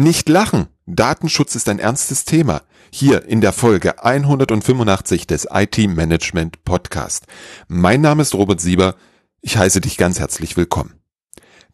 Nicht 0.00 0.28
lachen. 0.28 0.68
Datenschutz 0.86 1.56
ist 1.56 1.68
ein 1.68 1.80
ernstes 1.80 2.24
Thema. 2.24 2.62
Hier 2.92 3.24
in 3.24 3.40
der 3.40 3.52
Folge 3.52 4.04
185 4.04 5.26
des 5.26 5.48
IT 5.52 5.76
Management 5.76 6.64
Podcast. 6.64 7.26
Mein 7.66 8.00
Name 8.00 8.22
ist 8.22 8.32
Robert 8.32 8.60
Sieber. 8.60 8.94
Ich 9.40 9.56
heiße 9.56 9.80
dich 9.80 9.96
ganz 9.96 10.20
herzlich 10.20 10.56
willkommen. 10.56 11.00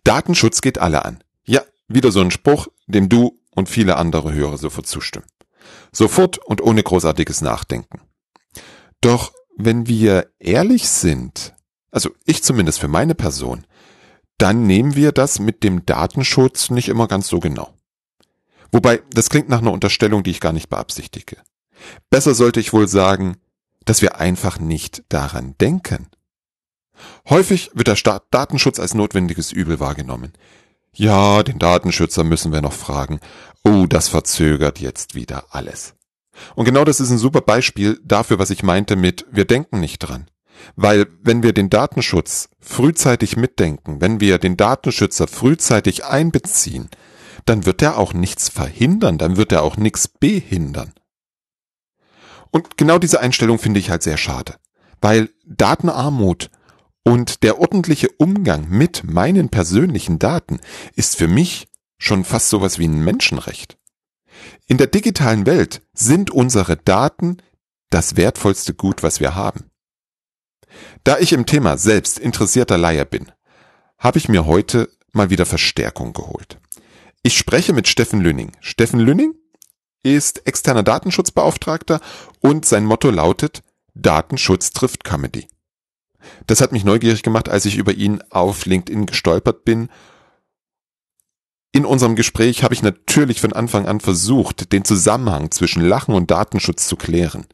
Datenschutz 0.04 0.62
geht 0.62 0.78
alle 0.78 1.04
an. 1.04 1.22
Ja, 1.44 1.60
wieder 1.86 2.10
so 2.12 2.22
ein 2.22 2.30
Spruch, 2.30 2.68
dem 2.86 3.10
du 3.10 3.38
und 3.50 3.68
viele 3.68 3.96
andere 3.96 4.32
Hörer 4.32 4.56
sofort 4.56 4.86
zustimmen. 4.86 5.26
Sofort 5.92 6.38
und 6.38 6.62
ohne 6.62 6.82
großartiges 6.82 7.42
Nachdenken. 7.42 8.00
Doch 9.02 9.34
wenn 9.58 9.86
wir 9.86 10.30
ehrlich 10.38 10.88
sind, 10.88 11.52
also 11.90 12.08
ich 12.24 12.42
zumindest 12.42 12.80
für 12.80 12.88
meine 12.88 13.14
Person, 13.14 13.66
dann 14.38 14.66
nehmen 14.66 14.94
wir 14.94 15.12
das 15.12 15.40
mit 15.40 15.62
dem 15.62 15.84
Datenschutz 15.84 16.70
nicht 16.70 16.88
immer 16.88 17.06
ganz 17.06 17.28
so 17.28 17.38
genau. 17.38 17.73
Wobei, 18.74 19.02
das 19.12 19.30
klingt 19.30 19.48
nach 19.48 19.60
einer 19.60 19.70
Unterstellung, 19.70 20.24
die 20.24 20.32
ich 20.32 20.40
gar 20.40 20.52
nicht 20.52 20.68
beabsichtige. 20.68 21.36
Besser 22.10 22.34
sollte 22.34 22.58
ich 22.58 22.72
wohl 22.72 22.88
sagen, 22.88 23.36
dass 23.84 24.02
wir 24.02 24.18
einfach 24.18 24.58
nicht 24.58 25.04
daran 25.08 25.54
denken. 25.60 26.08
Häufig 27.28 27.70
wird 27.74 27.86
der 27.86 27.94
Staat 27.94 28.24
Datenschutz 28.32 28.80
als 28.80 28.94
notwendiges 28.94 29.52
Übel 29.52 29.78
wahrgenommen. 29.78 30.32
Ja, 30.92 31.44
den 31.44 31.60
Datenschützer 31.60 32.24
müssen 32.24 32.52
wir 32.52 32.62
noch 32.62 32.72
fragen. 32.72 33.20
Oh, 33.62 33.86
das 33.86 34.08
verzögert 34.08 34.80
jetzt 34.80 35.14
wieder 35.14 35.44
alles. 35.50 35.94
Und 36.56 36.64
genau 36.64 36.84
das 36.84 36.98
ist 36.98 37.10
ein 37.10 37.18
super 37.18 37.42
Beispiel 37.42 38.00
dafür, 38.02 38.40
was 38.40 38.50
ich 38.50 38.64
meinte 38.64 38.96
mit 38.96 39.24
wir 39.30 39.44
denken 39.44 39.78
nicht 39.78 40.00
dran. 40.00 40.26
Weil 40.74 41.06
wenn 41.22 41.44
wir 41.44 41.52
den 41.52 41.70
Datenschutz 41.70 42.48
frühzeitig 42.58 43.36
mitdenken, 43.36 44.00
wenn 44.00 44.18
wir 44.18 44.38
den 44.38 44.56
Datenschützer 44.56 45.28
frühzeitig 45.28 46.04
einbeziehen, 46.04 46.90
dann 47.44 47.66
wird 47.66 47.82
er 47.82 47.98
auch 47.98 48.12
nichts 48.14 48.48
verhindern, 48.48 49.18
dann 49.18 49.36
wird 49.36 49.52
er 49.52 49.62
auch 49.62 49.76
nichts 49.76 50.08
behindern. 50.08 50.92
Und 52.50 52.76
genau 52.76 52.98
diese 52.98 53.20
Einstellung 53.20 53.58
finde 53.58 53.80
ich 53.80 53.90
halt 53.90 54.02
sehr 54.02 54.16
schade, 54.16 54.56
weil 55.00 55.30
Datenarmut 55.44 56.50
und 57.04 57.42
der 57.42 57.60
ordentliche 57.60 58.08
Umgang 58.16 58.68
mit 58.68 59.04
meinen 59.04 59.48
persönlichen 59.48 60.18
Daten 60.18 60.60
ist 60.94 61.16
für 61.16 61.28
mich 61.28 61.68
schon 61.98 62.24
fast 62.24 62.48
sowas 62.48 62.78
wie 62.78 62.88
ein 62.88 63.04
Menschenrecht. 63.04 63.76
In 64.66 64.78
der 64.78 64.86
digitalen 64.86 65.46
Welt 65.46 65.82
sind 65.92 66.30
unsere 66.30 66.76
Daten 66.76 67.38
das 67.90 68.16
wertvollste 68.16 68.74
Gut, 68.74 69.02
was 69.02 69.20
wir 69.20 69.34
haben. 69.34 69.70
Da 71.04 71.18
ich 71.18 71.32
im 71.32 71.46
Thema 71.46 71.76
selbst 71.76 72.18
interessierter 72.18 72.78
Laie 72.78 73.04
bin, 73.04 73.30
habe 73.98 74.18
ich 74.18 74.28
mir 74.28 74.46
heute 74.46 74.90
mal 75.12 75.30
wieder 75.30 75.46
Verstärkung 75.46 76.12
geholt. 76.12 76.58
Ich 77.26 77.38
spreche 77.38 77.72
mit 77.72 77.88
Steffen 77.88 78.20
Lünning. 78.20 78.52
Steffen 78.60 79.00
Lünning 79.00 79.34
ist 80.02 80.46
externer 80.46 80.82
Datenschutzbeauftragter 80.82 82.00
und 82.40 82.66
sein 82.66 82.84
Motto 82.84 83.08
lautet 83.08 83.62
Datenschutz 83.94 84.72
trifft 84.72 85.04
Comedy. 85.04 85.48
Das 86.46 86.60
hat 86.60 86.72
mich 86.72 86.84
neugierig 86.84 87.22
gemacht, 87.22 87.48
als 87.48 87.64
ich 87.64 87.76
über 87.78 87.94
ihn 87.94 88.20
auf 88.28 88.66
LinkedIn 88.66 89.06
gestolpert 89.06 89.64
bin. 89.64 89.88
In 91.72 91.86
unserem 91.86 92.14
Gespräch 92.14 92.62
habe 92.62 92.74
ich 92.74 92.82
natürlich 92.82 93.40
von 93.40 93.54
Anfang 93.54 93.86
an 93.86 94.00
versucht, 94.00 94.70
den 94.72 94.84
Zusammenhang 94.84 95.50
zwischen 95.50 95.82
Lachen 95.82 96.14
und 96.14 96.30
Datenschutz 96.30 96.86
zu 96.86 96.96
klären. 96.96 97.46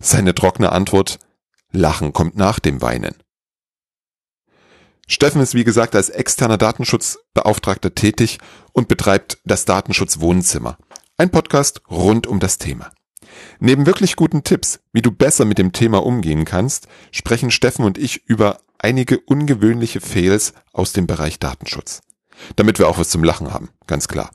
Seine 0.00 0.34
trockene 0.34 0.72
Antwort 0.72 1.18
Lachen 1.70 2.14
kommt 2.14 2.36
nach 2.36 2.60
dem 2.60 2.80
Weinen. 2.80 3.14
Steffen 5.10 5.40
ist 5.40 5.54
wie 5.54 5.64
gesagt 5.64 5.96
als 5.96 6.10
externer 6.10 6.58
Datenschutzbeauftragter 6.58 7.94
tätig 7.94 8.38
und 8.72 8.88
betreibt 8.88 9.38
das 9.44 9.64
Datenschutzwohnzimmer. 9.64 10.76
Ein 11.16 11.30
Podcast 11.30 11.80
rund 11.90 12.26
um 12.26 12.40
das 12.40 12.58
Thema. 12.58 12.92
Neben 13.58 13.86
wirklich 13.86 14.16
guten 14.16 14.44
Tipps, 14.44 14.80
wie 14.92 15.00
du 15.00 15.10
besser 15.10 15.46
mit 15.46 15.56
dem 15.56 15.72
Thema 15.72 16.04
umgehen 16.04 16.44
kannst, 16.44 16.88
sprechen 17.10 17.50
Steffen 17.50 17.86
und 17.86 17.96
ich 17.96 18.26
über 18.26 18.60
einige 18.76 19.18
ungewöhnliche 19.20 20.02
Fails 20.02 20.52
aus 20.74 20.92
dem 20.92 21.06
Bereich 21.06 21.38
Datenschutz. 21.38 22.02
Damit 22.56 22.78
wir 22.78 22.86
auch 22.86 22.98
was 22.98 23.08
zum 23.08 23.24
Lachen 23.24 23.50
haben, 23.50 23.70
ganz 23.86 24.08
klar. 24.08 24.30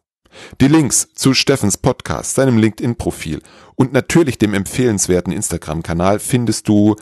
Die 0.60 0.68
Links 0.68 1.10
zu 1.14 1.36
Steffens 1.36 1.78
Podcast, 1.78 2.34
seinem 2.34 2.58
LinkedIn-Profil 2.58 3.44
und 3.76 3.94
natürlich 3.94 4.40
dem 4.40 4.56
empfehlenswerten 4.56 5.32
Instagram-Kanal 5.32 6.18
findest 6.18 6.68
du 6.68 6.96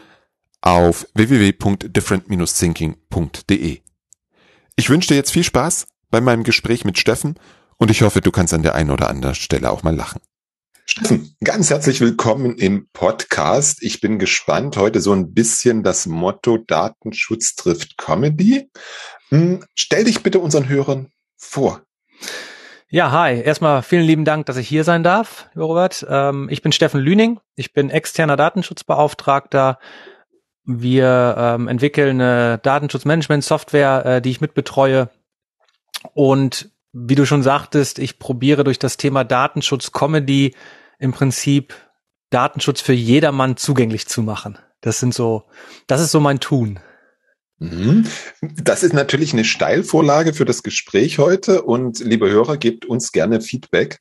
auf 0.62 1.08
www.different-thinking.de. 1.16 3.82
Ich 4.76 4.90
wünsche 4.90 5.08
dir 5.10 5.16
jetzt 5.16 5.32
viel 5.32 5.44
Spaß 5.44 5.88
bei 6.10 6.22
meinem 6.22 6.44
Gespräch 6.44 6.86
mit 6.86 6.98
Steffen 6.98 7.36
und 7.78 7.92
ich 7.92 8.04
hoffe, 8.04 8.22
du 8.22 8.32
kannst 8.32 8.54
an 8.54 8.64
der 8.64 8.76
einen 8.76 8.92
oder 8.92 9.10
anderen 9.10 9.36
Stelle 9.36 9.72
auch 9.72 9.84
mal 9.84 9.96
lachen. 9.96 10.22
Steffen, 10.86 11.36
ganz 11.44 11.70
herzlich 11.70 12.00
willkommen 12.02 12.58
im 12.58 12.88
Podcast. 12.92 13.82
Ich 13.82 14.02
bin 14.02 14.20
gespannt. 14.20 14.78
Heute 14.78 15.00
so 15.00 15.14
ein 15.14 15.34
bisschen 15.34 15.84
das 15.84 16.06
Motto 16.06 16.58
Datenschutz 16.58 17.56
trifft 17.56 17.98
Comedy. 17.98 18.70
Hm, 19.30 19.64
stell 19.74 20.04
dich 20.04 20.22
bitte 20.22 20.40
unseren 20.40 20.68
Hörern 20.68 21.08
vor. 21.38 21.82
Ja, 22.90 23.12
hi. 23.12 23.42
Erstmal 23.42 23.84
vielen 23.84 24.04
lieben 24.04 24.26
Dank, 24.26 24.48
dass 24.48 24.58
ich 24.58 24.68
hier 24.68 24.84
sein 24.84 25.02
darf, 25.02 25.50
Robert. 25.56 26.06
Ähm, 26.10 26.50
ich 26.52 26.62
bin 26.62 26.74
Steffen 26.74 27.00
Lüning. 27.00 27.40
Ich 27.56 27.72
bin 27.72 27.90
externer 27.90 28.36
Datenschutzbeauftragter 28.36 29.80
wir 30.64 31.36
ähm, 31.38 31.68
entwickeln 31.68 32.22
eine 32.22 32.60
Datenschutzmanagement-Software, 32.60 34.06
äh, 34.06 34.22
die 34.22 34.32
ich 34.32 34.42
mitbetreue. 34.42 35.10
Und 36.14 36.70
wie 36.94 37.16
du 37.16 37.26
schon 37.26 37.44
sagtest, 37.44 38.00
ich 38.00 38.20
probiere 38.20 38.64
durch 38.64 38.80
das 38.80 38.98
Thema 38.98 39.24
Datenschutz 39.24 39.92
Comedy 39.92 40.56
im 41.00 41.14
Prinzip 41.14 41.74
Datenschutz 42.30 42.82
für 42.82 42.94
jedermann 42.94 43.58
zugänglich 43.58 44.08
zu 44.08 44.22
machen. 44.22 44.58
Das 44.82 45.00
sind 45.00 45.14
so, 45.14 45.44
das 45.88 46.02
ist 46.02 46.12
so 46.12 46.20
mein 46.20 46.40
Tun. 46.40 46.80
Mhm. 47.60 48.08
Das 48.42 48.84
ist 48.84 48.94
natürlich 48.94 49.34
eine 49.34 49.46
Steilvorlage 49.46 50.34
für 50.34 50.46
das 50.46 50.64
Gespräch 50.64 51.20
heute 51.20 51.62
und 51.62 52.00
liebe 52.00 52.30
Hörer, 52.30 52.58
gebt 52.58 52.86
uns 52.86 53.12
gerne 53.12 53.40
Feedback, 53.42 54.00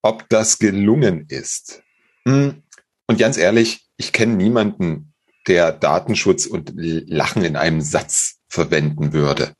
ob 0.00 0.28
das 0.30 0.58
gelungen 0.58 1.26
ist. 1.28 1.82
Mhm. 2.24 2.62
Und 3.06 3.18
ganz 3.18 3.36
ehrlich, 3.36 3.86
ich 3.98 4.12
kenne 4.12 4.34
niemanden, 4.34 5.11
der 5.46 5.72
Datenschutz 5.72 6.46
und 6.46 6.72
Lachen 6.74 7.44
in 7.44 7.56
einem 7.56 7.80
Satz 7.80 8.36
verwenden 8.48 9.12
würde. 9.12 9.54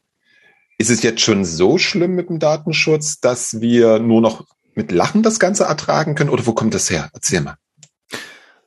Ist 0.78 0.91
es 0.91 1.03
jetzt 1.03 1.20
schon 1.20 1.44
so 1.44 1.78
schlimm 1.78 2.15
mit 2.15 2.28
dem 2.28 2.38
Datenschutz, 2.38 3.20
dass 3.20 3.60
wir 3.60 3.98
nur 3.98 4.20
noch 4.20 4.47
mit 4.75 4.91
Lachen 4.91 5.22
das 5.22 5.38
Ganze 5.38 5.65
ertragen 5.65 6.15
können? 6.15 6.31
Oder 6.31 6.47
wo 6.47 6.53
kommt 6.53 6.75
das 6.75 6.91
her? 6.91 7.10
Erzähl 7.12 7.41
mal. 7.41 7.56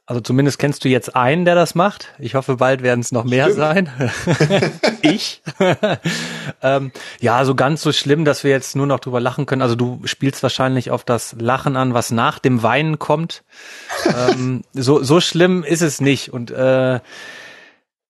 Also 0.08 0.22
zumindest 0.22 0.60
kennst 0.60 0.84
du 0.86 0.90
jetzt 0.90 1.16
einen, 1.16 1.46
der 1.46 1.56
das 1.56 1.74
macht. 1.74 2.14
Ich 2.20 2.36
hoffe, 2.36 2.58
bald 2.58 2.84
werden 2.84 3.00
es 3.00 3.12
noch 3.12 3.24
mehr 3.24 3.46
Stimmt. 3.46 3.58
sein. 3.58 3.90
ich. 5.02 5.42
ähm, 6.62 6.92
ja, 7.20 7.44
so 7.44 7.56
ganz 7.56 7.82
so 7.82 7.92
schlimm, 7.92 8.24
dass 8.24 8.44
wir 8.44 8.52
jetzt 8.52 8.76
nur 8.76 8.86
noch 8.86 9.00
drüber 9.00 9.20
lachen 9.20 9.48
können. 9.48 9.64
Also 9.64 9.74
du 9.76 10.02
spielst 10.06 10.44
wahrscheinlich 10.44 10.92
auf 10.92 11.04
das 11.04 11.36
Lachen 11.40 11.76
an, 11.76 11.96
was 11.96 12.12
nach 12.12 12.38
dem 12.38 12.62
Weinen 12.62 13.00
kommt. 13.00 13.44
ähm, 14.06 14.62
so, 14.74 15.02
so 15.02 15.20
schlimm 15.22 15.64
ist 15.64 15.82
es 15.82 16.00
nicht. 16.00 16.32
Und 16.32 16.52
äh, 16.52 17.00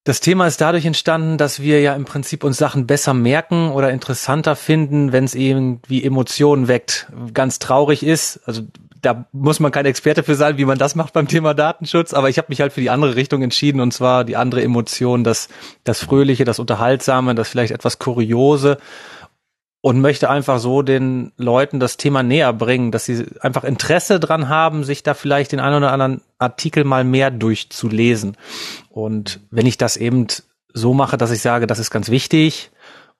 das 0.03 0.19
Thema 0.19 0.47
ist 0.47 0.59
dadurch 0.59 0.85
entstanden, 0.85 1.37
dass 1.37 1.61
wir 1.61 1.79
ja 1.79 1.95
im 1.95 2.03
Prinzip 2.03 2.43
uns 2.43 2.57
Sachen 2.57 2.87
besser 2.87 3.13
merken 3.13 3.71
oder 3.71 3.91
interessanter 3.91 4.57
finden, 4.57 5.13
wenn 5.13 5.23
es 5.23 5.33
irgendwie 5.33 6.03
Emotionen 6.03 6.67
weckt. 6.67 7.07
Ganz 7.33 7.57
traurig 7.59 8.05
ist. 8.05 8.41
Also 8.45 8.63
da 9.05 9.25
muss 9.31 9.59
man 9.59 9.71
kein 9.71 9.85
Experte 9.85 10.23
für 10.23 10.35
sein, 10.35 10.57
wie 10.57 10.65
man 10.65 10.77
das 10.77 10.95
macht 10.95 11.13
beim 11.13 11.27
Thema 11.27 11.53
Datenschutz, 11.53 12.13
aber 12.13 12.29
ich 12.29 12.37
habe 12.37 12.47
mich 12.49 12.61
halt 12.61 12.73
für 12.73 12.81
die 12.81 12.89
andere 12.89 13.15
Richtung 13.15 13.41
entschieden 13.41 13.79
und 13.79 13.93
zwar 13.93 14.23
die 14.23 14.35
andere 14.35 14.63
Emotion, 14.63 15.23
das, 15.23 15.47
das 15.83 16.03
Fröhliche, 16.03 16.45
das 16.45 16.59
Unterhaltsame, 16.59 17.35
das 17.35 17.47
vielleicht 17.47 17.71
etwas 17.71 17.99
Kuriose 17.99 18.77
und 19.81 20.01
möchte 20.01 20.31
einfach 20.31 20.57
so 20.57 20.81
den 20.81 21.31
Leuten 21.37 21.79
das 21.79 21.97
Thema 21.97 22.23
näher 22.23 22.53
bringen, 22.53 22.91
dass 22.91 23.05
sie 23.05 23.23
einfach 23.41 23.63
Interesse 23.63 24.19
dran 24.19 24.49
haben, 24.49 24.83
sich 24.83 25.03
da 25.03 25.13
vielleicht 25.13 25.51
den 25.51 25.59
einen 25.59 25.75
oder 25.75 25.91
anderen 25.91 26.21
Artikel 26.39 26.83
mal 26.83 27.03
mehr 27.03 27.29
durchzulesen. 27.29 28.35
Und 28.89 29.41
wenn 29.51 29.67
ich 29.67 29.77
das 29.77 29.95
eben 29.95 30.25
so 30.73 30.95
mache, 30.95 31.17
dass 31.17 31.29
ich 31.29 31.41
sage, 31.41 31.67
das 31.67 31.77
ist 31.77 31.91
ganz 31.91 32.09
wichtig 32.09 32.71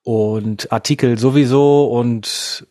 und 0.02 0.72
Artikel 0.72 1.18
sowieso 1.18 1.86
und 1.86 2.66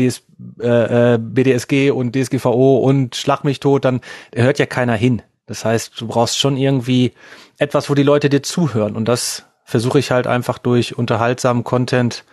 DS, 0.00 0.22
äh, 0.60 1.14
äh 1.14 1.18
BDSG 1.18 1.90
und 1.90 2.16
DSGVO 2.16 2.78
und 2.78 3.14
Schlag 3.16 3.44
mich 3.44 3.60
tot, 3.60 3.84
dann 3.84 4.00
hört 4.34 4.58
ja 4.58 4.66
keiner 4.66 4.94
hin. 4.94 5.22
Das 5.46 5.64
heißt, 5.64 6.00
du 6.00 6.06
brauchst 6.06 6.38
schon 6.38 6.56
irgendwie 6.56 7.12
etwas, 7.58 7.90
wo 7.90 7.94
die 7.94 8.02
Leute 8.02 8.28
dir 8.28 8.42
zuhören. 8.42 8.96
Und 8.96 9.06
das 9.06 9.46
versuche 9.64 9.98
ich 9.98 10.10
halt 10.10 10.26
einfach 10.26 10.58
durch 10.58 10.96
unterhaltsamen 10.96 11.64
Content 11.64 12.24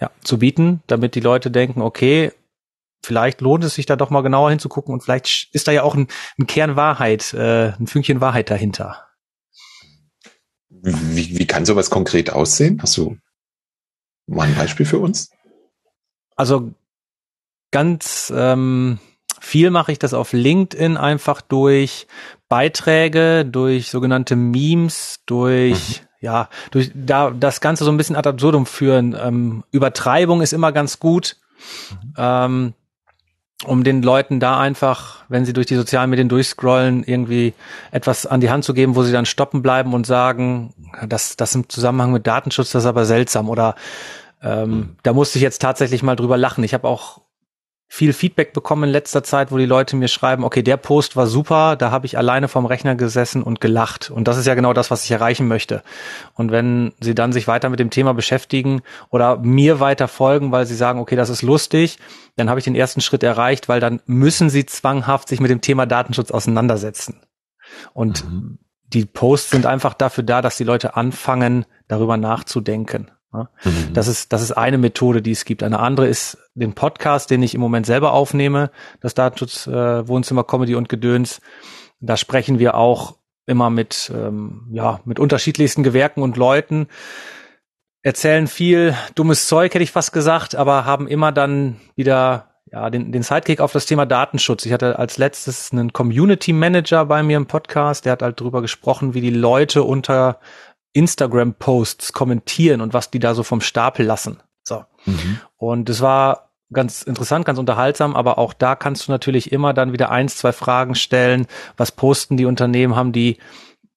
ja, 0.00 0.10
zu 0.22 0.38
bieten, 0.38 0.82
damit 0.86 1.14
die 1.14 1.20
Leute 1.20 1.50
denken, 1.50 1.82
okay, 1.82 2.32
vielleicht 3.04 3.40
lohnt 3.40 3.64
es 3.64 3.74
sich 3.74 3.86
da 3.86 3.96
doch 3.96 4.10
mal 4.10 4.22
genauer 4.22 4.50
hinzugucken 4.50 4.92
und 4.92 5.02
vielleicht 5.02 5.48
ist 5.52 5.68
da 5.68 5.72
ja 5.72 5.82
auch 5.82 5.94
ein, 5.94 6.08
ein 6.38 6.46
Kern 6.46 6.76
Wahrheit, 6.76 7.32
äh, 7.34 7.72
ein 7.78 7.86
Fünkchen 7.86 8.20
Wahrheit 8.20 8.50
dahinter. 8.50 9.08
Wie, 10.68 11.38
wie 11.38 11.46
kann 11.46 11.64
sowas 11.64 11.90
konkret 11.90 12.30
aussehen? 12.30 12.80
Hast 12.82 12.96
du 12.96 13.16
mal 14.26 14.48
ein 14.48 14.54
Beispiel 14.54 14.86
für 14.86 14.98
uns? 14.98 15.30
Also 16.36 16.72
ganz 17.74 18.32
ähm, 18.34 19.00
viel 19.40 19.70
mache 19.70 19.90
ich 19.90 19.98
das 19.98 20.14
auf 20.14 20.32
LinkedIn 20.32 20.96
einfach 20.96 21.40
durch 21.40 22.06
Beiträge, 22.48 23.44
durch 23.44 23.90
sogenannte 23.90 24.36
Memes, 24.36 25.22
durch 25.26 26.02
mhm. 26.02 26.06
ja, 26.20 26.48
durch 26.70 26.92
da 26.94 27.30
das 27.32 27.60
Ganze 27.60 27.82
so 27.82 27.90
ein 27.90 27.96
bisschen 27.96 28.14
ad 28.14 28.28
absurdum 28.28 28.64
führen. 28.64 29.16
Ähm, 29.20 29.64
Übertreibung 29.72 30.40
ist 30.40 30.52
immer 30.52 30.70
ganz 30.70 31.00
gut. 31.00 31.36
Mhm. 31.90 32.14
Ähm, 32.16 32.74
um 33.64 33.82
den 33.82 34.02
Leuten 34.02 34.38
da 34.38 34.60
einfach, 34.60 35.24
wenn 35.28 35.44
sie 35.44 35.52
durch 35.52 35.66
die 35.66 35.76
sozialen 35.76 36.10
Medien 36.10 36.28
durchscrollen, 36.28 37.02
irgendwie 37.02 37.54
etwas 37.90 38.24
an 38.26 38.40
die 38.40 38.50
Hand 38.50 38.62
zu 38.62 38.72
geben, 38.72 38.94
wo 38.94 39.02
sie 39.02 39.12
dann 39.12 39.26
stoppen 39.26 39.62
bleiben 39.62 39.94
und 39.94 40.06
sagen, 40.06 40.74
das, 41.08 41.34
das 41.36 41.54
im 41.54 41.68
Zusammenhang 41.68 42.12
mit 42.12 42.26
Datenschutz, 42.26 42.70
das 42.70 42.84
ist 42.84 42.88
aber 42.88 43.04
seltsam 43.04 43.48
oder 43.48 43.74
ähm, 44.42 44.70
mhm. 44.70 44.96
da 45.02 45.12
musste 45.12 45.38
ich 45.38 45.42
jetzt 45.42 45.60
tatsächlich 45.62 46.02
mal 46.02 46.14
drüber 46.14 46.36
lachen. 46.36 46.62
Ich 46.62 46.74
habe 46.74 46.86
auch 46.86 47.23
viel 47.94 48.12
Feedback 48.12 48.52
bekommen 48.52 48.82
in 48.82 48.90
letzter 48.90 49.22
Zeit, 49.22 49.52
wo 49.52 49.56
die 49.56 49.66
Leute 49.66 49.94
mir 49.94 50.08
schreiben, 50.08 50.42
okay, 50.42 50.64
der 50.64 50.76
Post 50.76 51.14
war 51.14 51.28
super, 51.28 51.76
da 51.76 51.92
habe 51.92 52.06
ich 52.06 52.18
alleine 52.18 52.48
vorm 52.48 52.66
Rechner 52.66 52.96
gesessen 52.96 53.40
und 53.40 53.60
gelacht. 53.60 54.10
Und 54.10 54.26
das 54.26 54.36
ist 54.36 54.46
ja 54.46 54.56
genau 54.56 54.72
das, 54.72 54.90
was 54.90 55.04
ich 55.04 55.12
erreichen 55.12 55.46
möchte. 55.46 55.80
Und 56.34 56.50
wenn 56.50 56.92
sie 56.98 57.14
dann 57.14 57.32
sich 57.32 57.46
weiter 57.46 57.68
mit 57.68 57.78
dem 57.78 57.90
Thema 57.90 58.12
beschäftigen 58.12 58.82
oder 59.10 59.36
mir 59.36 59.78
weiter 59.78 60.08
folgen, 60.08 60.50
weil 60.50 60.66
sie 60.66 60.74
sagen, 60.74 60.98
okay, 60.98 61.14
das 61.14 61.28
ist 61.28 61.42
lustig, 61.42 61.98
dann 62.34 62.50
habe 62.50 62.58
ich 62.58 62.64
den 62.64 62.74
ersten 62.74 63.00
Schritt 63.00 63.22
erreicht, 63.22 63.68
weil 63.68 63.78
dann 63.78 64.00
müssen 64.06 64.50
sie 64.50 64.66
zwanghaft 64.66 65.28
sich 65.28 65.38
mit 65.38 65.52
dem 65.52 65.60
Thema 65.60 65.86
Datenschutz 65.86 66.32
auseinandersetzen. 66.32 67.20
Und 67.92 68.28
mhm. 68.28 68.58
die 68.88 69.04
Posts 69.04 69.50
sind 69.50 69.66
einfach 69.66 69.94
dafür 69.94 70.24
da, 70.24 70.42
dass 70.42 70.56
die 70.56 70.64
Leute 70.64 70.96
anfangen, 70.96 71.64
darüber 71.86 72.16
nachzudenken. 72.16 73.12
Mhm. 73.34 73.92
Das 73.92 74.08
ist, 74.08 74.32
das 74.32 74.42
ist 74.42 74.52
eine 74.52 74.78
Methode, 74.78 75.22
die 75.22 75.32
es 75.32 75.44
gibt. 75.44 75.62
Eine 75.62 75.80
andere 75.80 76.08
ist 76.08 76.38
den 76.54 76.72
Podcast, 76.72 77.30
den 77.30 77.42
ich 77.42 77.54
im 77.54 77.60
Moment 77.60 77.86
selber 77.86 78.12
aufnehme, 78.12 78.70
das 79.00 79.14
Datenschutz 79.14 79.66
äh, 79.66 80.08
Wohnzimmer 80.08 80.44
Comedy 80.44 80.74
und 80.74 80.88
Gedöns. 80.88 81.40
Da 82.00 82.16
sprechen 82.16 82.58
wir 82.58 82.74
auch 82.74 83.16
immer 83.46 83.70
mit, 83.70 84.10
ähm, 84.14 84.68
ja, 84.72 85.00
mit 85.04 85.18
unterschiedlichsten 85.18 85.82
Gewerken 85.82 86.22
und 86.22 86.36
Leuten, 86.36 86.88
erzählen 88.02 88.46
viel 88.46 88.96
dummes 89.14 89.48
Zeug, 89.48 89.74
hätte 89.74 89.84
ich 89.84 89.90
fast 89.90 90.12
gesagt, 90.12 90.54
aber 90.54 90.84
haben 90.84 91.08
immer 91.08 91.32
dann 91.32 91.80
wieder 91.96 92.54
ja, 92.70 92.90
den, 92.90 93.12
den 93.12 93.22
Sidekick 93.22 93.60
auf 93.60 93.72
das 93.72 93.86
Thema 93.86 94.04
Datenschutz. 94.04 94.66
Ich 94.66 94.72
hatte 94.72 94.98
als 94.98 95.16
letztes 95.16 95.70
einen 95.72 95.92
Community 95.92 96.52
Manager 96.52 97.04
bei 97.06 97.22
mir 97.22 97.36
im 97.36 97.46
Podcast, 97.46 98.04
der 98.04 98.12
hat 98.12 98.22
halt 98.22 98.40
drüber 98.40 98.62
gesprochen, 98.62 99.14
wie 99.14 99.20
die 99.20 99.30
Leute 99.30 99.84
unter 99.84 100.40
Instagram-Posts 100.94 102.12
kommentieren 102.12 102.80
und 102.80 102.94
was 102.94 103.10
die 103.10 103.18
da 103.18 103.34
so 103.34 103.42
vom 103.42 103.60
Stapel 103.60 104.06
lassen. 104.06 104.42
So. 104.62 104.84
Mhm. 105.04 105.40
Und 105.56 105.90
es 105.90 106.00
war 106.00 106.50
ganz 106.72 107.02
interessant, 107.02 107.44
ganz 107.44 107.58
unterhaltsam, 107.58 108.16
aber 108.16 108.38
auch 108.38 108.52
da 108.54 108.74
kannst 108.74 109.06
du 109.06 109.12
natürlich 109.12 109.52
immer 109.52 109.74
dann 109.74 109.92
wieder 109.92 110.10
eins, 110.10 110.36
zwei 110.36 110.52
Fragen 110.52 110.94
stellen. 110.94 111.46
Was 111.76 111.92
posten 111.92 112.36
die 112.36 112.46
Unternehmen? 112.46 112.96
Haben 112.96 113.12
die 113.12 113.38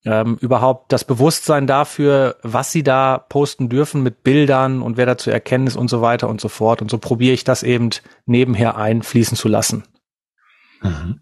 ähm, 0.05 0.37
überhaupt 0.39 0.91
das 0.91 1.03
Bewusstsein 1.03 1.67
dafür, 1.67 2.37
was 2.43 2.71
sie 2.71 2.83
da 2.83 3.17
posten 3.17 3.69
dürfen 3.69 4.03
mit 4.03 4.23
Bildern 4.23 4.81
und 4.81 4.97
wer 4.97 5.05
da 5.05 5.17
zu 5.17 5.31
erkennen 5.31 5.67
ist 5.67 5.75
und 5.75 5.89
so 5.89 6.01
weiter 6.01 6.29
und 6.29 6.41
so 6.41 6.49
fort. 6.49 6.81
Und 6.81 6.91
so 6.91 6.97
probiere 6.97 7.33
ich 7.33 7.43
das 7.43 7.63
eben 7.63 7.89
nebenher 8.25 8.77
einfließen 8.77 9.37
zu 9.37 9.47
lassen. 9.47 9.83
Mhm. 10.81 11.21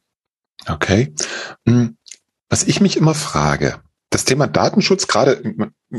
Okay. 0.67 1.13
Hm, 1.67 1.97
was 2.49 2.63
ich 2.63 2.81
mich 2.81 2.97
immer 2.97 3.13
frage, 3.13 3.79
das 4.15 4.23
Thema 4.23 4.47
Datenschutz, 4.47 5.07
gerade 5.07 5.41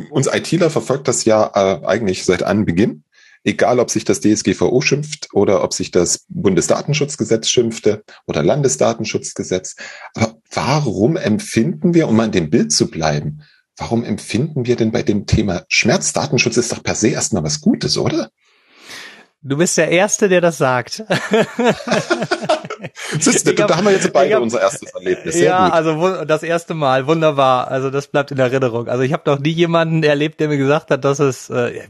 uns 0.08 0.26
ITler 0.26 0.70
verfolgt 0.70 1.06
das 1.06 1.26
ja 1.26 1.50
äh, 1.54 1.84
eigentlich 1.84 2.24
seit 2.24 2.42
Anbeginn. 2.42 3.04
Egal, 3.44 3.78
ob 3.78 3.90
sich 3.90 4.06
das 4.06 4.20
DSGVO 4.20 4.80
schimpft 4.80 5.28
oder 5.34 5.62
ob 5.62 5.74
sich 5.74 5.90
das 5.90 6.24
Bundesdatenschutzgesetz 6.30 7.50
schimpfte 7.50 8.04
oder 8.26 8.42
Landesdatenschutzgesetz. 8.42 9.76
Aber 10.14 10.38
warum 10.50 11.18
empfinden 11.18 11.92
wir, 11.92 12.08
um 12.08 12.18
in 12.20 12.32
dem 12.32 12.48
Bild 12.48 12.72
zu 12.72 12.90
bleiben, 12.90 13.42
warum 13.76 14.02
empfinden 14.02 14.64
wir 14.64 14.76
denn 14.76 14.92
bei 14.92 15.02
dem 15.02 15.26
Thema 15.26 15.66
Schmerzdatenschutz 15.68 16.56
ist 16.56 16.72
doch 16.72 16.82
per 16.82 16.94
se 16.94 17.08
erstmal 17.08 17.44
was 17.44 17.60
Gutes, 17.60 17.98
oder? 17.98 18.30
Du 19.48 19.56
bist 19.56 19.78
der 19.78 19.88
Erste, 19.90 20.28
der 20.28 20.40
das 20.40 20.58
sagt. 20.58 21.04
Siehst 23.20 23.46
du, 23.46 23.50
hab, 23.56 23.69
da 23.69 23.76
haben 23.76 23.84
wir 23.84 23.93
jetzt 23.93 24.12
beide 24.12 24.34
hab, 24.34 24.43
unser 24.43 24.60
erstes 24.60 24.93
Erlebnis. 24.93 25.34
Sehr 25.34 25.44
ja, 25.44 25.66
gut. 25.66 25.75
also 25.75 26.25
das 26.25 26.43
erste 26.43 26.75
Mal, 26.75 27.06
wunderbar. 27.06 27.69
Also 27.70 27.90
das 27.90 28.08
bleibt 28.08 28.32
in 28.32 28.38
Erinnerung. 28.38 28.88
Also 28.88 29.04
ich 29.04 29.12
habe 29.12 29.22
noch 29.31 29.38
nie 29.38 29.50
jemanden 29.50 30.02
erlebt, 30.02 30.40
der 30.40 30.48
mir 30.48 30.56
gesagt 30.56 30.90
hat, 30.90 31.04
dass 31.04 31.20
es 31.20 31.48
äh, 31.48 31.81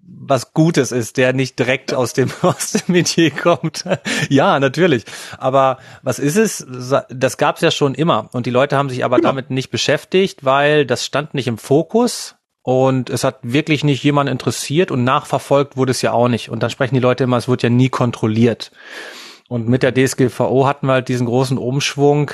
was 0.00 0.54
Gutes 0.54 0.90
ist, 0.90 1.16
der 1.16 1.32
nicht 1.32 1.56
direkt 1.56 1.94
aus 1.94 2.14
dem 2.14 2.32
aus 2.42 2.72
dem 2.72 2.92
Metier 2.92 3.30
kommt. 3.30 3.84
ja, 4.28 4.58
natürlich. 4.58 5.04
Aber 5.38 5.78
was 6.02 6.18
ist 6.18 6.36
es? 6.36 6.66
Das 7.10 7.36
gab 7.36 7.56
es 7.56 7.62
ja 7.62 7.70
schon 7.70 7.94
immer 7.94 8.28
und 8.32 8.46
die 8.46 8.50
Leute 8.50 8.76
haben 8.76 8.90
sich 8.90 9.04
aber 9.04 9.18
immer. 9.18 9.28
damit 9.28 9.50
nicht 9.50 9.70
beschäftigt, 9.70 10.44
weil 10.44 10.84
das 10.84 11.04
stand 11.04 11.32
nicht 11.32 11.46
im 11.46 11.58
Fokus 11.58 12.34
und 12.66 13.10
es 13.10 13.24
hat 13.24 13.40
wirklich 13.42 13.84
nicht 13.84 14.02
jemand 14.02 14.30
interessiert 14.30 14.90
und 14.90 15.04
nachverfolgt 15.04 15.76
wurde 15.76 15.90
es 15.90 16.00
ja 16.00 16.12
auch 16.12 16.28
nicht. 16.28 16.48
Und 16.48 16.62
dann 16.62 16.70
sprechen 16.70 16.94
die 16.94 17.00
Leute 17.00 17.24
immer, 17.24 17.36
es 17.36 17.46
wird 17.46 17.62
ja 17.62 17.68
nie 17.68 17.90
kontrolliert. 17.90 18.72
Und 19.50 19.68
mit 19.68 19.82
der 19.82 19.92
DSGVO 19.94 20.66
hatten 20.66 20.86
wir 20.86 20.94
halt 20.94 21.08
diesen 21.08 21.26
großen 21.26 21.58
Umschwung, 21.58 22.30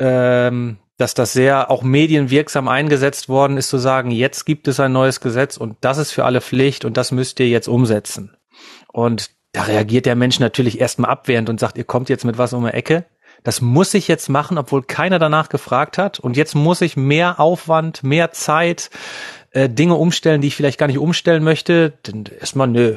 ähm, 0.00 0.78
dass 0.96 1.14
das 1.14 1.32
sehr 1.32 1.70
auch 1.70 1.84
medienwirksam 1.84 2.66
eingesetzt 2.66 3.28
worden 3.28 3.56
ist, 3.56 3.68
zu 3.68 3.78
sagen, 3.78 4.10
jetzt 4.10 4.46
gibt 4.46 4.66
es 4.66 4.80
ein 4.80 4.90
neues 4.90 5.20
Gesetz 5.20 5.56
und 5.56 5.76
das 5.80 5.98
ist 5.98 6.10
für 6.10 6.24
alle 6.24 6.40
Pflicht 6.40 6.84
und 6.84 6.96
das 6.96 7.12
müsst 7.12 7.38
ihr 7.38 7.48
jetzt 7.48 7.68
umsetzen. 7.68 8.36
Und 8.92 9.30
da 9.52 9.62
reagiert 9.62 10.06
der 10.06 10.16
Mensch 10.16 10.40
natürlich 10.40 10.80
erstmal 10.80 11.12
abwehrend 11.12 11.48
und 11.48 11.60
sagt, 11.60 11.78
ihr 11.78 11.84
kommt 11.84 12.08
jetzt 12.08 12.24
mit 12.24 12.36
was 12.36 12.52
um 12.52 12.64
die 12.64 12.74
Ecke. 12.74 13.04
Das 13.42 13.60
muss 13.60 13.94
ich 13.94 14.08
jetzt 14.08 14.28
machen, 14.28 14.58
obwohl 14.58 14.82
keiner 14.82 15.18
danach 15.18 15.48
gefragt 15.48 15.98
hat. 15.98 16.18
Und 16.20 16.36
jetzt 16.36 16.54
muss 16.54 16.80
ich 16.80 16.96
mehr 16.96 17.40
Aufwand, 17.40 18.02
mehr 18.02 18.32
Zeit, 18.32 18.90
äh, 19.50 19.68
Dinge 19.68 19.94
umstellen, 19.94 20.40
die 20.40 20.48
ich 20.48 20.56
vielleicht 20.56 20.78
gar 20.78 20.86
nicht 20.86 20.98
umstellen 20.98 21.44
möchte. 21.44 21.90
Denn 22.06 22.24
erstmal, 22.40 22.68
nö. 22.68 22.96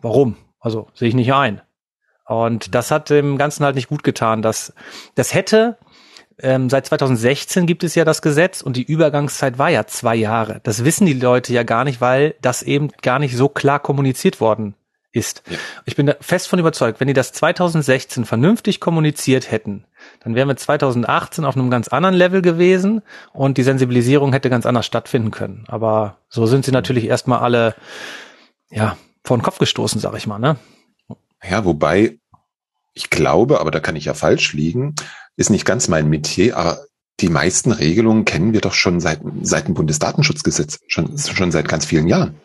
Warum? 0.00 0.36
Also 0.60 0.88
sehe 0.94 1.08
ich 1.08 1.14
nicht 1.14 1.32
ein. 1.32 1.60
Und 2.26 2.74
das 2.74 2.90
hat 2.90 3.10
dem 3.10 3.36
Ganzen 3.38 3.64
halt 3.64 3.74
nicht 3.74 3.88
gut 3.88 4.02
getan. 4.02 4.42
Das, 4.42 4.72
das 5.14 5.34
hätte, 5.34 5.78
ähm, 6.38 6.70
seit 6.70 6.86
2016 6.86 7.66
gibt 7.66 7.84
es 7.84 7.94
ja 7.94 8.04
das 8.04 8.22
Gesetz 8.22 8.62
und 8.62 8.76
die 8.76 8.82
Übergangszeit 8.82 9.58
war 9.58 9.68
ja 9.68 9.86
zwei 9.86 10.16
Jahre. 10.16 10.60
Das 10.62 10.84
wissen 10.84 11.06
die 11.06 11.12
Leute 11.12 11.52
ja 11.52 11.62
gar 11.62 11.84
nicht, 11.84 12.00
weil 12.00 12.34
das 12.40 12.62
eben 12.62 12.88
gar 13.02 13.18
nicht 13.18 13.36
so 13.36 13.48
klar 13.48 13.78
kommuniziert 13.78 14.40
worden 14.40 14.74
ist. 15.14 15.42
Ja. 15.48 15.56
Ich 15.84 15.96
bin 15.96 16.12
fest 16.20 16.48
von 16.48 16.58
überzeugt, 16.58 17.00
wenn 17.00 17.08
die 17.08 17.14
das 17.14 17.32
2016 17.32 18.24
vernünftig 18.24 18.80
kommuniziert 18.80 19.50
hätten, 19.50 19.84
dann 20.20 20.34
wären 20.34 20.48
wir 20.48 20.56
2018 20.56 21.44
auf 21.44 21.56
einem 21.56 21.70
ganz 21.70 21.88
anderen 21.88 22.14
Level 22.14 22.42
gewesen 22.42 23.02
und 23.32 23.56
die 23.56 23.62
Sensibilisierung 23.62 24.32
hätte 24.32 24.50
ganz 24.50 24.66
anders 24.66 24.86
stattfinden 24.86 25.30
können. 25.30 25.64
Aber 25.68 26.18
so 26.28 26.46
sind 26.46 26.64
sie 26.64 26.72
natürlich 26.72 27.06
erstmal 27.06 27.40
alle, 27.40 27.74
ja, 28.70 28.96
vor 29.22 29.36
den 29.36 29.42
Kopf 29.42 29.58
gestoßen, 29.58 30.00
sag 30.00 30.14
ich 30.16 30.26
mal, 30.26 30.38
ne? 30.38 30.56
Ja, 31.48 31.64
wobei 31.64 32.18
ich 32.94 33.10
glaube, 33.10 33.60
aber 33.60 33.70
da 33.70 33.80
kann 33.80 33.96
ich 33.96 34.04
ja 34.04 34.14
falsch 34.14 34.52
liegen, 34.52 34.94
ist 35.36 35.50
nicht 35.50 35.64
ganz 35.64 35.88
mein 35.88 36.08
Metier, 36.08 36.56
aber 36.56 36.78
die 37.20 37.28
meisten 37.28 37.72
Regelungen 37.72 38.24
kennen 38.24 38.52
wir 38.52 38.60
doch 38.60 38.74
schon 38.74 39.00
seit, 39.00 39.20
seit 39.42 39.68
dem 39.68 39.74
Bundesdatenschutzgesetz, 39.74 40.80
schon, 40.88 41.16
schon 41.18 41.52
seit 41.52 41.68
ganz 41.68 41.86
vielen 41.86 42.08
Jahren. 42.08 42.36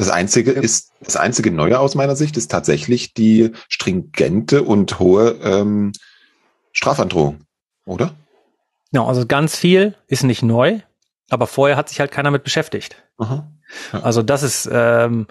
Das 0.00 0.08
einzige 0.08 0.52
ist, 0.52 0.94
das 1.02 1.16
einzige 1.16 1.50
Neue 1.50 1.78
aus 1.78 1.94
meiner 1.94 2.16
Sicht 2.16 2.38
ist 2.38 2.50
tatsächlich 2.50 3.12
die 3.12 3.52
stringente 3.68 4.62
und 4.62 4.98
hohe 4.98 5.32
ähm, 5.42 5.92
Strafandrohung, 6.72 7.42
oder? 7.84 8.14
Ja, 8.92 9.04
also 9.04 9.26
ganz 9.26 9.56
viel 9.56 9.94
ist 10.06 10.24
nicht 10.24 10.42
neu, 10.42 10.78
aber 11.28 11.46
vorher 11.46 11.76
hat 11.76 11.90
sich 11.90 12.00
halt 12.00 12.12
keiner 12.12 12.30
mit 12.30 12.44
beschäftigt. 12.44 12.96
Ja. 13.20 13.46
Also 13.92 14.22
das 14.22 14.42
ist 14.42 14.66
ähm, 14.72 15.26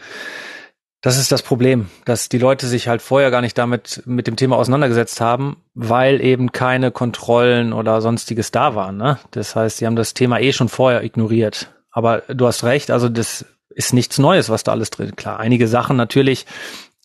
das 1.01 1.17
ist 1.17 1.31
das 1.31 1.41
Problem, 1.41 1.89
dass 2.05 2.29
die 2.29 2.37
Leute 2.37 2.67
sich 2.67 2.87
halt 2.87 3.01
vorher 3.01 3.31
gar 3.31 3.41
nicht 3.41 3.57
damit 3.57 4.03
mit 4.05 4.27
dem 4.27 4.35
Thema 4.35 4.55
auseinandergesetzt 4.57 5.19
haben, 5.19 5.57
weil 5.73 6.21
eben 6.21 6.51
keine 6.51 6.91
Kontrollen 6.91 7.73
oder 7.73 8.01
sonstiges 8.01 8.51
da 8.51 8.75
waren. 8.75 8.97
Ne? 8.97 9.17
Das 9.31 9.55
heißt, 9.55 9.77
sie 9.77 9.87
haben 9.87 9.95
das 9.95 10.13
Thema 10.13 10.39
eh 10.39 10.53
schon 10.53 10.69
vorher 10.69 11.03
ignoriert. 11.03 11.73
Aber 11.89 12.19
du 12.27 12.45
hast 12.45 12.63
recht, 12.63 12.91
also 12.91 13.09
das 13.09 13.45
ist 13.69 13.93
nichts 13.93 14.17
Neues, 14.17 14.49
was 14.49 14.63
da 14.63 14.71
alles 14.71 14.89
drin. 14.89 15.15
Klar, 15.15 15.39
einige 15.39 15.67
Sachen 15.67 15.95
natürlich 15.95 16.45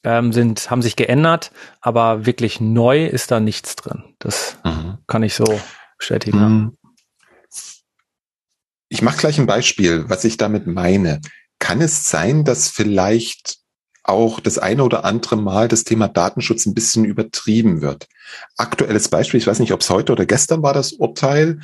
ähm, 0.05 0.33
sind 0.33 0.71
haben 0.71 0.83
sich 0.83 0.97
geändert, 0.97 1.51
aber 1.81 2.27
wirklich 2.27 2.61
neu 2.61 3.07
ist 3.07 3.31
da 3.31 3.41
nichts 3.41 3.77
drin. 3.77 4.05
Das 4.19 4.57
mhm. 4.65 4.99
kann 5.07 5.23
ich 5.23 5.35
so 5.35 5.61
bestätigen. 5.99 6.39
Mhm. 6.39 6.79
Ich 8.89 9.03
mache 9.03 9.17
gleich 9.17 9.39
ein 9.39 9.47
Beispiel, 9.47 10.09
was 10.09 10.25
ich 10.25 10.37
damit 10.37 10.67
meine. 10.67 11.21
Kann 11.59 11.81
es 11.81 12.09
sein, 12.09 12.45
dass 12.45 12.69
vielleicht 12.69 13.59
auch 14.05 14.39
das 14.39 14.59
eine 14.59 14.85
oder 14.85 15.05
andere 15.05 15.37
Mal 15.37 15.67
das 15.67 15.85
Thema 15.85 16.09
Datenschutz 16.09 16.67
ein 16.67 16.75
bisschen 16.75 17.05
übertrieben 17.07 17.81
wird. 17.81 18.07
Aktuelles 18.57 19.09
Beispiel, 19.09 19.41
ich 19.41 19.47
weiß 19.47 19.59
nicht, 19.59 19.73
ob 19.73 19.81
es 19.81 19.89
heute 19.89 20.13
oder 20.13 20.27
gestern 20.27 20.63
war 20.63 20.75
das 20.75 20.93
Urteil, 20.93 21.61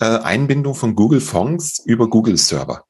äh, 0.00 0.04
Einbindung 0.04 0.74
von 0.74 0.96
Google 0.96 1.20
Fonds 1.20 1.80
über 1.86 2.10
Google 2.10 2.36
Server. 2.36 2.84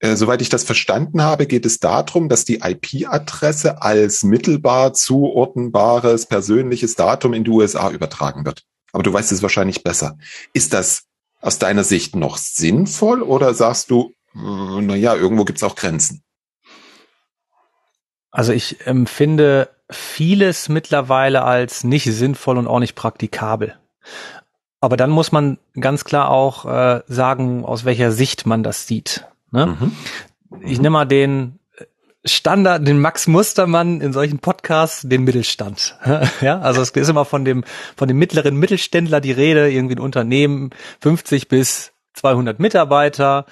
Äh, 0.00 0.16
soweit 0.16 0.42
ich 0.42 0.48
das 0.48 0.64
verstanden 0.64 1.22
habe, 1.22 1.46
geht 1.46 1.66
es 1.66 1.78
darum, 1.78 2.28
dass 2.28 2.44
die 2.44 2.60
IP-Adresse 2.62 3.82
als 3.82 4.22
mittelbar 4.22 4.94
zuordnenbares 4.94 6.26
persönliches 6.26 6.96
Datum 6.96 7.34
in 7.34 7.44
die 7.44 7.50
USA 7.50 7.90
übertragen 7.90 8.44
wird. 8.44 8.64
Aber 8.92 9.02
du 9.02 9.12
weißt 9.12 9.30
es 9.30 9.42
wahrscheinlich 9.42 9.84
besser. 9.84 10.16
Ist 10.52 10.72
das 10.72 11.04
aus 11.40 11.58
deiner 11.58 11.84
Sicht 11.84 12.16
noch 12.16 12.38
sinnvoll 12.38 13.22
oder 13.22 13.54
sagst 13.54 13.90
du, 13.90 14.14
äh, 14.34 14.80
na 14.80 14.96
ja, 14.96 15.14
irgendwo 15.14 15.44
gibt 15.44 15.58
es 15.58 15.62
auch 15.62 15.76
Grenzen? 15.76 16.22
Also 18.30 18.52
ich 18.52 18.86
empfinde 18.86 19.68
vieles 19.90 20.68
mittlerweile 20.68 21.42
als 21.42 21.84
nicht 21.84 22.04
sinnvoll 22.04 22.56
und 22.56 22.68
auch 22.68 22.78
nicht 22.78 22.94
praktikabel. 22.94 23.76
Aber 24.80 24.96
dann 24.96 25.10
muss 25.10 25.30
man 25.30 25.58
ganz 25.78 26.04
klar 26.04 26.30
auch 26.30 26.64
äh, 26.64 27.02
sagen, 27.06 27.66
aus 27.66 27.84
welcher 27.84 28.12
Sicht 28.12 28.46
man 28.46 28.62
das 28.62 28.86
sieht. 28.86 29.26
Ne? 29.50 29.66
Mhm. 29.66 29.92
Ich 30.62 30.78
nehme 30.78 30.90
mal 30.90 31.04
den 31.04 31.60
Standard, 32.24 32.86
den 32.86 33.00
Max 33.00 33.26
Mustermann 33.26 34.00
in 34.00 34.12
solchen 34.12 34.40
Podcasts, 34.40 35.02
den 35.02 35.24
Mittelstand. 35.24 35.96
ja, 36.40 36.60
also 36.60 36.82
es 36.82 36.90
ist 36.90 37.08
immer 37.08 37.24
von 37.24 37.44
dem, 37.44 37.64
von 37.96 38.08
dem 38.08 38.18
mittleren 38.18 38.56
Mittelständler 38.56 39.20
die 39.20 39.32
Rede, 39.32 39.70
irgendwie 39.70 39.94
ein 39.94 40.00
Unternehmen, 40.00 40.70
50 41.00 41.48
bis 41.48 41.92
200 42.14 42.58
Mitarbeiter. 42.58 43.46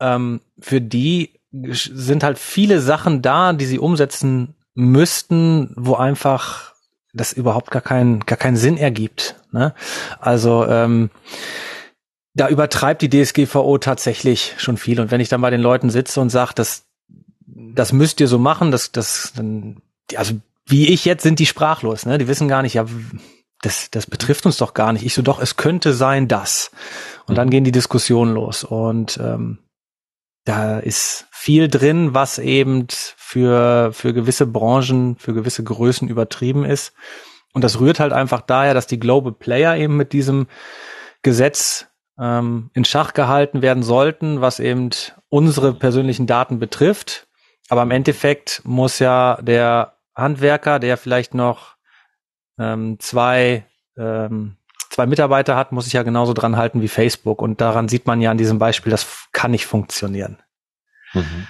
Ähm, 0.00 0.40
für 0.58 0.80
die 0.80 1.40
sind 1.52 2.24
halt 2.24 2.38
viele 2.38 2.80
Sachen 2.80 3.22
da, 3.22 3.52
die 3.52 3.66
sie 3.66 3.78
umsetzen 3.78 4.54
müssten, 4.74 5.72
wo 5.76 5.94
einfach 5.94 6.74
das 7.12 7.32
überhaupt 7.32 7.70
gar 7.70 7.82
keinen, 7.82 8.20
gar 8.20 8.36
keinen 8.36 8.56
Sinn 8.56 8.76
ergibt. 8.76 9.36
Ne? 9.52 9.72
Also, 10.18 10.66
ähm, 10.66 11.10
da 12.34 12.48
übertreibt 12.48 13.02
die 13.02 13.08
DSGVO 13.08 13.78
tatsächlich 13.78 14.54
schon 14.58 14.76
viel. 14.76 15.00
Und 15.00 15.10
wenn 15.10 15.20
ich 15.20 15.28
dann 15.28 15.40
bei 15.40 15.50
den 15.50 15.60
Leuten 15.60 15.88
sitze 15.88 16.20
und 16.20 16.30
sage, 16.30 16.52
das, 16.54 16.84
das 17.46 17.92
müsst 17.92 18.20
ihr 18.20 18.28
so 18.28 18.38
machen, 18.38 18.70
das, 18.72 18.92
das, 18.92 19.32
dann, 19.36 19.80
also 20.16 20.34
wie 20.66 20.88
ich 20.88 21.04
jetzt 21.04 21.22
sind 21.22 21.38
die 21.38 21.46
sprachlos, 21.46 22.06
ne? 22.06 22.18
Die 22.18 22.26
wissen 22.26 22.48
gar 22.48 22.62
nicht, 22.62 22.74
ja, 22.74 22.86
das, 23.62 23.90
das 23.90 24.06
betrifft 24.06 24.46
uns 24.46 24.56
doch 24.56 24.74
gar 24.74 24.92
nicht. 24.92 25.06
Ich 25.06 25.14
so, 25.14 25.22
doch, 25.22 25.40
es 25.40 25.56
könnte 25.56 25.92
sein, 25.92 26.26
das. 26.26 26.70
Und 27.26 27.38
dann 27.38 27.50
gehen 27.50 27.64
die 27.64 27.72
Diskussionen 27.72 28.34
los. 28.34 28.64
Und 28.64 29.18
ähm, 29.22 29.58
da 30.44 30.78
ist 30.78 31.26
viel 31.30 31.68
drin, 31.68 32.14
was 32.14 32.38
eben 32.38 32.86
für, 32.90 33.92
für 33.92 34.12
gewisse 34.12 34.46
Branchen, 34.46 35.16
für 35.16 35.34
gewisse 35.34 35.62
Größen 35.62 36.08
übertrieben 36.08 36.64
ist. 36.64 36.92
Und 37.52 37.62
das 37.62 37.78
rührt 37.78 38.00
halt 38.00 38.12
einfach 38.12 38.40
daher, 38.40 38.74
dass 38.74 38.86
die 38.86 38.98
Global 38.98 39.32
Player 39.32 39.76
eben 39.76 39.96
mit 39.96 40.12
diesem 40.12 40.48
Gesetz 41.22 41.86
ähm, 42.18 42.70
in 42.74 42.84
Schach 42.84 43.14
gehalten 43.14 43.62
werden 43.62 43.82
sollten, 43.82 44.40
was 44.40 44.60
eben 44.60 44.90
unsere 45.28 45.74
persönlichen 45.74 46.26
Daten 46.26 46.58
betrifft. 46.58 47.26
Aber 47.68 47.82
im 47.82 47.90
Endeffekt 47.90 48.62
muss 48.64 48.98
ja 48.98 49.38
der 49.40 49.96
Handwerker, 50.14 50.78
der 50.78 50.96
vielleicht 50.96 51.34
noch 51.34 51.76
ähm, 52.58 52.98
zwei, 53.00 53.66
ähm, 53.96 54.56
zwei 54.90 55.06
Mitarbeiter 55.06 55.56
hat, 55.56 55.72
muss 55.72 55.84
sich 55.84 55.94
ja 55.94 56.02
genauso 56.02 56.34
dran 56.34 56.56
halten 56.56 56.82
wie 56.82 56.88
Facebook. 56.88 57.42
Und 57.42 57.60
daran 57.60 57.88
sieht 57.88 58.06
man 58.06 58.20
ja 58.20 58.30
an 58.30 58.38
diesem 58.38 58.58
Beispiel, 58.58 58.90
das 58.90 59.28
kann 59.32 59.50
nicht 59.50 59.66
funktionieren. 59.66 60.38
Mhm. 61.14 61.46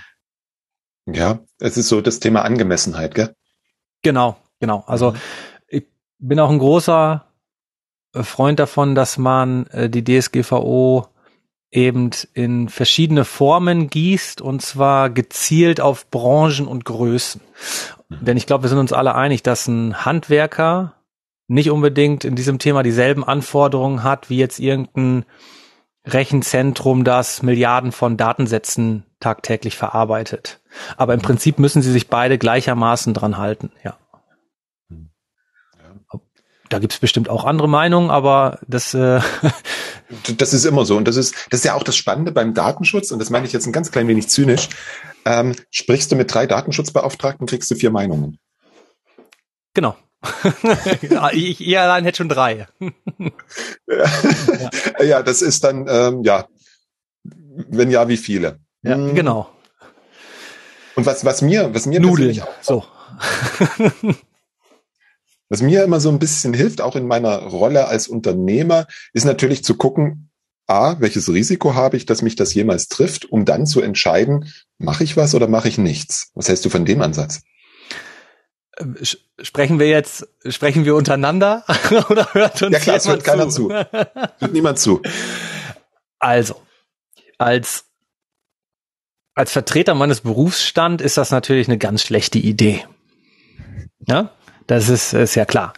Ja, 1.07 1.41
es 1.59 1.77
ist 1.77 1.89
so 1.89 2.01
das 2.01 2.21
Thema 2.21 2.43
Angemessenheit, 2.43 3.15
gell? 3.15 3.35
Genau, 4.03 4.39
genau. 4.61 4.85
Also 4.87 5.13
mhm. 5.13 5.17
ich 5.69 5.87
bin 6.19 6.41
auch 6.41 6.51
ein 6.51 6.59
großer 6.59 7.27
Freund 8.23 8.59
davon, 8.59 8.95
dass 8.95 9.19
man 9.19 9.67
äh, 9.67 9.91
die 9.91 10.05
DSGVO 10.05 11.07
eben 11.71 12.11
in 12.35 12.69
verschiedene 12.69 13.25
Formen 13.25 13.91
gießt 13.91 14.41
und 14.41 14.63
zwar 14.63 15.11
gezielt 15.11 15.81
auf 15.81 16.09
Branchen 16.11 16.69
und 16.69 16.85
Größen. 16.85 17.41
Denn 18.09 18.37
ich 18.37 18.47
glaube, 18.47 18.65
wir 18.65 18.69
sind 18.69 18.79
uns 18.79 18.93
alle 18.93 19.17
einig, 19.17 19.43
dass 19.43 19.67
ein 19.67 20.05
Handwerker 20.05 20.95
nicht 21.49 21.71
unbedingt 21.71 22.25
in 22.25 22.37
diesem 22.37 22.59
Thema 22.59 22.83
dieselben 22.83 23.25
Anforderungen 23.25 24.05
hat 24.05 24.31
wie 24.31 24.39
jetzt 24.39 24.61
irgendein 24.61 25.25
Rechenzentrum, 26.07 27.03
das 27.03 27.43
Milliarden 27.43 27.91
von 27.91 28.17
Datensätzen 28.17 29.05
tagtäglich 29.21 29.77
verarbeitet. 29.77 30.61
Aber 30.97 31.15
im 31.15 31.23
Prinzip 31.23 31.59
müssen 31.59 31.83
sie 31.83 31.93
sich 31.93 32.09
beide 32.09 32.39
gleichermaßen 32.39 33.15
dran 33.15 33.39
halten, 33.39 33.73
ja. 33.83 33.97
Da 36.71 36.79
gibt's 36.79 36.99
bestimmt 36.99 37.29
auch 37.29 37.45
andere 37.45 37.69
Meinungen, 37.69 38.11
aber 38.11 38.59
das 38.67 38.95
äh 38.95 39.21
das 40.37 40.55
ist 40.55 40.65
immer 40.65 40.85
so 40.85 40.97
und 40.97 41.07
das 41.07 41.17
ist 41.17 41.35
das 41.51 41.61
ist 41.61 41.65
ja 41.65 41.75
auch 41.75 41.83
das 41.83 41.97
Spannende 41.97 42.33
beim 42.33 42.55
Datenschutz 42.55 43.11
und 43.11 43.19
das 43.19 43.31
meine 43.31 43.47
ich 43.47 43.53
jetzt 43.53 43.67
ein 43.67 43.73
ganz 43.73 43.91
klein 43.91 44.09
wenig 44.09 44.29
zynisch. 44.29 44.69
Ähm, 45.27 45.55
sprichst 45.71 46.11
du 46.13 46.17
mit 46.17 46.33
drei 46.33 46.47
Datenschutzbeauftragten, 46.47 47.47
kriegst 47.47 47.71
du 47.71 47.75
vier 47.75 47.91
Meinungen. 47.91 48.39
Genau. 49.75 49.97
ich, 51.33 51.61
ich 51.61 51.79
allein 51.79 52.05
hätte 52.05 52.19
schon 52.19 52.29
drei. 52.29 52.67
ja. 53.89 54.71
ja, 55.05 55.23
das 55.23 55.43
ist 55.43 55.65
dann 55.65 55.87
ähm, 55.89 56.23
ja, 56.25 56.47
wenn 57.23 57.91
ja, 57.91 58.09
wie 58.09 58.17
viele? 58.17 58.59
Ja, 58.83 58.95
hm. 58.95 59.15
genau. 59.15 59.51
Und 60.97 61.05
was 61.07 61.25
was 61.25 61.43
mir 61.43 61.75
was 61.75 61.87
mir 61.87 62.01
Nudeln. 62.01 62.41
so. 62.63 62.85
Was 65.49 65.63
mir 65.63 65.85
immer 65.85 66.01
so 66.01 66.09
ein 66.09 66.19
bisschen 66.19 66.55
hilft, 66.55 66.81
auch 66.81 66.97
in 66.97 67.07
meiner 67.07 67.37
Rolle 67.37 67.87
als 67.87 68.09
Unternehmer, 68.09 68.87
ist 69.13 69.25
natürlich 69.25 69.65
zu 69.65 69.77
gucken, 69.77 70.31
A, 70.67 70.97
welches 70.99 71.29
Risiko 71.31 71.75
habe 71.75 71.97
ich, 71.97 72.07
dass 72.07 72.23
mich 72.23 72.37
das 72.37 72.55
jemals 72.55 72.89
trifft, 72.89 73.31
um 73.31 73.45
dann 73.45 73.67
zu 73.67 73.83
entscheiden, 73.83 74.51
mache 74.79 75.05
ich 75.05 75.17
was 75.17 75.35
oder 75.35 75.47
mache 75.47 75.69
ich 75.69 75.77
nichts? 75.77 76.31
Was 76.35 76.49
hältst 76.49 76.65
du 76.65 76.71
von 76.71 76.87
dem 76.87 77.03
Ansatz? 77.03 77.43
Ähm, 78.79 78.97
sprechen 79.41 79.79
wir 79.79 79.89
jetzt, 79.89 80.27
sprechen 80.49 80.87
wir 80.87 80.95
untereinander 80.95 81.65
oder 82.09 82.33
hört 82.33 82.63
uns 82.63 82.73
Ja 82.73 82.79
klar, 82.81 82.97
es 82.97 83.07
hört 83.07 83.21
zu? 83.21 83.31
keiner 83.31 83.49
zu. 83.51 83.71
Hört 83.71 84.53
niemand 84.53 84.79
zu. 84.79 85.03
Also, 86.21 86.57
als, 87.37 87.85
als 89.35 89.53
Vertreter 89.53 89.95
meines 89.95 90.23
Berufsstand 90.23 91.03
ist 91.03 91.19
das 91.19 91.31
natürlich 91.31 91.69
eine 91.69 91.77
ganz 91.77 92.03
schlechte 92.03 92.39
Idee. 92.39 92.87
Ja? 94.09 94.31
Das 94.67 94.89
ist, 94.89 95.13
ist 95.13 95.35
ja 95.35 95.45
klar. 95.45 95.73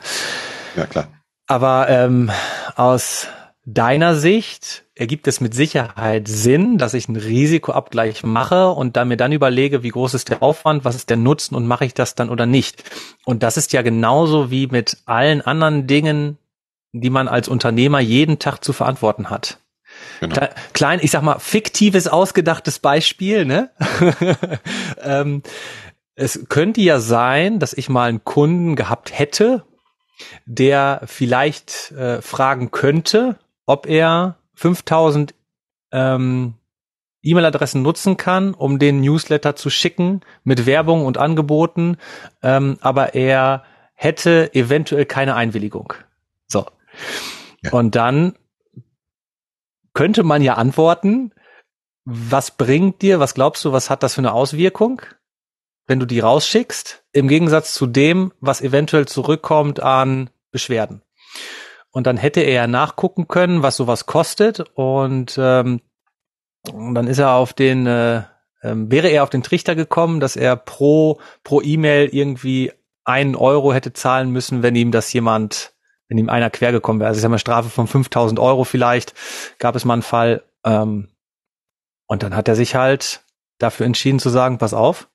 Ja, 0.76 0.86
klar. 0.86 1.08
Aber 1.46 1.88
ähm, 1.88 2.30
aus 2.74 3.28
deiner 3.64 4.14
Sicht 4.14 4.84
ergibt 4.94 5.26
es 5.26 5.40
mit 5.40 5.54
Sicherheit 5.54 6.28
Sinn, 6.28 6.78
dass 6.78 6.94
ich 6.94 7.08
einen 7.08 7.16
Risikoabgleich 7.16 8.24
mache 8.24 8.68
und 8.68 8.96
dann 8.96 9.08
mir 9.08 9.16
dann 9.16 9.32
überlege, 9.32 9.82
wie 9.82 9.90
groß 9.90 10.14
ist 10.14 10.30
der 10.30 10.42
Aufwand, 10.42 10.84
was 10.84 10.96
ist 10.96 11.10
der 11.10 11.16
Nutzen 11.16 11.54
und 11.54 11.66
mache 11.66 11.84
ich 11.84 11.94
das 11.94 12.14
dann 12.14 12.30
oder 12.30 12.46
nicht. 12.46 12.84
Und 13.24 13.42
das 13.42 13.56
ist 13.56 13.72
ja 13.72 13.82
genauso 13.82 14.50
wie 14.50 14.68
mit 14.68 14.98
allen 15.04 15.42
anderen 15.42 15.86
Dingen, 15.86 16.38
die 16.92 17.10
man 17.10 17.28
als 17.28 17.48
Unternehmer 17.48 18.00
jeden 18.00 18.38
Tag 18.38 18.64
zu 18.64 18.72
verantworten 18.72 19.28
hat. 19.30 19.58
Genau. 20.20 20.48
Klein, 20.72 21.00
ich 21.02 21.10
sag 21.10 21.22
mal, 21.22 21.38
fiktives, 21.38 22.08
ausgedachtes 22.08 22.78
Beispiel, 22.78 23.44
ne? 23.44 23.70
ähm, 25.02 25.42
es 26.16 26.46
könnte 26.48 26.80
ja 26.80 26.98
sein, 26.98 27.58
dass 27.58 27.74
ich 27.74 27.88
mal 27.88 28.08
einen 28.08 28.24
Kunden 28.24 28.74
gehabt 28.74 29.16
hätte, 29.16 29.64
der 30.46 31.02
vielleicht 31.04 31.92
äh, 31.92 32.22
fragen 32.22 32.70
könnte, 32.70 33.38
ob 33.66 33.86
er 33.86 34.38
5000 34.54 35.34
ähm, 35.92 36.54
E-Mail-Adressen 37.22 37.82
nutzen 37.82 38.16
kann, 38.16 38.54
um 38.54 38.78
den 38.78 39.00
Newsletter 39.00 39.56
zu 39.56 39.68
schicken 39.68 40.22
mit 40.42 40.64
Werbung 40.64 41.04
und 41.04 41.18
Angeboten, 41.18 41.98
ähm, 42.42 42.78
aber 42.80 43.14
er 43.14 43.64
hätte 43.94 44.54
eventuell 44.54 45.04
keine 45.04 45.34
Einwilligung. 45.34 45.92
So. 46.46 46.66
Ja. 47.62 47.72
Und 47.72 47.94
dann 47.94 48.36
könnte 49.92 50.22
man 50.22 50.40
ja 50.40 50.54
antworten, 50.54 51.32
was 52.04 52.52
bringt 52.52 53.02
dir, 53.02 53.20
was 53.20 53.34
glaubst 53.34 53.64
du, 53.64 53.72
was 53.72 53.90
hat 53.90 54.02
das 54.02 54.14
für 54.14 54.20
eine 54.20 54.32
Auswirkung? 54.32 55.02
Wenn 55.86 56.00
du 56.00 56.06
die 56.06 56.20
rausschickst, 56.20 57.04
im 57.12 57.28
Gegensatz 57.28 57.74
zu 57.74 57.86
dem, 57.86 58.32
was 58.40 58.60
eventuell 58.60 59.06
zurückkommt 59.06 59.80
an 59.80 60.30
Beschwerden. 60.50 61.02
Und 61.90 62.06
dann 62.06 62.16
hätte 62.16 62.40
er 62.40 62.52
ja 62.52 62.66
nachgucken 62.66 63.28
können, 63.28 63.62
was 63.62 63.76
sowas 63.76 64.06
kostet 64.06 64.60
und, 64.74 65.36
ähm, 65.38 65.80
und 66.70 66.94
dann 66.94 67.06
ist 67.06 67.18
er 67.18 67.32
auf 67.32 67.52
den, 67.52 67.86
äh, 67.86 68.22
ähm, 68.62 68.90
wäre 68.90 69.08
er 69.08 69.22
auf 69.22 69.30
den 69.30 69.42
Trichter 69.42 69.74
gekommen, 69.74 70.20
dass 70.20 70.36
er 70.36 70.56
pro 70.56 71.20
pro 71.44 71.62
E-Mail 71.62 72.08
irgendwie 72.12 72.72
einen 73.04 73.36
Euro 73.36 73.72
hätte 73.72 73.92
zahlen 73.92 74.30
müssen, 74.30 74.62
wenn 74.62 74.74
ihm 74.74 74.90
das 74.90 75.12
jemand, 75.12 75.74
wenn 76.08 76.18
ihm 76.18 76.28
einer 76.28 76.50
quer 76.50 76.72
gekommen 76.72 76.98
wäre. 76.98 77.08
Also 77.08 77.18
ich 77.18 77.22
sag 77.22 77.30
mal 77.30 77.38
Strafe 77.38 77.70
von 77.70 77.86
5000 77.86 78.40
Euro 78.40 78.64
vielleicht, 78.64 79.14
gab 79.58 79.76
es 79.76 79.84
mal 79.84 79.94
einen 79.94 80.02
Fall. 80.02 80.42
Ähm, 80.64 81.08
und 82.06 82.22
dann 82.22 82.34
hat 82.34 82.48
er 82.48 82.56
sich 82.56 82.74
halt 82.74 83.22
dafür 83.58 83.86
entschieden 83.86 84.18
zu 84.18 84.28
sagen, 84.28 84.58
pass 84.58 84.74
auf, 84.74 85.08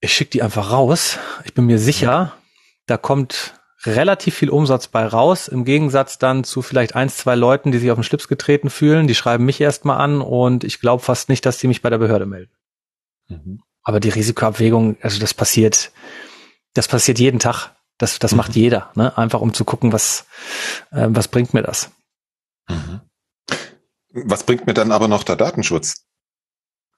ich 0.00 0.12
schicke 0.12 0.30
die 0.30 0.42
einfach 0.42 0.70
raus. 0.70 1.18
Ich 1.44 1.54
bin 1.54 1.66
mir 1.66 1.78
sicher, 1.78 2.36
da 2.86 2.96
kommt 2.96 3.54
relativ 3.84 4.34
viel 4.34 4.50
Umsatz 4.50 4.88
bei 4.88 5.06
raus, 5.06 5.48
im 5.48 5.64
Gegensatz 5.64 6.18
dann 6.18 6.44
zu 6.44 6.60
vielleicht 6.62 6.94
eins, 6.94 7.16
zwei 7.16 7.34
Leuten, 7.34 7.72
die 7.72 7.78
sich 7.78 7.90
auf 7.90 7.98
den 7.98 8.04
Schlips 8.04 8.28
getreten 8.28 8.68
fühlen, 8.68 9.06
die 9.06 9.14
schreiben 9.14 9.44
mich 9.44 9.60
erstmal 9.60 9.98
an 9.98 10.20
und 10.20 10.64
ich 10.64 10.80
glaube 10.80 11.02
fast 11.02 11.28
nicht, 11.28 11.46
dass 11.46 11.58
die 11.58 11.68
mich 11.68 11.80
bei 11.80 11.88
der 11.88 11.98
Behörde 11.98 12.26
melden. 12.26 12.52
Mhm. 13.28 13.62
Aber 13.82 14.00
die 14.00 14.10
Risikoabwägung, 14.10 14.98
also 15.00 15.18
das 15.18 15.32
passiert, 15.32 15.92
das 16.74 16.88
passiert 16.88 17.18
jeden 17.18 17.38
Tag. 17.38 17.74
Das, 17.96 18.18
das 18.18 18.32
mhm. 18.32 18.38
macht 18.38 18.56
jeder, 18.56 18.90
ne? 18.94 19.16
Einfach 19.16 19.40
um 19.40 19.54
zu 19.54 19.64
gucken, 19.64 19.92
was, 19.92 20.26
äh, 20.90 21.06
was 21.08 21.28
bringt 21.28 21.54
mir 21.54 21.62
das. 21.62 21.90
Mhm. 22.68 23.00
Was 24.12 24.44
bringt 24.44 24.66
mir 24.66 24.74
dann 24.74 24.90
aber 24.90 25.08
noch 25.08 25.22
der 25.22 25.36
Datenschutz, 25.36 26.06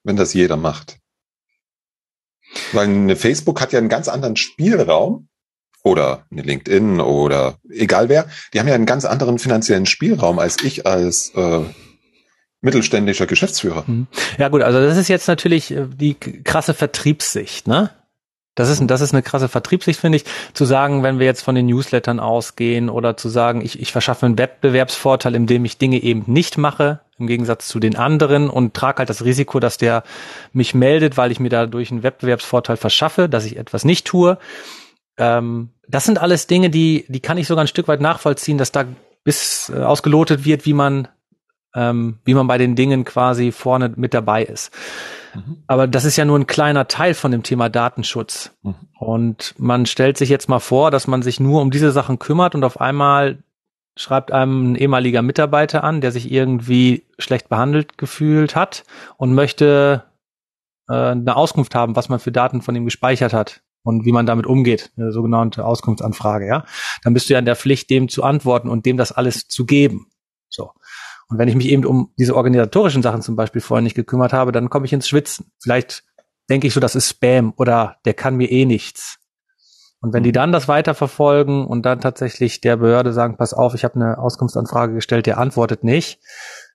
wenn 0.02 0.16
das 0.16 0.32
jeder 0.32 0.56
macht? 0.56 1.01
Weil 2.72 2.88
eine 2.88 3.16
Facebook 3.16 3.60
hat 3.60 3.72
ja 3.72 3.78
einen 3.78 3.88
ganz 3.88 4.08
anderen 4.08 4.36
Spielraum 4.36 5.28
oder 5.82 6.26
eine 6.30 6.42
LinkedIn 6.42 7.00
oder 7.00 7.58
egal 7.68 8.08
wer, 8.08 8.28
die 8.52 8.60
haben 8.60 8.68
ja 8.68 8.74
einen 8.74 8.86
ganz 8.86 9.04
anderen 9.04 9.38
finanziellen 9.38 9.86
Spielraum 9.86 10.38
als 10.38 10.62
ich 10.62 10.86
als 10.86 11.32
äh, 11.34 11.60
mittelständischer 12.60 13.26
Geschäftsführer. 13.26 13.84
Mhm. 13.86 14.06
Ja 14.38 14.48
gut, 14.48 14.62
also 14.62 14.80
das 14.80 14.96
ist 14.96 15.08
jetzt 15.08 15.28
natürlich 15.28 15.72
äh, 15.72 15.86
die 15.88 16.14
krasse 16.14 16.74
Vertriebssicht, 16.74 17.66
ne? 17.66 17.90
Das 18.54 18.68
ist, 18.68 18.82
das 18.86 19.00
ist 19.00 19.14
eine 19.14 19.22
krasse 19.22 19.48
Vertriebssicht, 19.48 19.98
finde 19.98 20.16
ich, 20.16 20.24
zu 20.52 20.66
sagen, 20.66 21.02
wenn 21.02 21.18
wir 21.18 21.24
jetzt 21.24 21.42
von 21.42 21.54
den 21.54 21.66
Newslettern 21.66 22.20
ausgehen 22.20 22.90
oder 22.90 23.16
zu 23.16 23.30
sagen, 23.30 23.62
ich, 23.62 23.80
ich 23.80 23.92
verschaffe 23.92 24.26
einen 24.26 24.36
Wettbewerbsvorteil, 24.36 25.34
indem 25.34 25.64
ich 25.64 25.78
Dinge 25.78 26.02
eben 26.02 26.24
nicht 26.26 26.58
mache, 26.58 27.00
im 27.18 27.26
Gegensatz 27.26 27.66
zu 27.66 27.80
den 27.80 27.96
anderen 27.96 28.50
und 28.50 28.74
trage 28.74 28.98
halt 28.98 29.08
das 29.08 29.24
Risiko, 29.24 29.58
dass 29.58 29.78
der 29.78 30.02
mich 30.52 30.74
meldet, 30.74 31.16
weil 31.16 31.32
ich 31.32 31.40
mir 31.40 31.48
dadurch 31.48 31.90
einen 31.90 32.02
Wettbewerbsvorteil 32.02 32.76
verschaffe, 32.76 33.28
dass 33.28 33.46
ich 33.46 33.56
etwas 33.56 33.84
nicht 33.86 34.06
tue. 34.06 34.36
Ähm, 35.16 35.70
das 35.88 36.04
sind 36.04 36.20
alles 36.20 36.46
Dinge, 36.46 36.68
die, 36.68 37.06
die 37.08 37.20
kann 37.20 37.38
ich 37.38 37.46
sogar 37.46 37.64
ein 37.64 37.68
Stück 37.68 37.88
weit 37.88 38.02
nachvollziehen, 38.02 38.58
dass 38.58 38.72
da 38.72 38.84
bis 39.24 39.72
äh, 39.74 39.80
ausgelotet 39.80 40.44
wird, 40.44 40.66
wie 40.66 40.74
man, 40.74 41.08
ähm, 41.74 42.18
wie 42.24 42.34
man 42.34 42.46
bei 42.46 42.58
den 42.58 42.76
Dingen 42.76 43.04
quasi 43.04 43.52
vorne 43.52 43.92
mit 43.96 44.14
dabei 44.14 44.44
ist. 44.44 44.72
Mhm. 45.34 45.62
Aber 45.66 45.86
das 45.86 46.04
ist 46.04 46.16
ja 46.16 46.24
nur 46.24 46.38
ein 46.38 46.46
kleiner 46.46 46.88
Teil 46.88 47.14
von 47.14 47.32
dem 47.32 47.42
Thema 47.42 47.68
Datenschutz. 47.68 48.52
Mhm. 48.62 48.74
Und 48.98 49.54
man 49.58 49.86
stellt 49.86 50.18
sich 50.18 50.28
jetzt 50.28 50.48
mal 50.48 50.60
vor, 50.60 50.90
dass 50.90 51.06
man 51.06 51.22
sich 51.22 51.40
nur 51.40 51.62
um 51.62 51.70
diese 51.70 51.92
Sachen 51.92 52.18
kümmert 52.18 52.54
und 52.54 52.64
auf 52.64 52.80
einmal 52.80 53.38
schreibt 53.96 54.32
einem 54.32 54.72
ein 54.72 54.76
ehemaliger 54.76 55.22
Mitarbeiter 55.22 55.84
an, 55.84 56.00
der 56.00 56.12
sich 56.12 56.30
irgendwie 56.30 57.04
schlecht 57.18 57.48
behandelt 57.48 57.98
gefühlt 57.98 58.56
hat 58.56 58.84
und 59.16 59.34
möchte 59.34 60.04
äh, 60.88 60.94
eine 60.94 61.36
Auskunft 61.36 61.74
haben, 61.74 61.96
was 61.96 62.08
man 62.08 62.18
für 62.18 62.32
Daten 62.32 62.62
von 62.62 62.74
ihm 62.74 62.84
gespeichert 62.84 63.34
hat 63.34 63.62
und 63.82 64.04
wie 64.04 64.12
man 64.12 64.26
damit 64.26 64.46
umgeht, 64.46 64.92
eine 64.96 65.12
sogenannte 65.12 65.64
Auskunftsanfrage, 65.64 66.46
ja. 66.46 66.64
Dann 67.02 67.14
bist 67.14 67.28
du 67.28 67.34
ja 67.34 67.38
in 67.38 67.44
der 67.44 67.56
Pflicht, 67.56 67.90
dem 67.90 68.08
zu 68.08 68.22
antworten 68.22 68.68
und 68.68 68.86
dem 68.86 68.96
das 68.96 69.12
alles 69.12 69.48
zu 69.48 69.66
geben. 69.66 70.06
So. 70.48 70.72
Und 71.28 71.38
wenn 71.38 71.48
ich 71.48 71.54
mich 71.54 71.68
eben 71.68 71.84
um 71.84 72.12
diese 72.18 72.36
organisatorischen 72.36 73.02
Sachen 73.02 73.22
zum 73.22 73.36
Beispiel 73.36 73.60
vorher 73.60 73.82
nicht 73.82 73.94
gekümmert 73.94 74.32
habe, 74.32 74.52
dann 74.52 74.70
komme 74.70 74.86
ich 74.86 74.92
ins 74.92 75.08
Schwitzen. 75.08 75.52
Vielleicht 75.62 76.04
denke 76.50 76.66
ich 76.66 76.74
so, 76.74 76.80
das 76.80 76.94
ist 76.94 77.08
Spam 77.08 77.54
oder 77.56 77.96
der 78.04 78.14
kann 78.14 78.36
mir 78.36 78.50
eh 78.50 78.64
nichts. 78.64 79.18
Und 80.00 80.12
wenn 80.12 80.24
die 80.24 80.32
dann 80.32 80.50
das 80.50 80.66
weiterverfolgen 80.66 81.64
und 81.64 81.86
dann 81.86 82.00
tatsächlich 82.00 82.60
der 82.60 82.76
Behörde 82.76 83.12
sagen, 83.12 83.36
pass 83.36 83.54
auf, 83.54 83.74
ich 83.74 83.84
habe 83.84 83.94
eine 83.94 84.18
Auskunftsanfrage 84.18 84.94
gestellt, 84.94 85.26
der 85.26 85.38
antwortet 85.38 85.84
nicht, 85.84 86.20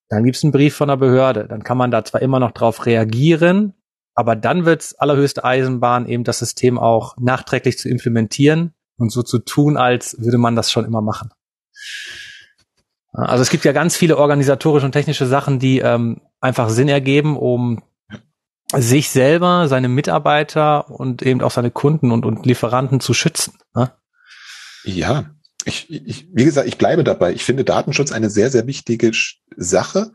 dann 0.08 0.24
gibt's 0.24 0.44
einen 0.44 0.54
Brief 0.54 0.76
von 0.76 0.88
der 0.88 0.96
Behörde. 0.96 1.46
Dann 1.48 1.64
kann 1.64 1.78
man 1.78 1.92
da 1.92 2.06
zwar 2.06 2.22
immer 2.22 2.40
noch 2.40 2.52
drauf 2.52 2.86
reagieren, 2.86 3.74
aber 4.16 4.38
dann 4.38 4.66
wird's 4.66 4.96
allerhöchste 4.96 5.44
Eisenbahn, 5.44 6.08
eben 6.08 6.24
das 6.24 6.40
System 6.40 6.80
auch 6.80 7.16
nachträglich 7.20 7.78
zu 7.78 7.90
implementieren 7.90 8.74
und 8.98 9.12
so 9.12 9.22
zu 9.24 9.40
tun, 9.40 9.76
als 9.76 10.16
würde 10.20 10.38
man 10.38 10.56
das 10.56 10.72
schon 10.72 10.86
immer 10.86 11.02
machen. 11.02 11.32
Also 13.14 13.42
es 13.42 13.50
gibt 13.50 13.66
ja 13.66 13.72
ganz 13.72 13.96
viele 13.96 14.18
organisatorische 14.18 14.86
und 14.86 14.92
technische 14.92 15.26
Sachen, 15.26 15.60
die 15.60 15.80
ähm, 15.80 16.22
einfach 16.40 16.70
Sinn 16.70 16.90
ergeben, 16.90 17.38
um 17.38 17.82
sich 18.74 19.10
selber, 19.10 19.68
seine 19.68 19.88
Mitarbeiter 19.88 20.90
und 20.90 21.22
eben 21.22 21.42
auch 21.42 21.52
seine 21.52 21.72
Kunden 21.72 22.12
und, 22.12 22.26
und 22.26 22.46
Lieferanten 22.46 23.00
zu 23.00 23.14
schützen. 23.14 23.58
Ne? 23.74 23.92
Ja, 24.84 25.32
ich, 25.64 25.90
ich, 25.90 26.28
wie 26.34 26.46
gesagt, 26.46 26.68
ich 26.68 26.78
bleibe 26.78 27.04
dabei. 27.04 27.34
Ich 27.34 27.44
finde 27.44 27.64
Datenschutz 27.64 28.12
eine 28.12 28.30
sehr, 28.30 28.52
sehr 28.52 28.68
wichtige 28.68 29.12
Sache, 29.56 30.12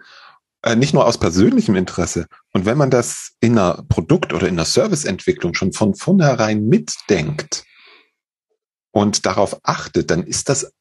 äh, 0.62 0.76
nicht 0.76 0.94
nur 0.94 1.06
aus 1.06 1.18
persönlichem 1.18 1.76
Interesse. 1.76 2.26
Und 2.52 2.66
wenn 2.66 2.78
man 2.78 2.90
das 2.90 3.32
in 3.40 3.58
einer 3.58 3.84
Produkt- 3.88 4.32
oder 4.32 4.48
in 4.48 4.54
einer 4.54 4.64
Serviceentwicklung 4.64 5.54
schon 5.54 5.72
von 5.72 5.94
vornherein 5.94 6.66
mitdenkt 6.66 7.64
und 8.92 9.26
darauf 9.26 9.60
achtet, 9.62 10.10
dann 10.10 10.22
ist 10.22 10.48
das 10.48 10.72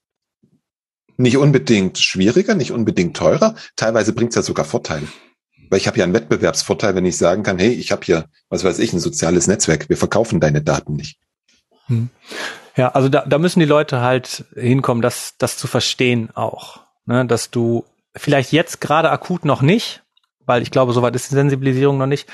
nicht 1.17 1.38
unbedingt 1.38 1.97
schwieriger, 1.97 2.56
nicht 2.56 2.71
unbedingt 2.71 3.15
teurer. 3.15 3.56
Teilweise 3.76 4.13
bringt 4.13 4.32
es 4.32 4.36
ja 4.36 4.41
sogar 4.41 4.65
Vorteile. 4.65 5.08
Weil 5.69 5.80
ich 5.80 5.88
habe 5.88 5.97
ja 5.97 6.04
einen 6.04 6.13
Wettbewerbsvorteil, 6.13 6.95
wenn 6.95 7.06
ich 7.06 7.17
sagen 7.17 7.43
kann, 7.43 7.58
hey, 7.58 7.71
ich 7.71 7.91
habe 7.91 8.02
hier, 8.04 8.26
was 8.50 8.63
weiß 8.63 8.80
ich, 8.80 8.93
ein 8.93 9.00
soziales 9.00 9.47
Netzwerk, 9.47 9.89
wir 9.89 9.97
verkaufen 9.97 10.39
deine 10.39 10.62
Daten 10.62 10.95
nicht. 10.95 11.17
Hm. 11.88 12.10
Ja, 12.76 12.89
also 12.89 13.10
da, 13.10 13.26
da 13.26 13.38
müssen 13.38 13.60
die 13.60 13.65
Leute 13.65 14.02
halt 14.02 14.45
hinkommen, 14.56 15.02
das, 15.02 15.36
das 15.38 15.58
zu 15.58 15.67
verstehen 15.67 16.30
auch. 16.34 16.82
Ne? 17.06 17.26
Dass 17.26 17.52
du 17.52 17.86
vielleicht 18.15 18.52
jetzt 18.52 18.82
gerade 18.82 19.12
akut 19.12 19.45
noch 19.45 19.62
nicht, 19.62 20.04
weil 20.45 20.62
ich 20.62 20.71
glaube, 20.71 20.93
soweit 20.93 21.15
ist 21.15 21.32
die 21.32 21.36
Sensibilisierung 21.36 21.97
noch 21.97 22.08
nicht, 22.08 22.28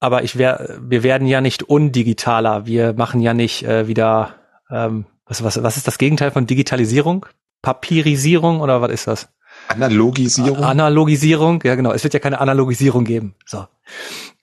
aber 0.00 0.24
ich 0.24 0.38
wär, 0.38 0.78
wir 0.80 1.02
werden 1.02 1.26
ja 1.26 1.42
nicht 1.42 1.62
undigitaler. 1.62 2.64
Wir 2.64 2.94
machen 2.94 3.20
ja 3.20 3.34
nicht 3.34 3.62
äh, 3.64 3.86
wieder, 3.86 4.34
ähm, 4.70 5.04
was, 5.26 5.44
was, 5.44 5.62
was 5.62 5.76
ist 5.76 5.86
das 5.86 5.98
Gegenteil 5.98 6.30
von 6.30 6.46
Digitalisierung? 6.46 7.26
Papirisierung 7.62 8.60
oder 8.60 8.80
was 8.80 8.90
ist 8.90 9.06
das? 9.06 9.28
Analogisierung? 9.68 10.64
Analogisierung, 10.64 11.62
ja 11.64 11.74
genau. 11.74 11.92
Es 11.92 12.02
wird 12.04 12.14
ja 12.14 12.20
keine 12.20 12.40
Analogisierung 12.40 13.04
geben. 13.04 13.34
So. 13.46 13.66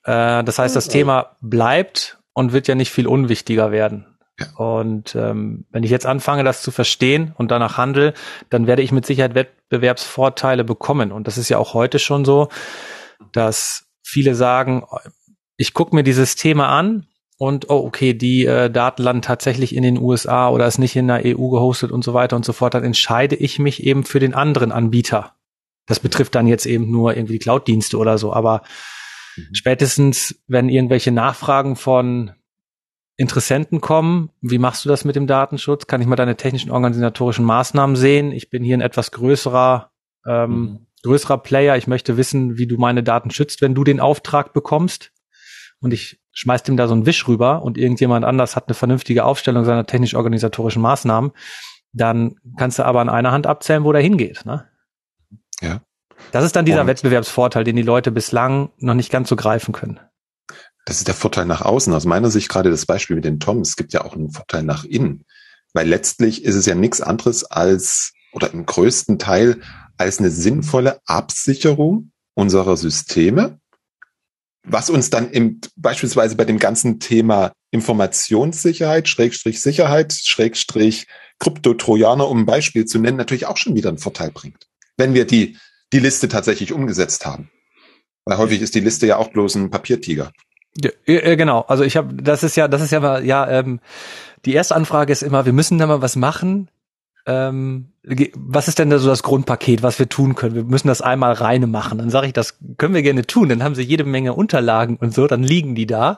Äh, 0.04 0.44
das 0.44 0.60
heißt, 0.60 0.76
das 0.76 0.88
Thema 0.88 1.38
bleibt 1.42 2.20
und 2.34 2.54
wird 2.54 2.68
ja 2.68 2.76
nicht 2.76 2.92
viel 2.92 3.08
unwichtiger 3.08 3.72
werden. 3.72 4.06
Ja. 4.40 4.48
Und 4.56 5.16
ähm, 5.16 5.66
wenn 5.72 5.84
ich 5.84 5.90
jetzt 5.90 6.06
anfange, 6.06 6.44
das 6.44 6.62
zu 6.62 6.72
verstehen 6.72 7.34
und 7.38 7.50
danach 7.50 7.78
handle, 7.78 8.14
dann 8.50 8.68
werde 8.68 8.84
ich 8.84 8.92
mit 8.92 9.06
Sicherheit 9.06 9.36
Wettbewerbsvorteile 9.36 10.64
bekommen. 10.64 11.12
Und 11.12 11.28
das 11.28 11.38
ist 11.38 11.50
ja 11.50 11.58
auch 11.58 11.74
heute 11.74 12.00
schon 12.00 12.24
so, 12.24 12.50
dass 13.34 13.88
viele 14.04 14.36
sagen, 14.36 14.86
ich 15.58 15.74
gucke 15.74 15.96
mir 15.96 16.04
dieses 16.04 16.36
Thema 16.36 16.70
an 16.70 17.08
und 17.38 17.70
oh, 17.70 17.86
okay, 17.86 18.14
die 18.14 18.46
äh, 18.46 18.70
Daten 18.70 19.04
landen 19.04 19.22
tatsächlich 19.22 19.76
in 19.76 19.84
den 19.84 20.00
USA 20.00 20.50
oder 20.50 20.66
ist 20.66 20.80
nicht 20.80 20.96
in 20.96 21.08
der 21.08 21.22
EU 21.24 21.50
gehostet 21.50 21.92
und 21.92 22.04
so 22.04 22.14
weiter 22.16 22.36
und 22.36 22.44
so 22.44 22.52
fort, 22.52 22.74
dann 22.74 22.84
entscheide 22.84 23.36
ich 23.36 23.60
mich 23.60 23.84
eben 23.84 24.04
für 24.04 24.20
den 24.20 24.34
anderen 24.34 24.72
Anbieter. 24.72 25.36
Das 25.86 26.00
betrifft 26.00 26.34
dann 26.34 26.48
jetzt 26.48 26.66
eben 26.66 26.92
nur 26.92 27.16
irgendwie 27.16 27.38
Cloud-Dienste 27.38 27.98
oder 27.98 28.18
so, 28.18 28.34
aber 28.34 28.64
mhm. 29.36 29.54
spätestens, 29.54 30.42
wenn 30.48 30.68
irgendwelche 30.68 31.12
Nachfragen 31.12 31.76
von 31.76 32.32
Interessenten 33.18 33.82
kommen, 33.82 34.32
wie 34.42 34.58
machst 34.58 34.86
du 34.86 34.90
das 34.90 35.06
mit 35.06 35.16
dem 35.16 35.28
Datenschutz? 35.28 35.88
Kann 35.88 36.02
ich 36.02 36.08
mal 36.08 36.16
deine 36.16 36.38
technischen 36.38 36.72
organisatorischen 36.72 37.46
Maßnahmen 37.46 37.96
sehen? 37.96 38.32
Ich 38.32 38.50
bin 38.50 38.64
hier 38.64 38.78
ein 38.78 38.82
etwas 38.82 39.12
größerer, 39.12 39.92
ähm, 40.26 40.52
mhm. 40.52 40.88
größerer 41.04 41.38
Player. 41.38 41.78
Ich 41.78 41.88
möchte 41.88 42.18
wissen, 42.18 42.58
wie 42.58 42.68
du 42.68 42.78
meine 42.78 43.04
Daten 43.04 43.30
schützt, 43.30 43.62
wenn 43.62 43.76
du 43.76 43.84
den 43.84 44.00
Auftrag 44.00 44.54
bekommst. 44.54 45.12
Und 45.80 45.94
ich 45.94 46.20
schmeißt 46.38 46.70
ihm 46.70 46.78
da 46.78 46.88
so 46.88 46.94
einen 46.94 47.08
Wisch 47.08 47.28
rüber 47.28 47.64
und 47.64 47.80
irgendjemand 47.80 48.24
anders 48.24 48.56
hat 48.56 48.68
eine 48.68 48.76
vernünftige 48.76 49.26
Aufstellung 49.26 49.66
seiner 49.66 49.88
technisch-organisatorischen 49.88 50.82
Maßnahmen, 50.84 51.32
dann 51.94 52.36
kannst 52.58 52.78
du 52.78 52.86
aber 52.86 53.02
an 53.02 53.10
einer 53.10 53.32
Hand 53.32 53.48
abzählen, 53.48 53.84
wo 53.84 53.92
der 53.92 54.04
hingeht. 54.04 54.46
Ne? 54.46 54.68
Ja. 55.62 55.82
Das 56.32 56.46
ist 56.46 56.56
dann 56.56 56.66
dieser 56.66 56.82
und 56.82 56.88
Wettbewerbsvorteil, 56.88 57.64
den 57.64 57.76
die 57.76 57.82
Leute 57.82 58.12
bislang 58.12 58.70
noch 58.78 58.94
nicht 58.94 59.12
ganz 59.12 59.30
so 59.30 59.36
greifen 59.36 59.72
können. 59.72 60.00
Das 60.86 61.00
ist 61.00 61.08
der 61.08 61.16
Vorteil 61.16 61.46
nach 61.46 61.62
außen. 61.62 61.92
Aus 61.92 62.06
meiner 62.06 62.30
Sicht 62.30 62.50
gerade 62.50 62.70
das 62.70 62.86
Beispiel 62.86 63.16
mit 63.16 63.26
den 63.26 63.40
Tom. 63.40 63.62
Es 63.62 63.76
gibt 63.76 63.92
ja 63.94 64.06
auch 64.06 64.14
einen 64.14 64.32
Vorteil 64.32 64.62
nach 64.62 64.84
innen. 64.84 65.26
Weil 65.74 65.88
letztlich 65.88 66.46
ist 66.46 66.56
es 66.56 66.68
ja 66.68 66.76
nichts 66.76 67.02
anderes 67.02 67.46
als, 67.46 68.14
oder 68.32 68.54
im 68.54 68.68
größten 68.68 69.18
Teil, 69.18 69.60
als 69.98 70.20
eine 70.20 70.30
sinnvolle 70.30 71.00
Absicherung 71.08 72.12
unserer 72.36 72.78
Systeme 72.78 73.60
was 74.70 74.90
uns 74.90 75.10
dann 75.10 75.32
im, 75.32 75.62
beispielsweise 75.76 76.36
bei 76.36 76.46
dem 76.46 76.60
ganzen 76.60 77.00
Thema 77.00 77.54
Informationssicherheit, 77.72 79.08
Schrägstrich 79.08 79.62
Sicherheit, 79.62 80.14
Schrägstrich 80.14 81.08
Kryptotrojaner, 81.40 82.28
um 82.28 82.40
ein 82.40 82.46
Beispiel 82.46 82.86
zu 82.86 83.00
nennen, 83.00 83.18
natürlich 83.18 83.46
auch 83.46 83.58
schon 83.58 83.76
wieder 83.76 83.90
einen 83.90 83.98
Vorteil 83.98 84.32
bringt. 84.32 84.68
Wenn 84.98 85.14
wir 85.14 85.26
die, 85.26 85.58
die 85.94 86.00
Liste 86.00 86.28
tatsächlich 86.28 86.74
umgesetzt 86.74 87.26
haben. 87.26 87.50
Weil 88.26 88.38
häufig 88.38 88.62
ist 88.62 88.76
die 88.76 88.82
Liste 88.82 89.08
ja 89.08 89.18
auch 89.18 89.30
bloß 89.30 89.56
ein 89.56 89.70
Papiertiger. 89.70 90.32
Ja, 90.76 91.36
genau. 91.36 91.62
Also 91.62 91.84
ich 91.84 91.96
habe, 91.96 92.14
das 92.22 92.44
ist 92.44 92.58
ja, 92.58 92.68
das 92.68 92.82
ist 92.82 92.92
ja 92.92 93.00
mal, 93.00 93.26
ja, 93.26 93.50
ähm, 93.50 93.80
die 94.46 94.54
erste 94.54 94.76
Anfrage 94.76 95.12
ist 95.12 95.24
immer, 95.24 95.46
wir 95.46 95.54
müssen 95.54 95.78
da 95.78 95.88
mal 95.88 96.02
was 96.02 96.16
machen 96.16 96.70
ähm, 97.28 97.92
was 98.36 98.70
ist 98.70 98.80
denn 98.80 98.90
da 98.90 99.00
so 99.00 99.10
das 99.10 99.22
Grundpaket, 99.22 99.84
was 99.84 100.00
wir 100.00 100.08
tun 100.08 100.36
können? 100.36 100.56
Wir 100.56 100.64
müssen 100.64 100.88
das 100.88 101.02
einmal 101.02 101.34
reine 101.34 101.68
machen. 101.68 101.98
Dann 101.98 102.10
sage 102.10 102.28
ich, 102.28 102.34
das 102.34 102.58
können 102.78 102.94
wir 102.94 103.02
gerne 103.04 103.28
tun. 103.28 103.50
Dann 103.50 103.64
haben 103.64 103.76
sie 103.76 103.84
jede 103.84 104.06
Menge 104.06 104.34
Unterlagen 104.34 104.96
und 104.96 105.14
so, 105.14 105.28
dann 105.28 105.44
liegen 105.44 105.76
die 105.76 105.86
da. 105.86 106.18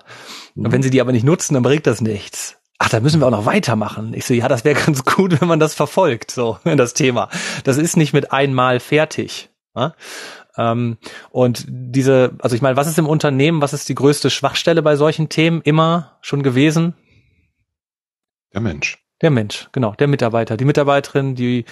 Mhm. 0.54 0.66
Und 0.66 0.72
wenn 0.72 0.84
sie 0.84 0.92
die 0.92 1.02
aber 1.02 1.12
nicht 1.12 1.26
nutzen, 1.26 1.56
dann 1.56 1.64
bringt 1.64 1.88
das 1.88 2.00
nichts. 2.00 2.58
ach, 2.78 2.90
da 2.90 3.00
müssen 3.02 3.20
wir 3.20 3.26
auch 3.26 3.32
noch 3.32 3.48
weitermachen. 3.48 4.14
Ich 4.14 4.26
so, 4.26 4.36
ja, 4.36 4.48
das 4.48 4.64
wäre 4.64 4.80
ganz 4.86 5.04
gut, 5.04 5.42
wenn 5.42 5.48
man 5.48 5.60
das 5.60 5.74
verfolgt, 5.74 6.30
so, 6.30 6.60
das 6.64 6.94
Thema. 6.94 7.30
Das 7.64 7.78
ist 7.78 7.98
nicht 7.98 8.14
mit 8.14 8.32
einmal 8.32 8.80
fertig. 8.80 9.50
Ja? 9.76 9.96
Ähm, 10.58 10.98
und 11.32 11.66
diese, 11.68 12.36
also 12.40 12.56
ich 12.56 12.62
meine, 12.62 12.78
was 12.78 12.88
ist 12.88 13.00
im 13.00 13.08
Unternehmen, 13.08 13.62
was 13.64 13.74
ist 13.74 13.90
die 13.90 13.96
größte 13.96 14.30
Schwachstelle 14.30 14.84
bei 14.84 14.96
solchen 14.96 15.28
Themen 15.28 15.62
immer 15.64 16.20
schon 16.22 16.44
gewesen? 16.44 16.94
Der 18.54 18.62
Mensch. 18.62 19.09
Der 19.22 19.32
Mensch, 19.32 19.68
genau, 19.72 19.94
der 20.00 20.08
Mitarbeiter, 20.08 20.56
die 20.56 20.66
Mitarbeiterin, 20.66 21.36
die 21.36 21.66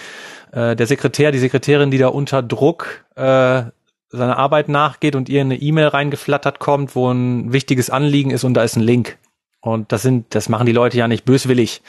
äh, 0.52 0.76
der 0.76 0.88
Sekretär, 0.88 1.32
die 1.32 1.40
Sekretärin, 1.40 1.92
die 1.92 1.98
da 1.98 2.10
unter 2.10 2.44
Druck 2.44 3.06
äh, 3.16 3.64
seiner 4.10 4.38
Arbeit 4.38 4.70
nachgeht 4.70 5.16
und 5.16 5.30
ihr 5.30 5.42
eine 5.42 5.56
E-Mail 5.56 5.88
reingeflattert 5.88 6.60
kommt, 6.60 6.96
wo 6.96 7.10
ein 7.10 7.54
wichtiges 7.54 7.90
Anliegen 7.90 8.32
ist 8.32 8.44
und 8.44 8.54
da 8.54 8.64
ist 8.64 8.76
ein 8.76 8.84
Link. 8.84 9.18
Und 9.62 9.92
das 9.92 10.02
sind, 10.02 10.34
das 10.36 10.50
machen 10.50 10.66
die 10.66 10.72
Leute 10.72 10.98
ja 10.98 11.08
nicht 11.08 11.26
böswillig. 11.26 11.82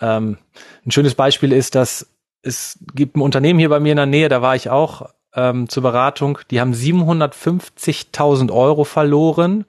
Ähm, 0.00 0.38
ein 0.84 0.90
schönes 0.90 1.14
Beispiel 1.14 1.52
ist, 1.52 1.74
dass 1.74 2.08
es 2.42 2.78
gibt 2.94 3.16
ein 3.16 3.20
Unternehmen 3.20 3.58
hier 3.58 3.68
bei 3.68 3.80
mir 3.80 3.92
in 3.92 3.96
der 3.96 4.06
Nähe, 4.06 4.28
da 4.28 4.42
war 4.42 4.56
ich 4.56 4.70
auch 4.70 5.10
ähm, 5.34 5.68
zur 5.68 5.82
Beratung, 5.82 6.38
die 6.50 6.60
haben 6.60 6.72
750.000 6.72 8.52
Euro 8.52 8.84
verloren, 8.84 9.64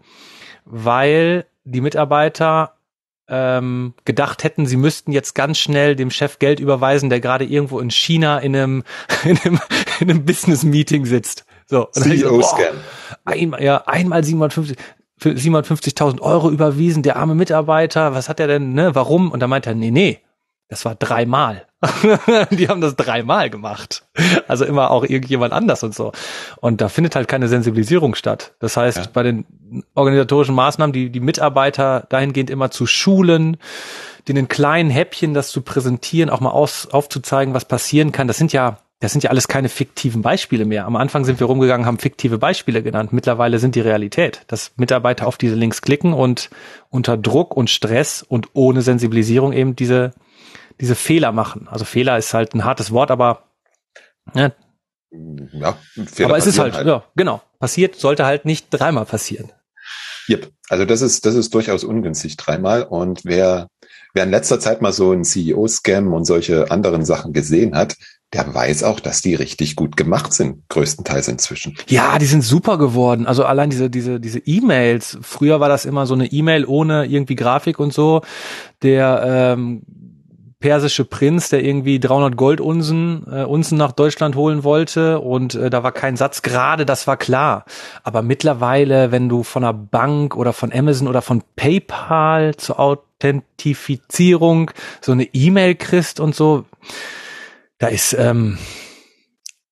weil 0.65 1.45
die 1.63 1.81
Mitarbeiter 1.81 2.73
ähm, 3.27 3.93
gedacht 4.05 4.43
hätten, 4.43 4.65
sie 4.65 4.77
müssten 4.77 5.12
jetzt 5.12 5.33
ganz 5.33 5.57
schnell 5.57 5.95
dem 5.95 6.12
Chef 6.12 6.39
Geld 6.39 6.59
überweisen, 6.59 7.09
der 7.09 7.19
gerade 7.19 7.45
irgendwo 7.45 7.79
in 7.79 7.89
China 7.89 8.39
in 8.39 8.55
einem, 8.55 8.83
in 9.23 9.38
einem, 9.39 9.59
in 9.99 10.09
einem 10.09 10.25
Business-Meeting 10.25 11.05
sitzt. 11.05 11.45
So. 11.65 11.88
CEO-Scam. 11.91 12.75
Einmal, 13.25 13.63
ja, 13.63 13.83
einmal 13.86 14.23
750 14.23 14.77
für 15.17 15.29
750.000 15.29 16.19
Euro 16.19 16.49
überwiesen, 16.49 17.01
der 17.01 17.15
arme 17.15 17.33
Mitarbeiter, 17.33 18.13
was 18.13 18.27
hat 18.27 18.41
er 18.41 18.47
denn, 18.47 18.73
ne, 18.73 18.93
warum? 18.93 19.31
Und 19.31 19.39
da 19.39 19.47
meint 19.47 19.65
er, 19.65 19.73
nee, 19.73 19.89
nee, 19.89 20.19
das 20.67 20.83
war 20.83 20.95
dreimal. 20.95 21.65
die 22.51 22.67
haben 22.67 22.81
das 22.81 22.95
dreimal 22.95 23.49
gemacht. 23.49 24.05
Also 24.47 24.65
immer 24.65 24.91
auch 24.91 25.03
irgendjemand 25.03 25.53
anders 25.53 25.83
und 25.83 25.93
so. 25.93 26.12
Und 26.62 26.81
da 26.81 26.89
findet 26.89 27.15
halt 27.15 27.27
keine 27.27 27.47
Sensibilisierung 27.47 28.15
statt. 28.15 28.55
Das 28.59 28.75
heißt, 28.75 28.97
ja. 28.97 29.03
bei 29.13 29.23
den 29.23 29.45
organisatorischen 29.95 30.55
Maßnahmen, 30.55 30.93
die, 30.93 31.09
die 31.09 31.19
Mitarbeiter 31.19 32.05
dahingehend 32.09 32.49
immer 32.49 32.71
zu 32.71 32.86
schulen, 32.86 33.57
denen 34.27 34.39
in 34.39 34.47
kleinen 34.47 34.89
Häppchen 34.89 35.33
das 35.33 35.49
zu 35.49 35.62
präsentieren, 35.62 36.29
auch 36.29 36.39
mal 36.39 36.51
aus, 36.51 36.88
aufzuzeigen, 36.91 37.53
was 37.53 37.65
passieren 37.65 38.12
kann. 38.12 38.27
Das 38.27 38.38
sind 38.38 38.53
ja, 38.53 38.79
das 38.99 39.12
sind 39.12 39.23
ja 39.23 39.29
alles 39.29 39.47
keine 39.47 39.69
fiktiven 39.69 40.21
Beispiele 40.21 40.65
mehr. 40.65 40.86
Am 40.86 40.95
Anfang 40.95 41.25
sind 41.25 41.39
wir 41.39 41.47
rumgegangen, 41.47 41.86
haben 41.86 41.99
fiktive 41.99 42.38
Beispiele 42.38 42.83
genannt. 42.83 43.12
Mittlerweile 43.12 43.59
sind 43.59 43.75
die 43.75 43.81
Realität, 43.81 44.43
dass 44.47 44.71
Mitarbeiter 44.77 45.27
auf 45.27 45.38
diese 45.38 45.55
Links 45.55 45.81
klicken 45.81 46.13
und 46.13 46.49
unter 46.89 47.17
Druck 47.17 47.57
und 47.57 47.69
Stress 47.69 48.21
und 48.21 48.49
ohne 48.53 48.81
Sensibilisierung 48.81 49.51
eben 49.51 49.75
diese 49.75 50.13
diese 50.79 50.95
Fehler 50.95 51.31
machen. 51.31 51.67
Also 51.69 51.86
Fehler 51.86 52.17
ist 52.17 52.33
halt 52.33 52.53
ein 52.53 52.65
hartes 52.65 52.91
Wort, 52.91 53.12
aber 53.12 53.43
ne? 54.33 54.53
ja, 55.12 55.77
Fehler 56.05 56.29
aber 56.29 56.38
es 56.38 56.47
ist 56.47 56.59
halt, 56.59 56.73
halt, 56.73 56.88
ja, 56.88 57.03
genau, 57.15 57.41
passiert, 57.59 57.95
sollte 57.95 58.25
halt 58.25 58.45
nicht 58.45 58.67
dreimal 58.69 59.05
passieren. 59.05 59.51
Yep. 60.29 60.51
Also 60.69 60.86
das 60.86 61.01
ist, 61.01 61.25
das 61.25 61.36
ist 61.36 61.53
durchaus 61.53 61.83
ungünstig 61.83 62.38
dreimal. 62.38 62.83
Und 62.83 63.21
wer, 63.25 63.67
wer 64.13 64.23
in 64.23 64.31
letzter 64.31 64.59
Zeit 64.59 64.81
mal 64.81 64.93
so 64.93 65.12
einen 65.12 65.23
CEO-Scam 65.23 66.13
und 66.13 66.25
solche 66.25 66.71
anderen 66.71 67.05
Sachen 67.05 67.33
gesehen 67.33 67.75
hat, 67.75 67.95
der 68.33 68.53
weiß 68.53 68.83
auch, 68.83 68.99
dass 68.99 69.21
die 69.21 69.36
richtig 69.36 69.75
gut 69.75 69.95
gemacht 69.95 70.33
sind, 70.33 70.67
größtenteils 70.69 71.27
inzwischen. 71.27 71.77
Ja, 71.88 72.17
die 72.17 72.25
sind 72.25 72.41
super 72.41 72.77
geworden. 72.77 73.27
Also 73.27 73.45
allein 73.45 73.69
diese, 73.69 73.89
diese, 73.89 74.19
diese 74.19 74.39
E-Mails. 74.39 75.19
Früher 75.21 75.59
war 75.59 75.69
das 75.69 75.86
immer 75.86 76.07
so 76.07 76.15
eine 76.15 76.31
E-Mail 76.31 76.65
ohne 76.65 77.05
irgendwie 77.05 77.36
Grafik 77.36 77.79
und 77.79 77.93
so. 77.93 78.21
Der 78.81 79.53
ähm, 79.55 79.83
persische 80.63 81.04
Prinz, 81.04 81.49
der 81.49 81.62
irgendwie 81.62 81.99
300 81.99 82.38
Goldunsen 82.38 83.26
äh, 83.30 83.43
Unzen 83.43 83.78
nach 83.78 83.91
Deutschland 83.91 84.38
holen 84.38 84.63
wollte 84.63 85.19
und 85.19 85.56
äh, 85.56 85.69
da 85.69 85.84
war 85.84 85.91
kein 85.91 86.15
Satz 86.15 86.41
gerade, 86.41 86.86
das 86.86 87.06
war 87.06 87.17
klar. 87.17 87.65
Aber 88.04 88.21
mittlerweile, 88.21 89.12
wenn 89.12 89.28
du 89.28 89.43
von 89.43 89.65
einer 89.65 89.73
Bank 89.73 90.38
oder 90.38 90.54
von 90.54 90.71
Amazon 90.71 91.10
oder 91.10 91.21
von 91.21 91.43
PayPal 91.58 92.56
zur 92.56 92.80
Authentifizierung 92.80 94.71
so 95.02 95.12
eine 95.12 95.26
E-Mail 95.34 95.76
kriegst 95.76 96.21
und 96.21 96.34
so, 96.34 96.63
da 97.78 97.88
ist 97.88 98.13
ähm, 98.13 98.58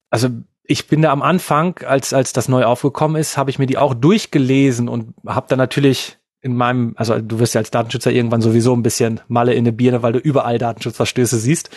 also 0.09 0.27
ich 0.65 0.87
bin 0.87 1.03
da 1.03 1.13
am 1.13 1.21
Anfang, 1.21 1.79
als 1.87 2.11
als 2.11 2.33
das 2.33 2.49
neu 2.49 2.65
aufgekommen 2.65 3.15
ist, 3.15 3.37
habe 3.37 3.49
ich 3.49 3.59
mir 3.59 3.65
die 3.65 3.77
auch 3.77 3.93
durchgelesen 3.93 4.89
und 4.89 5.13
habe 5.25 5.45
da 5.47 5.55
natürlich 5.55 6.17
in 6.41 6.55
meinem, 6.55 6.93
also 6.97 7.19
du 7.19 7.39
wirst 7.39 7.53
ja 7.53 7.59
als 7.59 7.69
Datenschützer 7.69 8.11
irgendwann 8.11 8.41
sowieso 8.41 8.75
ein 8.75 8.81
bisschen 8.81 9.19
Malle 9.27 9.53
in 9.53 9.59
eine 9.59 9.71
Birne, 9.71 10.01
weil 10.01 10.13
du 10.13 10.19
überall 10.19 10.57
Datenschutzverstöße 10.57 11.37
siehst. 11.37 11.69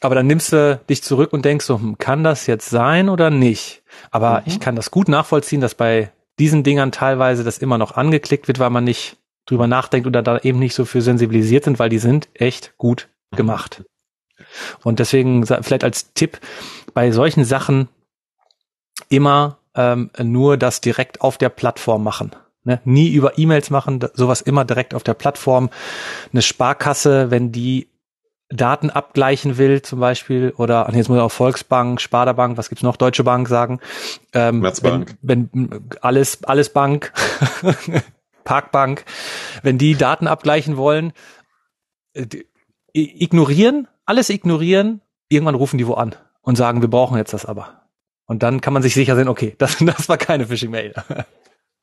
Aber 0.00 0.14
dann 0.14 0.28
nimmst 0.28 0.52
du 0.52 0.80
dich 0.88 1.02
zurück 1.02 1.32
und 1.32 1.44
denkst 1.44 1.66
so, 1.66 1.78
hm, 1.78 1.98
kann 1.98 2.22
das 2.22 2.46
jetzt 2.46 2.70
sein 2.70 3.08
oder 3.08 3.30
nicht? 3.30 3.82
Aber 4.12 4.40
mhm. 4.40 4.42
ich 4.46 4.60
kann 4.60 4.76
das 4.76 4.92
gut 4.92 5.08
nachvollziehen, 5.08 5.60
dass 5.60 5.74
bei 5.74 6.12
diesen 6.38 6.62
Dingern 6.62 6.92
teilweise 6.92 7.42
das 7.42 7.58
immer 7.58 7.76
noch 7.76 7.92
angeklickt 7.92 8.46
wird, 8.46 8.60
weil 8.60 8.70
man 8.70 8.84
nicht 8.84 9.16
drüber 9.46 9.66
nachdenkt 9.66 10.06
oder 10.06 10.22
da 10.22 10.38
eben 10.38 10.58
nicht 10.58 10.74
so 10.74 10.84
für 10.84 11.02
sensibilisiert 11.02 11.64
sind, 11.64 11.78
weil 11.78 11.90
die 11.90 11.98
sind 11.98 12.28
echt 12.34 12.76
gut 12.78 13.08
gemacht. 13.32 13.84
Und 14.82 15.00
deswegen 15.00 15.44
vielleicht 15.46 15.84
als 15.84 16.12
Tipp 16.14 16.40
bei 16.92 17.10
solchen 17.10 17.44
Sachen 17.44 17.88
immer 19.08 19.58
ähm, 19.74 20.10
nur 20.22 20.56
das 20.56 20.80
direkt 20.80 21.20
auf 21.20 21.36
der 21.36 21.48
Plattform 21.48 22.04
machen. 22.04 22.30
Ne? 22.64 22.80
Nie 22.84 23.12
über 23.12 23.38
E-Mails 23.38 23.70
machen, 23.70 24.00
sowas 24.14 24.40
immer 24.40 24.64
direkt 24.64 24.94
auf 24.94 25.02
der 25.02 25.14
Plattform. 25.14 25.70
Eine 26.32 26.42
Sparkasse, 26.42 27.30
wenn 27.30 27.52
die 27.52 27.88
Daten 28.48 28.90
abgleichen 28.90 29.58
will, 29.58 29.82
zum 29.82 30.00
Beispiel, 30.00 30.52
oder 30.56 30.88
jetzt 30.92 31.08
muss 31.08 31.16
ich 31.16 31.22
auch 31.22 31.32
Volksbank, 31.32 32.00
Sparda-Bank, 32.00 32.56
was 32.56 32.68
gibt's 32.68 32.82
noch, 32.82 32.96
Deutsche 32.96 33.24
Bank 33.24 33.48
sagen. 33.48 33.80
Ähm, 34.32 34.62
wenn, 34.62 35.06
wenn 35.22 35.88
alles, 36.00 36.44
alles 36.44 36.70
Bank, 36.70 37.12
Parkbank, 38.44 39.04
wenn 39.62 39.78
die 39.78 39.94
Daten 39.94 40.26
abgleichen 40.26 40.76
wollen, 40.76 41.12
äh, 42.12 42.26
ignorieren, 42.92 43.88
alles 44.04 44.30
ignorieren, 44.30 45.00
irgendwann 45.28 45.54
rufen 45.54 45.78
die 45.78 45.86
wo 45.86 45.94
an 45.94 46.14
und 46.42 46.56
sagen, 46.56 46.80
wir 46.80 46.88
brauchen 46.88 47.16
jetzt 47.16 47.32
das 47.32 47.46
aber. 47.46 47.82
Und 48.26 48.42
dann 48.42 48.60
kann 48.60 48.72
man 48.72 48.82
sich 48.82 48.94
sicher 48.94 49.16
sein, 49.16 49.28
okay, 49.28 49.54
das, 49.58 49.78
das 49.78 50.08
war 50.08 50.18
keine 50.18 50.46
Phishing-Mail. 50.46 50.94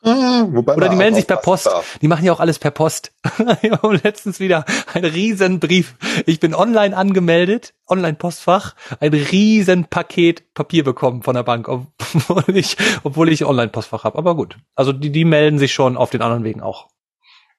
Ah, 0.03 0.43
Oder 0.45 0.89
die 0.89 0.95
melden 0.95 1.15
sich 1.15 1.27
per 1.27 1.37
Post. 1.37 1.67
Darf. 1.67 1.99
Die 2.01 2.07
machen 2.07 2.25
ja 2.25 2.33
auch 2.33 2.39
alles 2.39 2.57
per 2.57 2.71
Post. 2.71 3.11
Letztens 4.03 4.39
wieder 4.39 4.65
einen 4.93 5.05
riesen 5.05 5.59
Brief. 5.59 5.95
Ich 6.25 6.39
bin 6.39 6.55
online 6.55 6.97
angemeldet, 6.97 7.75
Online-Postfach, 7.87 8.75
ein 8.99 9.13
riesen 9.13 9.85
Paket 9.85 10.53
Papier 10.55 10.83
bekommen 10.83 11.21
von 11.21 11.35
der 11.35 11.43
Bank, 11.43 11.67
obwohl 11.67 12.57
ich, 12.57 12.77
obwohl 13.03 13.29
ich 13.31 13.45
Online-Postfach 13.45 14.03
habe. 14.03 14.17
Aber 14.17 14.35
gut. 14.35 14.57
Also 14.75 14.91
die, 14.91 15.11
die 15.11 15.25
melden 15.25 15.59
sich 15.59 15.71
schon 15.71 15.97
auf 15.97 16.09
den 16.09 16.23
anderen 16.23 16.43
Wegen 16.43 16.61
auch. 16.61 16.87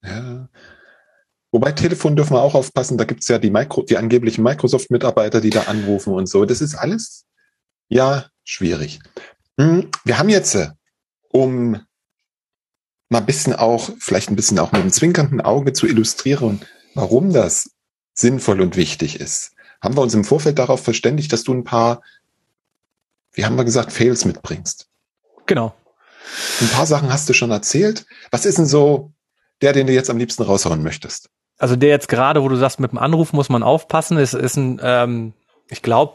Ja. 0.03 0.49
Wobei 1.53 1.71
Telefon 1.73 2.17
dürfen 2.17 2.35
wir 2.35 2.43
auch 2.43 2.55
aufpassen, 2.55 2.97
da 2.97 3.05
gibt's 3.05 3.29
ja 3.29 3.39
die, 3.39 3.51
Micro, 3.51 3.83
die 3.83 3.99
angeblichen 3.99 4.43
Microsoft-Mitarbeiter, 4.43 5.41
die 5.41 5.51
da 5.51 5.65
anrufen 5.65 6.15
und 6.15 6.27
so. 6.27 6.45
Das 6.45 6.61
ist 6.61 6.75
alles 6.75 7.27
ja 7.89 8.27
schwierig. 8.43 9.01
Hm, 9.61 9.91
wir 10.05 10.19
haben 10.19 10.31
jetzt, 10.31 10.55
äh, 10.55 10.71
um 11.29 11.79
mal 13.13 13.19
ein 13.19 13.27
bisschen 13.27 13.55
auch, 13.55 13.91
vielleicht 13.99 14.31
ein 14.31 14.37
bisschen 14.37 14.59
auch 14.59 14.73
mit 14.73 14.81
einem 14.81 14.91
zwinkernden 14.91 15.41
Auge 15.41 15.73
zu 15.73 15.87
illustrieren, 15.87 16.61
warum 16.95 17.33
das 17.33 17.71
sinnvoll 18.15 18.61
und 18.61 18.77
wichtig 18.77 19.21
ist, 19.21 19.53
haben 19.81 19.97
wir 19.97 20.03
uns 20.03 20.15
im 20.15 20.25
Vorfeld 20.25 20.59
darauf 20.59 20.83
verständigt, 20.83 21.33
dass 21.33 21.45
du 21.45 21.53
ein 21.53 21.65
paar, 21.65 22.03
wie 23.33 23.45
haben 23.45 23.57
wir 23.57 23.65
gesagt, 23.65 23.93
Fails 23.93 24.25
mitbringst. 24.25 24.89
Genau. 25.47 25.75
Ein 26.61 26.69
paar 26.69 26.87
Sachen 26.87 27.13
hast 27.13 27.29
du 27.29 27.33
schon 27.33 27.51
erzählt. 27.51 28.07
Was 28.31 28.47
ist 28.47 28.59
denn 28.59 28.67
so 28.67 29.13
der, 29.61 29.73
den 29.73 29.87
du 29.87 29.93
jetzt 29.93 30.11
am 30.11 30.19
liebsten 30.19 30.43
raushauen 30.43 30.83
möchtest? 30.83 31.29
Also 31.59 31.77
der 31.77 31.91
jetzt 31.91 32.09
gerade, 32.09 32.43
wo 32.43 32.49
du 32.49 32.57
sagst, 32.57 32.81
mit 32.81 32.93
dem 32.93 32.99
Anruf 32.99 33.33
muss 33.33 33.49
man 33.49 33.63
aufpassen, 33.63 34.17
ist, 34.17 34.35
ist 34.35 34.57
ein, 34.57 34.81
ähm, 34.83 35.33
ich 35.69 35.83
glaube, 35.83 36.15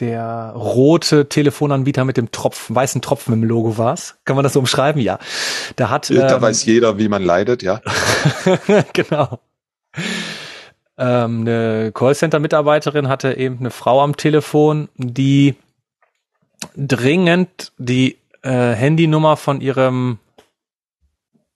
der 0.00 0.52
rote 0.56 1.28
Telefonanbieter 1.28 2.04
mit 2.04 2.16
dem 2.16 2.30
Tropfen, 2.32 2.74
weißen 2.74 3.00
Tropfen 3.00 3.32
im 3.34 3.44
Logo 3.44 3.78
war's. 3.78 4.16
Kann 4.24 4.36
man 4.36 4.42
das 4.42 4.54
so 4.54 4.60
umschreiben? 4.60 5.00
Ja. 5.00 5.18
Da 5.76 5.90
hat. 5.90 6.10
Da 6.10 6.36
ähm, 6.36 6.42
weiß 6.42 6.64
jeder, 6.64 6.98
wie 6.98 7.08
man 7.08 7.22
leidet, 7.22 7.62
ja. 7.62 7.80
genau. 8.92 9.38
Ähm, 10.96 11.40
eine 11.40 11.92
Callcenter-Mitarbeiterin 11.92 13.08
hatte 13.08 13.34
eben 13.36 13.58
eine 13.58 13.70
Frau 13.70 14.02
am 14.02 14.16
Telefon, 14.16 14.88
die 14.96 15.56
dringend 16.76 17.72
die 17.78 18.18
äh, 18.42 18.72
Handynummer 18.74 19.36
von 19.36 19.60
ihrem 19.60 20.18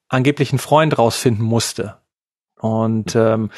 angeblichen 0.08 0.58
Freund 0.58 0.96
rausfinden 0.96 1.44
musste. 1.44 1.96
Und 2.60 3.14
ähm, 3.14 3.50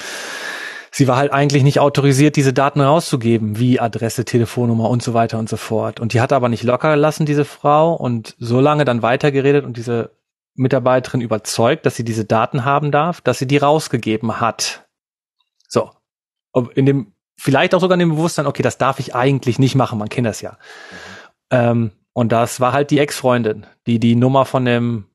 sie 0.90 1.08
war 1.08 1.16
halt 1.16 1.32
eigentlich 1.32 1.62
nicht 1.62 1.80
autorisiert, 1.80 2.36
diese 2.36 2.52
Daten 2.52 2.80
rauszugeben, 2.80 3.58
wie 3.58 3.80
Adresse, 3.80 4.24
Telefonnummer 4.24 4.88
und 4.88 5.02
so 5.02 5.14
weiter 5.14 5.38
und 5.38 5.48
so 5.48 5.56
fort. 5.56 6.00
Und 6.00 6.12
die 6.12 6.20
hat 6.20 6.32
aber 6.32 6.48
nicht 6.48 6.62
locker 6.62 6.92
gelassen, 6.94 7.26
diese 7.26 7.44
Frau, 7.44 7.94
und 7.94 8.34
so 8.38 8.60
lange 8.60 8.84
dann 8.84 9.02
weitergeredet 9.02 9.64
und 9.64 9.76
diese 9.76 10.10
Mitarbeiterin 10.54 11.20
überzeugt, 11.20 11.86
dass 11.86 11.96
sie 11.96 12.04
diese 12.04 12.24
Daten 12.24 12.64
haben 12.64 12.90
darf, 12.90 13.20
dass 13.20 13.38
sie 13.38 13.46
die 13.46 13.58
rausgegeben 13.58 14.40
hat. 14.40 14.86
in 16.74 16.86
dem, 16.86 17.12
vielleicht 17.36 17.74
auch 17.74 17.80
sogar 17.80 17.94
in 17.94 18.00
dem 18.00 18.10
Bewusstsein, 18.10 18.46
okay, 18.46 18.62
das 18.62 18.78
darf 18.78 18.98
ich 18.98 19.14
eigentlich 19.14 19.58
nicht 19.58 19.74
machen, 19.74 19.98
man 19.98 20.08
kennt 20.08 20.26
das 20.26 20.40
ja. 20.40 20.52
Mhm. 20.52 20.56
Ähm, 21.50 21.90
und 22.12 22.32
das 22.32 22.60
war 22.60 22.72
halt 22.72 22.90
die 22.90 22.98
Ex-Freundin, 22.98 23.66
die 23.86 24.00
die 24.00 24.16
Nummer 24.16 24.44
von 24.44 24.64
dem 24.64 25.06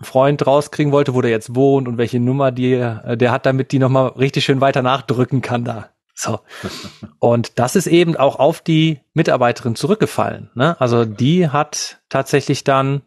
Freund 0.00 0.46
rauskriegen 0.46 0.92
wollte, 0.92 1.14
wo 1.14 1.22
der 1.22 1.30
jetzt 1.30 1.54
wohnt 1.54 1.88
und 1.88 1.98
welche 1.98 2.20
Nummer 2.20 2.52
die, 2.52 2.72
äh, 2.72 3.16
der 3.16 3.32
hat, 3.32 3.46
damit 3.46 3.72
die 3.72 3.78
nochmal 3.78 4.08
richtig 4.08 4.44
schön 4.44 4.60
weiter 4.60 4.82
nachdrücken 4.82 5.40
kann 5.40 5.64
da. 5.64 5.90
So. 6.14 6.40
Und 7.18 7.58
das 7.58 7.74
ist 7.74 7.88
eben 7.88 8.16
auch 8.16 8.38
auf 8.38 8.60
die 8.60 9.00
Mitarbeiterin 9.14 9.74
zurückgefallen. 9.74 10.50
Ne? 10.54 10.80
Also 10.80 11.04
die 11.04 11.48
hat 11.48 12.00
tatsächlich 12.08 12.62
dann 12.62 13.02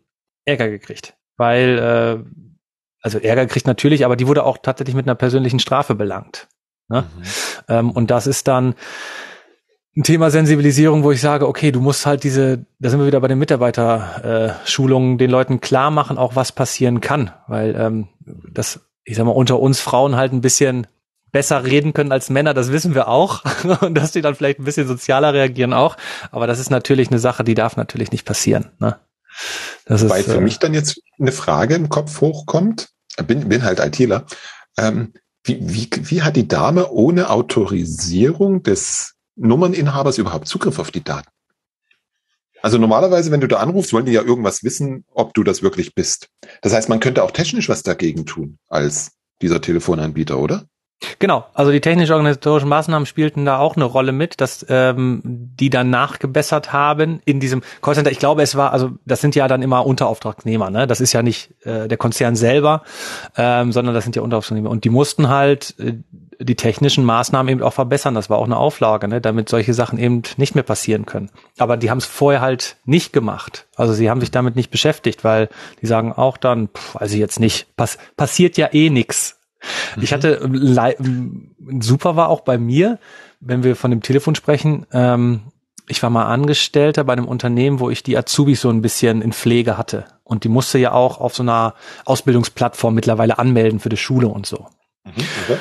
Ärger 0.46 0.70
gekriegt. 0.70 1.16
Weil, 1.38 1.78
äh, 1.78 2.58
also 3.02 3.20
Ärger 3.20 3.46
gekriegt 3.46 3.68
natürlich, 3.68 4.04
aber 4.04 4.16
die 4.16 4.28
wurde 4.28 4.44
auch 4.44 4.58
tatsächlich 4.58 4.96
mit 4.96 5.06
einer 5.06 5.16
persönlichen 5.16 5.60
Strafe 5.60 5.96
belangt. 5.96 6.48
Ne? 6.90 7.04
Mhm. 7.04 7.24
Ähm, 7.70 7.92
und 7.92 8.12
das 8.12 8.28
ist 8.28 8.48
dann 8.48 8.76
ein 9.98 10.04
Thema 10.04 10.30
Sensibilisierung, 10.30 11.04
wo 11.04 11.12
ich 11.12 11.20
sage, 11.20 11.48
okay, 11.48 11.72
du 11.72 11.82
musst 11.82 12.06
halt 12.06 12.24
diese, 12.24 12.66
da 12.78 12.90
sind 12.90 13.00
wir 13.00 13.08
wieder 13.08 13.20
bei 13.20 13.28
den 13.28 13.40
Mitarbeiterschulungen, 13.40 15.18
den 15.18 15.32
Leuten 15.32 15.60
klar 15.60 15.90
machen, 15.90 16.20
auch 16.20 16.36
was 16.36 16.52
passieren 16.52 17.02
kann. 17.02 17.32
Weil 17.48 17.76
ähm, 17.76 18.08
das, 18.52 18.80
ich 19.04 19.18
sag 19.18 19.26
mal, 19.26 19.32
unter 19.32 19.60
uns 19.60 19.80
Frauen 19.80 20.16
halt 20.16 20.34
ein 20.34 20.42
bisschen 20.42 20.86
besser 21.32 21.66
reden 21.66 21.94
können 21.94 22.12
als 22.12 22.30
Männer, 22.30 22.54
das 22.54 22.72
wissen 22.72 22.94
wir 22.94 23.08
auch. 23.08 23.44
Und 23.82 23.96
dass 23.96 24.12
die 24.12 24.22
dann 24.22 24.36
vielleicht 24.36 24.60
ein 24.60 24.66
bisschen 24.66 24.88
sozialer 24.88 25.34
reagieren 25.34 25.74
auch. 25.74 25.98
Aber 26.32 26.46
das 26.46 26.60
ist 26.60 26.70
natürlich 26.70 27.10
eine 27.10 27.20
Sache, 27.20 27.44
die 27.44 27.56
darf 27.56 27.76
natürlich 27.76 28.12
nicht 28.12 28.26
passieren. 28.26 28.70
Ne? 28.80 29.00
Das 29.86 30.08
Weil 30.08 30.22
ist, 30.22 30.30
für 30.30 30.38
äh, 30.38 30.42
mich 30.42 30.60
dann 30.60 30.76
jetzt 30.76 31.02
eine 31.20 31.32
Frage 31.32 31.74
im 31.74 31.90
Kopf 31.90 32.22
hochkommt. 32.22 32.90
Bin, 33.26 33.50
bin 33.50 33.64
halt 33.64 33.80
ITler. 33.80 34.28
Ähm, 34.78 35.14
wie, 35.44 35.58
wie, 35.60 35.90
wie 36.04 36.22
hat 36.22 36.36
die 36.36 36.48
Dame 36.48 36.92
ohne 36.92 37.32
Autorisierung 37.32 38.62
des 38.62 39.17
Nummerninhabers 39.38 40.18
überhaupt 40.18 40.48
Zugriff 40.48 40.80
auf 40.80 40.92
die 40.92 41.04
Daten? 41.04 41.30
Also 42.62 42.78
normalerweise, 42.78 43.32
wenn 43.32 43.42
du 43.42 43.48
da 43.48 43.58
anrufst, 43.58 43.94
wollen 43.94 44.06
die 44.06 44.12
ja 44.14 44.24
irgendwas 44.24 44.64
wissen, 44.64 45.06
ob 45.14 45.34
du 45.34 45.44
das 45.44 45.62
wirklich 45.62 45.94
bist. 45.94 46.28
Das 46.62 46.74
heißt, 46.74 46.90
man 46.90 47.00
könnte 47.00 47.24
auch 47.24 47.32
technisch 47.32 47.70
was 47.70 47.84
dagegen 47.84 48.26
tun 48.26 48.58
als 48.68 49.12
dieser 49.42 49.62
Telefonanbieter, 49.62 50.40
oder? 50.40 50.66
Genau, 51.20 51.46
also 51.54 51.72
die 51.72 51.80
technisch-organisatorischen 51.80 52.68
Maßnahmen 52.68 53.06
spielten 53.06 53.46
da 53.46 53.60
auch 53.60 53.76
eine 53.76 53.86
Rolle 53.86 54.12
mit, 54.12 54.42
dass 54.42 54.66
ähm, 54.68 55.22
die 55.24 55.70
dann 55.70 55.92
nachgebessert 55.92 56.74
haben 56.74 57.22
in 57.24 57.40
diesem 57.40 57.62
Callcenter. 57.84 58.10
Ich 58.10 58.18
glaube, 58.18 58.42
es 58.42 58.56
war, 58.56 58.74
also 58.74 58.92
das 59.06 59.22
sind 59.22 59.36
ja 59.36 59.48
dann 59.48 59.62
immer 59.62 59.86
Unterauftragnehmer, 59.86 60.72
ne? 60.72 60.88
Das 60.88 61.00
ist 61.00 61.14
ja 61.14 61.22
nicht 61.22 61.54
äh, 61.66 61.88
der 61.88 61.98
Konzern 61.98 62.36
selber, 62.36 62.82
ähm, 63.36 63.72
sondern 63.72 63.94
das 63.94 64.06
sind 64.06 64.16
ja 64.16 64.24
Unterauftragnehmer. 64.24 64.72
Und 64.72 64.86
die 64.86 64.90
mussten 64.90 65.30
halt 65.30 65.76
äh, 65.78 65.98
die 66.40 66.56
technischen 66.56 67.04
Maßnahmen 67.04 67.52
eben 67.52 67.64
auch 67.64 67.74
verbessern. 67.74 68.14
Das 68.14 68.30
war 68.30 68.38
auch 68.38 68.46
eine 68.46 68.58
Auflage, 68.58 69.08
ne? 69.08 69.22
damit 69.22 69.50
solche 69.50 69.74
Sachen 69.74 69.98
eben 69.98 70.22
nicht 70.38 70.56
mehr 70.56 70.64
passieren 70.64 71.06
können. 71.06 71.30
Aber 71.58 71.78
die 71.78 71.90
haben 71.90 71.98
es 71.98 72.06
vorher 72.06 72.42
halt 72.42 72.78
nicht 72.86 73.14
gemacht. 73.14 73.68
Also 73.76 73.94
sie 73.94 74.10
haben 74.10 74.22
sich 74.22 74.32
damit 74.32 74.56
nicht 74.56 74.70
beschäftigt, 74.70 75.24
weil 75.24 75.50
die 75.82 75.88
sagen 75.88 76.14
auch 76.14 76.38
dann, 76.38 76.70
pff, 76.70 76.96
also 76.96 77.18
jetzt 77.18 77.40
nicht, 77.40 77.76
pass 77.76 77.98
passiert 78.16 78.58
ja 78.58 78.70
eh 78.72 78.90
nix 78.90 79.38
Mhm. 79.96 80.04
Ich 80.04 80.14
hatte 80.14 80.50
super 81.80 82.16
war 82.16 82.30
auch 82.30 82.42
bei 82.42 82.58
mir, 82.58 83.00
wenn 83.40 83.64
wir 83.64 83.76
von 83.76 83.92
dem 83.92 84.02
Telefon 84.02 84.36
sprechen. 84.36 84.86
Ähm, 84.92 85.42
ich 85.88 86.04
war 86.04 86.10
mal 86.10 86.26
Angestellter 86.26 87.04
bei 87.04 87.14
einem 87.14 87.28
Unternehmen, 87.28 87.80
wo 87.80 87.90
ich 87.90 88.04
die 88.04 88.18
Azubis 88.18 88.62
so 88.62 88.70
ein 88.70 88.82
bisschen 88.82 89.22
in 89.22 89.32
Pflege 89.32 89.78
hatte. 89.78 90.06
Und 90.24 90.44
die 90.44 90.50
musste 90.50 90.78
ja 90.78 90.92
auch 90.92 91.20
auf 91.20 91.34
so 91.34 91.44
einer 91.44 91.76
Ausbildungsplattform 92.06 92.94
mittlerweile 92.94 93.40
anmelden 93.40 93.80
für 93.80 93.90
die 93.90 93.98
Schule 93.98 94.28
und 94.28 94.46
so. 94.46 94.68
Mhm, 95.06 95.24
okay. 95.44 95.58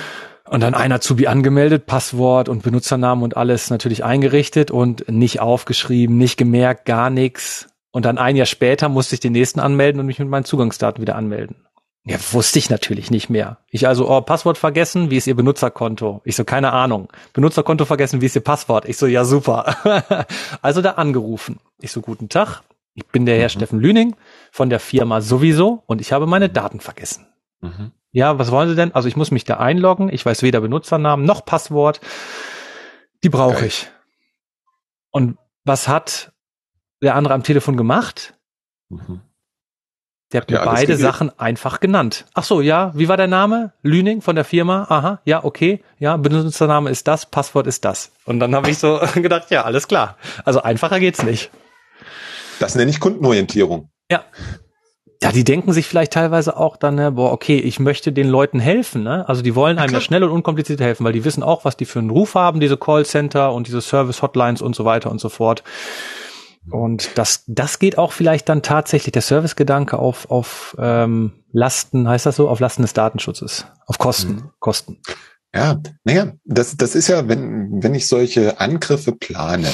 Und 0.48 0.60
dann 0.60 0.74
ein 0.74 0.92
Azubi 0.92 1.26
angemeldet, 1.26 1.86
Passwort 1.86 2.48
und 2.48 2.62
Benutzernamen 2.62 3.24
und 3.24 3.36
alles 3.36 3.70
natürlich 3.70 4.04
eingerichtet 4.04 4.70
und 4.70 5.08
nicht 5.08 5.40
aufgeschrieben, 5.40 6.16
nicht 6.16 6.36
gemerkt, 6.36 6.84
gar 6.84 7.10
nichts. 7.10 7.68
Und 7.90 8.04
dann 8.04 8.18
ein 8.18 8.36
Jahr 8.36 8.46
später 8.46 8.88
musste 8.88 9.14
ich 9.14 9.20
den 9.20 9.32
nächsten 9.32 9.58
anmelden 9.58 10.00
und 10.00 10.06
mich 10.06 10.18
mit 10.18 10.28
meinen 10.28 10.44
Zugangsdaten 10.44 11.00
wieder 11.00 11.16
anmelden. 11.16 11.66
Ja, 12.04 12.18
wusste 12.30 12.60
ich 12.60 12.70
natürlich 12.70 13.10
nicht 13.10 13.30
mehr. 13.30 13.58
Ich 13.68 13.88
also, 13.88 14.08
oh, 14.08 14.20
Passwort 14.20 14.58
vergessen, 14.58 15.10
wie 15.10 15.16
ist 15.16 15.26
Ihr 15.26 15.34
Benutzerkonto? 15.34 16.20
Ich 16.24 16.36
so, 16.36 16.44
keine 16.44 16.72
Ahnung. 16.72 17.08
Benutzerkonto 17.32 17.84
vergessen, 17.84 18.20
wie 18.20 18.26
ist 18.26 18.36
Ihr 18.36 18.44
Passwort? 18.44 18.88
Ich 18.88 18.96
so, 18.96 19.08
ja, 19.08 19.24
super. 19.24 20.26
also 20.62 20.82
da 20.82 20.92
angerufen. 20.92 21.58
Ich 21.80 21.90
so, 21.90 22.02
guten 22.02 22.28
Tag. 22.28 22.62
Ich 22.94 23.06
bin 23.06 23.26
der 23.26 23.36
Herr 23.36 23.46
mhm. 23.46 23.50
Steffen 23.50 23.80
Lüning 23.80 24.14
von 24.52 24.70
der 24.70 24.78
Firma 24.78 25.20
sowieso 25.20 25.82
und 25.86 26.00
ich 26.00 26.12
habe 26.12 26.28
meine 26.28 26.48
Daten 26.48 26.78
vergessen. 26.78 27.26
Mhm. 27.60 27.90
Ja, 28.16 28.38
was 28.38 28.50
wollen 28.50 28.70
Sie 28.70 28.74
denn? 28.74 28.94
Also 28.94 29.08
ich 29.08 29.16
muss 29.16 29.30
mich 29.30 29.44
da 29.44 29.58
einloggen. 29.58 30.08
Ich 30.10 30.24
weiß 30.24 30.42
weder 30.42 30.62
Benutzernamen 30.62 31.26
noch 31.26 31.44
Passwort. 31.44 32.00
Die 33.22 33.28
brauche 33.28 33.66
ich. 33.66 33.88
Und 35.10 35.36
was 35.64 35.86
hat 35.86 36.32
der 37.02 37.14
andere 37.14 37.34
am 37.34 37.42
Telefon 37.42 37.76
gemacht? 37.76 38.32
Mhm. 38.88 39.20
Der 40.32 40.40
hat 40.40 40.50
mir 40.50 40.56
ja, 40.56 40.64
beide. 40.64 40.96
Sachen 40.96 41.38
einfach 41.38 41.78
genannt. 41.78 42.24
Ach 42.32 42.44
so, 42.44 42.62
ja, 42.62 42.90
wie 42.94 43.06
war 43.10 43.18
der 43.18 43.26
Name? 43.26 43.74
Lüning 43.82 44.22
von 44.22 44.34
der 44.34 44.46
Firma? 44.46 44.86
Aha, 44.88 45.20
ja, 45.26 45.44
okay. 45.44 45.84
Ja, 45.98 46.16
Benutzername 46.16 46.88
ist 46.88 47.06
das, 47.06 47.26
Passwort 47.26 47.66
ist 47.66 47.84
das. 47.84 48.12
Und 48.24 48.40
dann 48.40 48.54
habe 48.54 48.70
ich 48.70 48.78
so 48.78 48.98
gedacht, 49.14 49.50
ja, 49.50 49.64
alles 49.64 49.88
klar. 49.88 50.16
Also 50.46 50.62
einfacher 50.62 51.00
geht's 51.00 51.22
nicht. 51.22 51.50
Das 52.60 52.76
nenne 52.76 52.90
ich 52.90 52.98
Kundenorientierung. 52.98 53.90
Ja. 54.10 54.24
Ja, 55.22 55.32
die 55.32 55.44
denken 55.44 55.72
sich 55.72 55.86
vielleicht 55.86 56.12
teilweise 56.12 56.56
auch 56.56 56.76
dann, 56.76 56.96
ne, 56.96 57.12
boah, 57.12 57.32
okay, 57.32 57.58
ich 57.58 57.80
möchte 57.80 58.12
den 58.12 58.28
Leuten 58.28 58.60
helfen, 58.60 59.02
ne? 59.02 59.28
Also 59.28 59.42
die 59.42 59.54
wollen 59.54 59.78
einem 59.78 59.92
ja, 59.92 59.98
ja 59.98 60.00
schnell 60.02 60.22
und 60.24 60.30
unkompliziert 60.30 60.80
helfen, 60.80 61.04
weil 61.04 61.12
die 61.12 61.24
wissen 61.24 61.42
auch, 61.42 61.64
was 61.64 61.76
die 61.76 61.86
für 61.86 62.00
einen 62.00 62.10
Ruf 62.10 62.34
haben, 62.34 62.60
diese 62.60 62.76
Callcenter 62.76 63.52
und 63.52 63.66
diese 63.66 63.80
Service-Hotlines 63.80 64.60
und 64.60 64.76
so 64.76 64.84
weiter 64.84 65.10
und 65.10 65.20
so 65.20 65.28
fort. 65.28 65.62
Und 66.70 67.10
das, 67.14 67.44
das 67.46 67.78
geht 67.78 67.96
auch 67.96 68.12
vielleicht 68.12 68.48
dann 68.48 68.62
tatsächlich, 68.62 69.12
der 69.12 69.22
Servicegedanke 69.22 69.98
auf, 69.98 70.30
auf 70.30 70.76
ähm, 70.78 71.32
Lasten, 71.52 72.08
heißt 72.08 72.26
das 72.26 72.36
so, 72.36 72.48
auf 72.48 72.60
Lasten 72.60 72.82
des 72.82 72.92
Datenschutzes, 72.92 73.66
auf 73.86 73.98
Kosten, 73.98 74.32
mhm. 74.32 74.50
Kosten. 74.58 75.00
Ja, 75.54 75.80
naja, 76.04 76.32
das, 76.44 76.76
das 76.76 76.94
ist 76.94 77.08
ja, 77.08 77.28
wenn, 77.28 77.82
wenn 77.82 77.94
ich 77.94 78.08
solche 78.08 78.60
Angriffe 78.60 79.12
plane, 79.12 79.68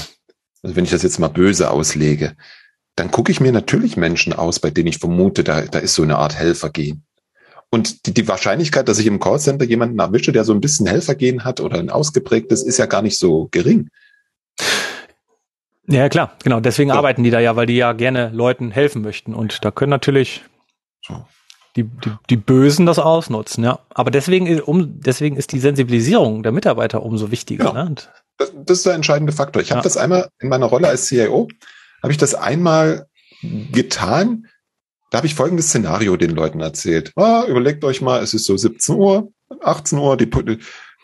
also 0.63 0.77
wenn 0.77 0.85
ich 0.85 0.91
das 0.91 1.03
jetzt 1.03 1.19
mal 1.19 1.29
böse 1.29 1.71
auslege, 1.71 2.37
dann 2.97 3.11
gucke 3.11 3.33
ich 3.33 3.41
mir 3.41 3.53
natürlich 3.53 3.97
Menschen 3.97 4.33
aus, 4.33 4.61
bei 4.61 4.71
denen 4.71 4.89
ich 4.89 4.99
vermute, 4.99 5.45
da, 5.45 5.63
da 5.63 5.79
ist 5.79 5.95
so 5.95 6.03
eine 6.03 6.19
Art 6.19 6.35
Helfergehen. 6.35 7.05
Und 7.71 8.07
die, 8.07 8.13
die 8.13 8.29
Wahrscheinlichkeit, 8.29 8.89
dass 8.89 8.99
ich 8.99 9.07
im 9.07 9.19
Callcenter 9.19 9.65
jemanden 9.65 9.99
erwische, 9.99 10.33
der 10.33 10.45
so 10.45 10.53
ein 10.53 10.61
bisschen 10.61 10.87
Helfergehen 10.87 11.45
hat 11.45 11.61
oder 11.61 11.79
ein 11.79 11.89
ausgeprägtes, 11.89 12.63
ist 12.63 12.79
ja 12.79 12.87
gar 12.87 13.01
nicht 13.01 13.19
so 13.19 13.49
gering. 13.51 13.89
Ja, 15.87 16.09
klar, 16.11 16.37
genau. 16.45 16.61
Deswegen 16.61 16.91
ja. 16.91 16.97
arbeiten 16.97 17.23
die 17.23 17.31
da 17.31 17.41
ja, 17.41 17.57
weil 17.57 17.67
die 17.67 17.77
ja 17.77 17.93
gerne 17.93 18.31
Leuten 18.31 18.71
helfen 18.71 19.03
möchten. 19.03 19.35
Und 19.35 19.65
da 19.65 19.71
können 19.71 19.91
natürlich 19.91 20.43
die, 21.77 21.85
die, 21.85 22.13
die 22.29 22.37
Bösen 22.37 22.85
das 22.85 22.99
ausnutzen, 22.99 23.65
ja. 23.65 23.79
Aber 23.89 24.11
deswegen, 24.11 24.61
um, 24.61 25.01
deswegen 25.01 25.37
ist 25.37 25.53
die 25.53 25.59
Sensibilisierung 25.59 26.43
der 26.43 26.53
Mitarbeiter 26.53 27.03
umso 27.03 27.31
wichtiger. 27.31 27.73
Ja. 27.75 27.85
Ne? 27.85 27.95
Das, 28.37 28.53
das, 28.55 28.79
ist 28.79 28.87
der 28.87 28.95
entscheidende 28.95 29.33
Faktor. 29.33 29.63
Ich 29.63 29.71
habe 29.71 29.79
ja. 29.79 29.83
das 29.83 29.97
einmal 29.97 30.29
in 30.41 30.51
meiner 30.51 30.67
Rolle 30.67 30.89
als 30.89 31.07
CIO, 31.07 31.49
habe 32.03 32.13
ich 32.13 32.19
das 32.19 32.35
einmal 32.35 33.07
getan. 33.43 34.49
Da 35.11 35.19
habe 35.19 35.27
ich 35.27 35.35
folgendes 35.35 35.69
Szenario 35.69 36.17
den 36.17 36.31
Leuten 36.31 36.61
erzählt. 36.61 37.13
Ah, 37.17 37.45
überlegt 37.47 37.85
euch 37.85 38.01
mal, 38.01 38.23
es 38.23 38.35
ist 38.35 38.47
so 38.47 38.57
17 38.57 38.97
Uhr, 38.97 39.33
18 39.61 39.99
Uhr, 39.99 40.17
die, 40.17 40.31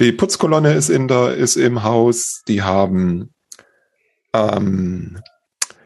die 0.01 0.13
Putzkolonne 0.13 0.73
ist 0.73 0.89
in 0.89 1.09
der, 1.09 1.35
ist 1.35 1.57
im 1.57 1.83
Haus, 1.83 2.43
die 2.49 2.63
haben 2.63 3.35
ähm, 4.33 5.21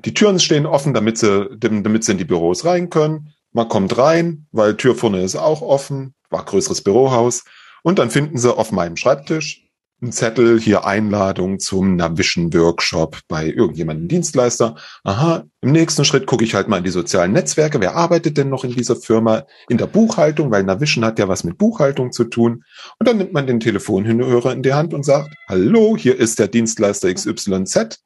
die 0.04 0.14
Türen 0.14 0.40
stehen 0.40 0.66
offen, 0.66 0.94
damit 0.94 1.18
sie, 1.18 1.48
damit 1.58 2.04
sie 2.04 2.12
in 2.12 2.18
die 2.18 2.24
Büros 2.24 2.64
rein 2.64 2.90
können. 2.90 3.34
Man 3.52 3.68
kommt 3.68 3.96
rein, 3.98 4.46
weil 4.50 4.76
Tür 4.76 4.94
vorne 4.94 5.22
ist 5.22 5.36
auch 5.36 5.62
offen, 5.62 6.14
war 6.30 6.44
größeres 6.44 6.82
Bürohaus. 6.82 7.44
Und 7.82 7.98
dann 7.98 8.10
finden 8.10 8.38
sie 8.38 8.54
auf 8.54 8.72
meinem 8.72 8.96
Schreibtisch 8.96 9.68
einen 10.02 10.12
Zettel, 10.12 10.58
hier 10.60 10.84
Einladung 10.84 11.60
zum 11.60 11.94
Navision-Workshop 11.96 13.20
bei 13.28 13.46
irgendjemandem 13.46 14.08
Dienstleister. 14.08 14.74
Aha, 15.04 15.44
im 15.60 15.72
nächsten 15.72 16.04
Schritt 16.04 16.26
gucke 16.26 16.44
ich 16.44 16.54
halt 16.54 16.66
mal 16.68 16.78
in 16.78 16.84
die 16.84 16.90
sozialen 16.90 17.32
Netzwerke. 17.32 17.80
Wer 17.80 17.94
arbeitet 17.94 18.36
denn 18.36 18.48
noch 18.48 18.64
in 18.64 18.72
dieser 18.72 18.96
Firma? 18.96 19.44
In 19.68 19.78
der 19.78 19.86
Buchhaltung, 19.86 20.50
weil 20.50 20.64
Navision 20.64 21.04
hat 21.04 21.20
ja 21.20 21.28
was 21.28 21.44
mit 21.44 21.56
Buchhaltung 21.56 22.10
zu 22.10 22.24
tun. 22.24 22.64
Und 22.98 23.08
dann 23.08 23.18
nimmt 23.18 23.32
man 23.32 23.46
den 23.46 23.60
Telefonhörer 23.60 24.52
in 24.52 24.62
die 24.62 24.74
Hand 24.74 24.92
und 24.92 25.04
sagt, 25.04 25.30
hallo, 25.48 25.96
hier 25.96 26.18
ist 26.18 26.38
der 26.38 26.48
Dienstleister 26.48 27.12
XYZ 27.14 28.02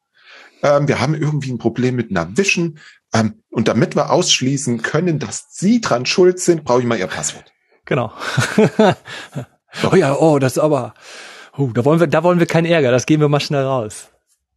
ähm, 0.62 0.88
wir 0.88 1.00
haben 1.00 1.14
irgendwie 1.14 1.52
ein 1.52 1.58
Problem 1.58 1.96
mit 1.96 2.10
einer 2.10 2.36
Vision. 2.36 2.78
Ähm, 3.12 3.42
und 3.50 3.68
damit 3.68 3.94
wir 3.94 4.10
ausschließen 4.10 4.82
können, 4.82 5.18
dass 5.18 5.48
Sie 5.50 5.80
dran 5.80 6.06
schuld 6.06 6.40
sind, 6.40 6.64
brauche 6.64 6.80
ich 6.80 6.86
mal 6.86 6.98
Ihr 6.98 7.06
Passwort. 7.06 7.52
Genau. 7.84 8.12
oh 9.90 9.94
ja, 9.94 10.16
oh, 10.16 10.38
das 10.38 10.56
ist 10.56 10.62
aber, 10.62 10.94
oh, 11.56 11.68
da 11.68 11.84
wollen 11.84 12.00
wir, 12.00 12.06
da 12.06 12.22
wollen 12.22 12.38
wir 12.38 12.46
keinen 12.46 12.66
Ärger, 12.66 12.90
das 12.90 13.06
gehen 13.06 13.20
wir 13.20 13.28
mal 13.28 13.40
schnell 13.40 13.64
raus. 13.64 14.08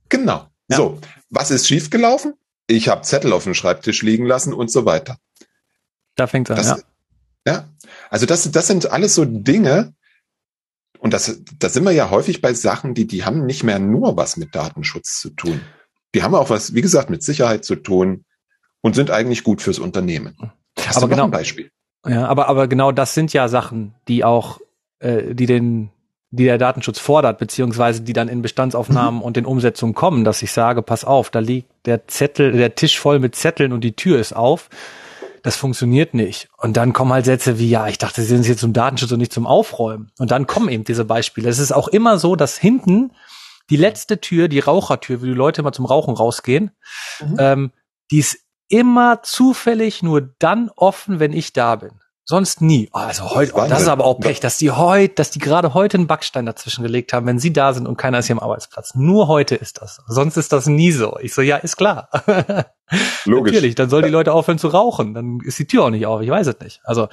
Genau. 0.10 0.48
Ja. 0.70 0.78
So, 0.78 1.00
was 1.30 1.52
ist 1.52 1.68
schiefgelaufen? 1.68 2.34
Ich 2.68 2.90
habe 2.90 3.02
Zettel 3.02 3.34
auf 3.34 3.44
dem 3.44 3.54
Schreibtisch 3.54 4.02
liegen 4.02 4.26
lassen 4.26 4.54
und 4.54 4.72
so 4.72 4.86
weiter. 4.86 5.18
Da 6.16 6.28
fängt 6.28 6.50
an, 6.50 6.58
das, 6.58 6.68
ja. 6.68 6.78
Ja, 7.48 7.70
also 8.10 8.26
das, 8.26 8.52
das 8.52 8.68
sind 8.68 8.92
alles 8.92 9.16
so 9.16 9.26
Dinge, 9.26 9.94
und 11.00 11.14
das, 11.14 11.42
da 11.58 11.70
sind 11.70 11.86
wir 11.86 11.92
ja 11.92 12.10
häufig 12.10 12.42
bei 12.42 12.54
Sachen, 12.54 12.94
die, 12.94 13.08
die 13.08 13.24
haben 13.24 13.46
nicht 13.46 13.64
mehr 13.64 13.80
nur 13.80 14.18
was 14.18 14.38
mit 14.38 14.54
Datenschutz 14.54 15.20
zu 15.20 15.30
tun. 15.30 15.62
Die 16.14 16.24
haben 16.24 16.36
auch 16.36 16.50
was, 16.50 16.74
wie 16.74 16.82
gesagt, 16.82 17.10
mit 17.10 17.24
Sicherheit 17.24 17.64
zu 17.64 17.76
tun 17.76 18.26
und 18.82 18.96
sind 18.96 19.10
eigentlich 19.10 19.44
gut 19.44 19.62
fürs 19.62 19.80
Unternehmen. 19.80 20.36
Hast 20.78 20.98
aber 20.98 21.08
genau, 21.08 21.26
ein 21.26 21.32
Beispiel? 21.32 21.72
Ja, 22.06 22.28
aber, 22.28 22.48
aber 22.48 22.68
genau 22.68 22.92
das 22.92 23.14
sind 23.14 23.32
ja 23.32 23.48
Sachen, 23.48 23.96
die 24.08 24.26
auch, 24.26 24.60
äh, 25.00 25.34
die 25.36 25.46
den, 25.46 25.90
die 26.32 26.44
der 26.44 26.58
Datenschutz 26.58 27.00
fordert, 27.00 27.40
beziehungsweise 27.40 28.02
die 28.02 28.14
dann 28.14 28.28
in 28.28 28.42
Bestandsaufnahmen 28.42 29.20
mhm. 29.20 29.22
und 29.22 29.38
in 29.38 29.46
Umsetzungen 29.46 29.96
kommen, 29.96 30.24
dass 30.24 30.42
ich 30.42 30.52
sage, 30.52 30.82
pass 30.82 31.04
auf, 31.04 31.30
da 31.30 31.40
liegt 31.40 31.70
der 31.86 32.08
Zettel, 32.08 32.52
der 32.52 32.76
Tisch 32.76 33.00
voll 33.00 33.20
mit 33.20 33.36
Zetteln 33.36 33.74
und 33.74 33.84
die 33.84 33.96
Tür 33.96 34.20
ist 34.20 34.36
auf 34.36 34.70
das 35.44 35.56
funktioniert 35.56 36.14
nicht. 36.14 36.50
Und 36.58 36.78
dann 36.78 36.94
kommen 36.94 37.14
halt 37.14 37.26
Sätze 37.26 37.60
wie, 37.60 37.70
ja, 37.70 37.88
ich 37.88 37.98
dachte, 37.98 38.22
sie 38.22 38.28
sind 38.28 38.46
hier 38.46 38.58
zum 38.58 38.74
Datenschutz 38.74 39.12
und 39.12 39.20
nicht 39.20 39.34
zum 39.34 39.48
Aufräumen. 39.48 40.12
Und 40.18 40.32
dann 40.32 40.48
kommen 40.48 40.70
eben 40.70 40.84
diese 40.84 41.06
Beispiele. 41.06 41.50
Es 41.50 41.60
ist 41.60 41.72
auch 41.72 41.88
immer 41.88 42.18
so, 42.20 42.36
dass 42.36 42.58
hinten 42.58 43.12
die 43.70 43.78
letzte 43.78 44.20
Tür, 44.20 44.48
die 44.48 44.60
Rauchertür, 44.60 45.22
wo 45.22 45.26
die 45.26 45.32
Leute 45.32 45.62
immer 45.62 45.72
zum 45.72 45.86
Rauchen 45.86 46.16
rausgehen, 46.16 46.72
mhm. 47.22 47.36
ähm, 47.40 47.72
die 48.12 48.20
ist 48.20 48.38
immer 48.68 49.22
zufällig 49.24 50.04
nur 50.04 50.22
dann 50.40 50.70
offen, 50.76 51.20
wenn 51.20 51.34
ich 51.34 51.54
da 51.54 51.76
bin. 51.76 51.92
Sonst 52.30 52.62
nie. 52.62 52.92
Oh, 52.94 53.00
also 53.00 53.32
heute, 53.32 53.54
oh, 53.56 53.66
das 53.68 53.82
ist 53.82 53.88
aber 53.88 54.06
auch 54.06 54.20
Pech, 54.20 54.40
dass 54.40 54.60
die 54.60 54.70
heute, 54.70 55.16
dass 55.16 55.32
die 55.32 55.40
gerade 55.40 55.74
heute 55.74 55.98
einen 55.98 56.06
Backstein 56.06 56.46
dazwischen 56.46 56.84
gelegt 56.84 57.12
haben, 57.12 57.26
wenn 57.26 57.40
sie 57.40 57.52
da 57.52 57.74
sind 57.74 57.88
und 57.88 57.98
keiner 57.98 58.20
ist 58.20 58.28
hier 58.28 58.36
am 58.36 58.44
Arbeitsplatz. 58.44 58.94
Nur 58.94 59.28
heute 59.28 59.56
ist 59.56 59.82
das. 59.82 60.00
Sonst 60.06 60.38
ist 60.38 60.54
das 60.54 60.68
nie 60.68 60.92
so. 60.92 61.18
Ich 61.24 61.34
so, 61.34 61.42
ja, 61.42 61.58
ist 61.58 61.76
klar. 61.76 62.08
Logisch. 63.26 63.54
Natürlich, 63.54 63.74
dann 63.74 63.90
sollen 63.90 64.06
die 64.06 64.12
Leute 64.12 64.32
aufhören 64.32 64.60
zu 64.60 64.68
rauchen. 64.68 65.16
Dann 65.16 65.40
ist 65.44 65.58
die 65.58 65.66
Tür 65.66 65.86
auch 65.86 65.90
nicht 65.90 66.06
auf. 66.06 66.22
Ich 66.22 66.30
weiß 66.30 66.46
es 66.46 66.60
nicht. 66.60 66.82
Also, 66.84 67.08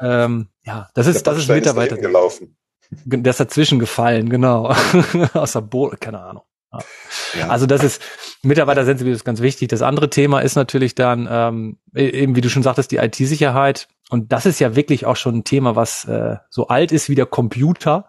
ähm, 0.00 0.48
ja, 0.64 0.88
das 0.94 1.06
ist, 1.06 1.28
das 1.28 1.38
ist 1.38 1.48
Mitarbeiter. 1.48 1.94
Ist 1.94 2.02
gelaufen. 2.02 2.56
Der 2.90 3.30
ist 3.30 3.38
dazwischen 3.38 3.78
gefallen, 3.78 4.30
genau. 4.30 4.74
Aus 5.32 5.52
der 5.52 5.60
Boot, 5.60 6.00
keine 6.00 6.22
Ahnung. 6.22 6.42
Ja. 6.72 7.48
Also 7.48 7.66
das 7.66 7.82
ist 7.82 8.00
Mitarbeitersensibilität 8.42 9.20
ist 9.20 9.24
ganz 9.24 9.40
wichtig. 9.40 9.68
Das 9.68 9.82
andere 9.82 10.08
Thema 10.08 10.40
ist 10.40 10.54
natürlich 10.54 10.94
dann 10.94 11.28
ähm, 11.30 11.78
e-, 11.94 12.08
eben, 12.08 12.36
wie 12.36 12.40
du 12.40 12.48
schon 12.48 12.62
sagtest, 12.62 12.90
die 12.90 12.96
IT-Sicherheit. 12.96 13.88
Und 14.08 14.32
das 14.32 14.46
ist 14.46 14.60
ja 14.60 14.76
wirklich 14.76 15.06
auch 15.06 15.16
schon 15.16 15.36
ein 15.36 15.44
Thema, 15.44 15.76
was 15.76 16.04
äh, 16.04 16.36
so 16.48 16.68
alt 16.68 16.92
ist 16.92 17.08
wie 17.08 17.14
der 17.14 17.26
Computer. 17.26 18.06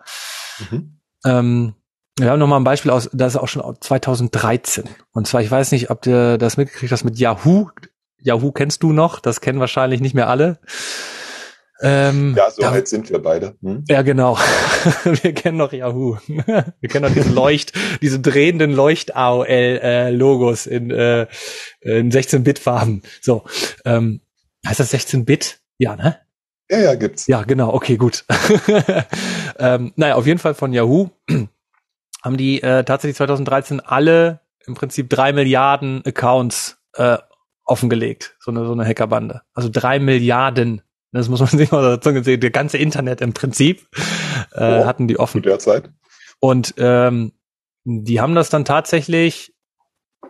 Mhm. 0.70 1.00
Ähm, 1.26 1.74
wir 2.18 2.30
haben 2.30 2.40
noch 2.40 2.48
mal 2.48 2.58
ein 2.58 2.64
Beispiel 2.64 2.92
aus, 2.92 3.10
das 3.14 3.36
ist 3.36 3.40
auch 3.40 3.48
schon 3.48 3.76
2013. 3.80 4.86
Und 5.12 5.28
zwar, 5.28 5.42
ich 5.42 5.50
weiß 5.50 5.72
nicht, 5.72 5.90
ob 5.90 6.02
du 6.02 6.38
das 6.38 6.58
mitgekriegt 6.58 6.92
hast 6.92 7.04
mit 7.04 7.18
Yahoo. 7.18 7.70
Yahoo 8.20 8.52
kennst 8.52 8.84
du 8.84 8.94
noch, 8.94 9.20
das 9.20 9.42
kennen 9.42 9.60
wahrscheinlich 9.60 10.02
nicht 10.02 10.14
mehr 10.14 10.30
alle. 10.30 10.60
Ähm, 11.82 12.36
ja, 12.38 12.52
so 12.52 12.62
da, 12.62 12.72
alt 12.72 12.88
sind 12.88 13.10
wir 13.10 13.20
beide. 13.20 13.56
Hm? 13.62 13.84
Ja, 13.88 14.02
genau. 14.04 14.38
wir 15.04 15.34
kennen 15.34 15.58
noch 15.58 15.74
Yahoo. 15.74 16.18
wir 16.28 16.90
kennen 16.90 17.06
noch 17.06 17.14
diese 17.14 17.34
Leucht, 17.34 17.74
diese 18.02 18.20
drehenden 18.20 18.74
Leucht-AOL-Logos 18.74 20.68
äh, 20.68 20.76
in, 20.76 20.92
äh, 20.92 21.28
in 21.82 22.12
16-Bit-Farben. 22.12 23.02
So, 23.22 23.44
ähm, 23.86 24.22
heißt 24.66 24.80
das 24.80 24.94
16-Bit? 24.94 25.60
Ja, 25.80 25.96
ne? 25.96 26.20
Ja, 26.70 26.80
ja, 26.80 26.96
gibt's. 26.96 27.28
Ja, 27.28 27.44
genau, 27.44 27.74
okay, 27.74 27.98
gut. 27.98 28.24
ähm, 29.60 29.92
naja, 29.96 30.16
auf 30.16 30.26
jeden 30.26 30.40
Fall 30.40 30.54
von 30.54 30.72
Yahoo 30.72 31.10
haben 32.24 32.38
die 32.38 32.62
äh, 32.62 32.84
tatsächlich 32.84 33.18
2013 33.18 33.80
alle 33.80 34.42
im 34.66 34.76
Prinzip 34.76 35.10
drei 35.10 35.34
Milliarden 35.34 36.02
Accounts 36.06 36.78
äh, 36.94 37.18
offengelegt, 37.66 38.36
so 38.40 38.52
eine, 38.52 38.66
so 38.66 38.72
eine 38.74 38.86
Hackerbande. 38.86 39.42
Also 39.54 39.70
drei 39.72 40.00
Milliarden. 40.00 40.82
Das 41.12 41.30
muss 41.30 41.40
man 41.40 41.50
sich 41.50 41.72
mal 41.72 41.84
dazu 41.84 42.24
sehen. 42.24 42.40
Der 42.40 42.52
ganze 42.52 42.78
Internet 42.78 43.22
im 43.22 43.34
Prinzip 43.34 43.88
äh, 44.54 44.82
oh, 44.82 44.86
hatten 44.86 45.08
die 45.08 45.20
offen. 45.20 45.42
Derzeit. 45.42 45.90
Und 46.40 46.74
ähm, 46.78 47.34
die 47.84 48.22
haben 48.22 48.36
das 48.36 48.50
dann 48.50 48.66
tatsächlich 48.66 49.54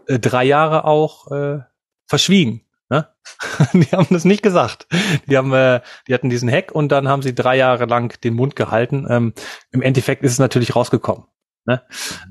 äh, 0.07 0.19
drei 0.19 0.43
Jahre 0.43 0.85
auch 0.85 1.31
äh, 1.31 1.59
verschwiegen. 2.07 2.65
Ne? 2.89 3.07
die 3.73 3.91
haben 3.91 4.07
das 4.09 4.25
nicht 4.25 4.43
gesagt. 4.43 4.87
Die 5.27 5.37
haben, 5.37 5.53
äh, 5.53 5.81
die 6.07 6.13
hatten 6.13 6.29
diesen 6.29 6.51
Hack 6.51 6.71
und 6.71 6.89
dann 6.89 7.07
haben 7.07 7.21
sie 7.21 7.33
drei 7.33 7.55
Jahre 7.57 7.85
lang 7.85 8.19
den 8.21 8.33
Mund 8.33 8.55
gehalten. 8.55 9.07
Ähm, 9.09 9.33
Im 9.71 9.81
Endeffekt 9.81 10.23
ist 10.23 10.33
es 10.33 10.39
natürlich 10.39 10.75
rausgekommen. 10.75 11.25
Ne? 11.65 11.83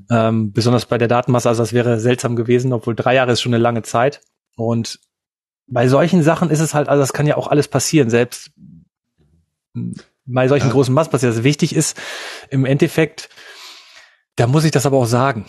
Ähm, 0.09 0.51
besonders 0.51 0.85
bei 0.85 0.97
der 0.97 1.07
Datenmasse, 1.07 1.49
also 1.49 1.63
das 1.63 1.73
wäre 1.73 1.99
seltsam 1.99 2.35
gewesen, 2.35 2.73
obwohl 2.73 2.95
drei 2.95 3.15
Jahre 3.15 3.31
ist 3.31 3.41
schon 3.41 3.53
eine 3.53 3.63
lange 3.63 3.81
Zeit. 3.81 4.21
Und 4.55 4.99
bei 5.71 5.87
solchen 5.87 6.21
Sachen 6.21 6.49
ist 6.49 6.59
es 6.59 6.73
halt, 6.73 6.89
also 6.89 7.01
das 7.01 7.13
kann 7.13 7.25
ja 7.25 7.37
auch 7.37 7.47
alles 7.47 7.67
passieren, 7.67 8.09
selbst 8.09 8.51
bei 10.25 10.47
solchen 10.47 10.67
ja. 10.67 10.73
großen 10.73 10.93
Massen 10.93 11.11
passiert. 11.11 11.31
Also 11.31 11.43
wichtig 11.43 11.75
ist 11.75 11.97
im 12.49 12.65
Endeffekt, 12.65 13.29
da 14.35 14.47
muss 14.47 14.65
ich 14.65 14.71
das 14.71 14.85
aber 14.85 14.97
auch 14.97 15.05
sagen. 15.05 15.45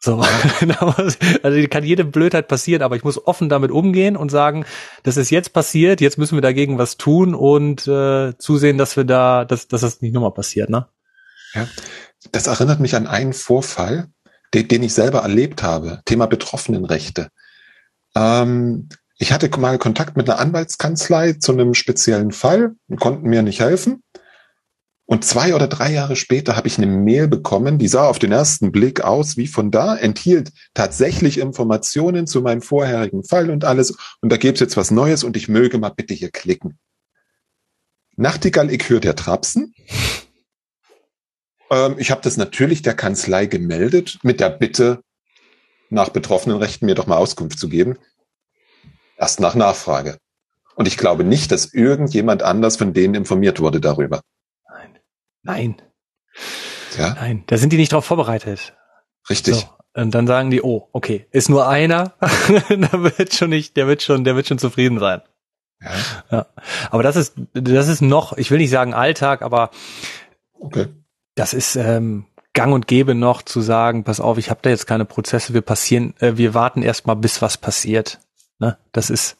So, 0.00 0.20
also 1.42 1.68
kann 1.68 1.84
jede 1.84 2.04
Blödheit 2.04 2.48
passieren, 2.48 2.82
aber 2.82 2.96
ich 2.96 3.04
muss 3.04 3.24
offen 3.24 3.48
damit 3.48 3.70
umgehen 3.70 4.16
und 4.16 4.30
sagen, 4.30 4.66
das 5.04 5.16
ist 5.16 5.30
jetzt 5.30 5.52
passiert, 5.52 6.00
jetzt 6.00 6.18
müssen 6.18 6.36
wir 6.36 6.42
dagegen 6.42 6.76
was 6.76 6.96
tun 6.96 7.36
und 7.36 7.86
äh, 7.86 8.36
zusehen, 8.36 8.78
dass 8.78 8.96
wir 8.96 9.04
da, 9.04 9.44
dass, 9.44 9.68
dass 9.68 9.82
das 9.82 10.00
nicht 10.00 10.12
nochmal 10.12 10.32
passiert, 10.32 10.70
ne? 10.70 10.88
Ja, 11.54 11.68
das 12.32 12.48
erinnert 12.48 12.80
mich 12.80 12.96
an 12.96 13.06
einen 13.06 13.32
Vorfall, 13.32 14.08
den, 14.54 14.66
den 14.66 14.82
ich 14.82 14.92
selber 14.92 15.20
erlebt 15.20 15.62
habe. 15.62 16.00
Thema 16.04 16.26
Betroffenenrechte. 16.26 17.28
Ähm, 18.16 18.88
ich 19.22 19.30
hatte 19.32 19.48
mal 19.56 19.78
Kontakt 19.78 20.16
mit 20.16 20.28
einer 20.28 20.40
Anwaltskanzlei 20.40 21.34
zu 21.34 21.52
einem 21.52 21.74
speziellen 21.74 22.32
Fall 22.32 22.74
und 22.88 22.98
konnten 22.98 23.28
mir 23.28 23.42
nicht 23.42 23.60
helfen. 23.60 24.02
Und 25.04 25.24
zwei 25.24 25.54
oder 25.54 25.68
drei 25.68 25.92
Jahre 25.92 26.16
später 26.16 26.56
habe 26.56 26.66
ich 26.66 26.76
eine 26.76 26.88
Mail 26.88 27.28
bekommen, 27.28 27.78
die 27.78 27.86
sah 27.86 28.08
auf 28.08 28.18
den 28.18 28.32
ersten 28.32 28.72
Blick 28.72 29.02
aus 29.02 29.36
wie 29.36 29.46
von 29.46 29.70
da, 29.70 29.94
enthielt 29.94 30.50
tatsächlich 30.74 31.38
Informationen 31.38 32.26
zu 32.26 32.42
meinem 32.42 32.62
vorherigen 32.62 33.22
Fall 33.22 33.50
und 33.50 33.64
alles. 33.64 33.96
Und 34.22 34.32
da 34.32 34.36
gibt's 34.36 34.58
jetzt 34.58 34.76
was 34.76 34.90
Neues 34.90 35.22
und 35.22 35.36
ich 35.36 35.48
möge 35.48 35.78
mal 35.78 35.90
bitte 35.90 36.14
hier 36.14 36.32
klicken. 36.32 36.80
Nachtigall, 38.16 38.72
ich 38.72 38.88
höre 38.88 39.00
der 39.00 39.14
Trapsen. 39.14 39.72
Ähm, 41.70 41.94
ich 41.96 42.10
habe 42.10 42.20
das 42.20 42.36
natürlich 42.36 42.82
der 42.82 42.92
Kanzlei 42.92 43.46
gemeldet 43.46 44.18
mit 44.22 44.40
der 44.40 44.50
Bitte, 44.50 45.02
nach 45.88 46.10
betroffenen 46.10 46.58
Rechten 46.58 46.84
mir 46.84 46.94
doch 46.94 47.06
mal 47.06 47.16
Auskunft 47.16 47.58
zu 47.58 47.70
geben. 47.70 47.96
Erst 49.22 49.38
nach 49.38 49.54
Nachfrage. 49.54 50.18
Und 50.74 50.88
ich 50.88 50.98
glaube 50.98 51.22
nicht, 51.22 51.52
dass 51.52 51.72
irgendjemand 51.72 52.42
anders 52.42 52.76
von 52.76 52.92
denen 52.92 53.14
informiert 53.14 53.60
wurde 53.60 53.80
darüber. 53.80 54.20
Nein. 55.44 55.80
Ja? 56.98 57.14
Nein, 57.14 57.44
da 57.46 57.56
sind 57.56 57.72
die 57.72 57.76
nicht 57.76 57.92
drauf 57.92 58.04
vorbereitet. 58.04 58.74
Richtig. 59.30 59.54
So. 59.54 59.68
Und 59.94 60.12
dann 60.12 60.26
sagen 60.26 60.50
die, 60.50 60.60
oh, 60.60 60.88
okay, 60.90 61.28
ist 61.30 61.48
nur 61.48 61.68
einer, 61.68 62.14
da 62.20 62.92
wird 63.04 63.32
schon 63.32 63.50
nicht, 63.50 63.76
der 63.76 63.86
wird 63.86 64.02
schon, 64.02 64.24
der 64.24 64.34
wird 64.34 64.48
schon 64.48 64.58
zufrieden 64.58 64.98
sein. 64.98 65.22
Ja. 65.80 65.90
ja. 66.32 66.46
Aber 66.90 67.04
das 67.04 67.14
ist, 67.14 67.34
das 67.52 67.86
ist 67.86 68.02
noch, 68.02 68.36
ich 68.36 68.50
will 68.50 68.58
nicht 68.58 68.70
sagen 68.70 68.92
Alltag, 68.92 69.42
aber 69.42 69.70
okay. 70.58 70.88
das 71.36 71.54
ist 71.54 71.76
ähm, 71.76 72.26
gang 72.54 72.74
und 72.74 72.88
gäbe 72.88 73.14
noch 73.14 73.42
zu 73.42 73.60
sagen, 73.60 74.02
pass 74.02 74.18
auf, 74.18 74.36
ich 74.36 74.50
habe 74.50 74.58
da 74.62 74.70
jetzt 74.70 74.88
keine 74.88 75.04
Prozesse, 75.04 75.54
wir 75.54 75.62
passieren, 75.62 76.14
äh, 76.18 76.36
wir 76.36 76.54
warten 76.54 76.82
erstmal, 76.82 77.14
bis 77.14 77.40
was 77.40 77.56
passiert. 77.56 78.18
Ne? 78.62 78.78
Das 78.92 79.10
ist, 79.10 79.38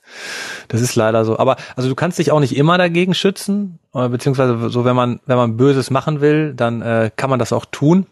das 0.67 0.81
ist 0.81 0.97
leider 0.97 1.25
so. 1.25 1.39
Aber 1.39 1.57
also 1.77 1.89
du 1.89 1.95
kannst 1.95 2.19
dich 2.19 2.33
auch 2.33 2.41
nicht 2.41 2.57
immer 2.57 2.77
dagegen 2.77 3.15
schützen, 3.15 3.79
äh, 3.95 4.09
beziehungsweise 4.09 4.69
so, 4.69 4.85
wenn 4.85 4.97
man, 4.97 5.21
wenn 5.27 5.37
man 5.37 5.57
Böses 5.57 5.91
machen 5.91 6.21
will, 6.21 6.55
dann 6.55 6.83
äh, 6.83 7.13
kann 7.15 7.31
man 7.31 7.39
das 7.39 7.53
auch 7.53 7.65
tun. 7.65 8.07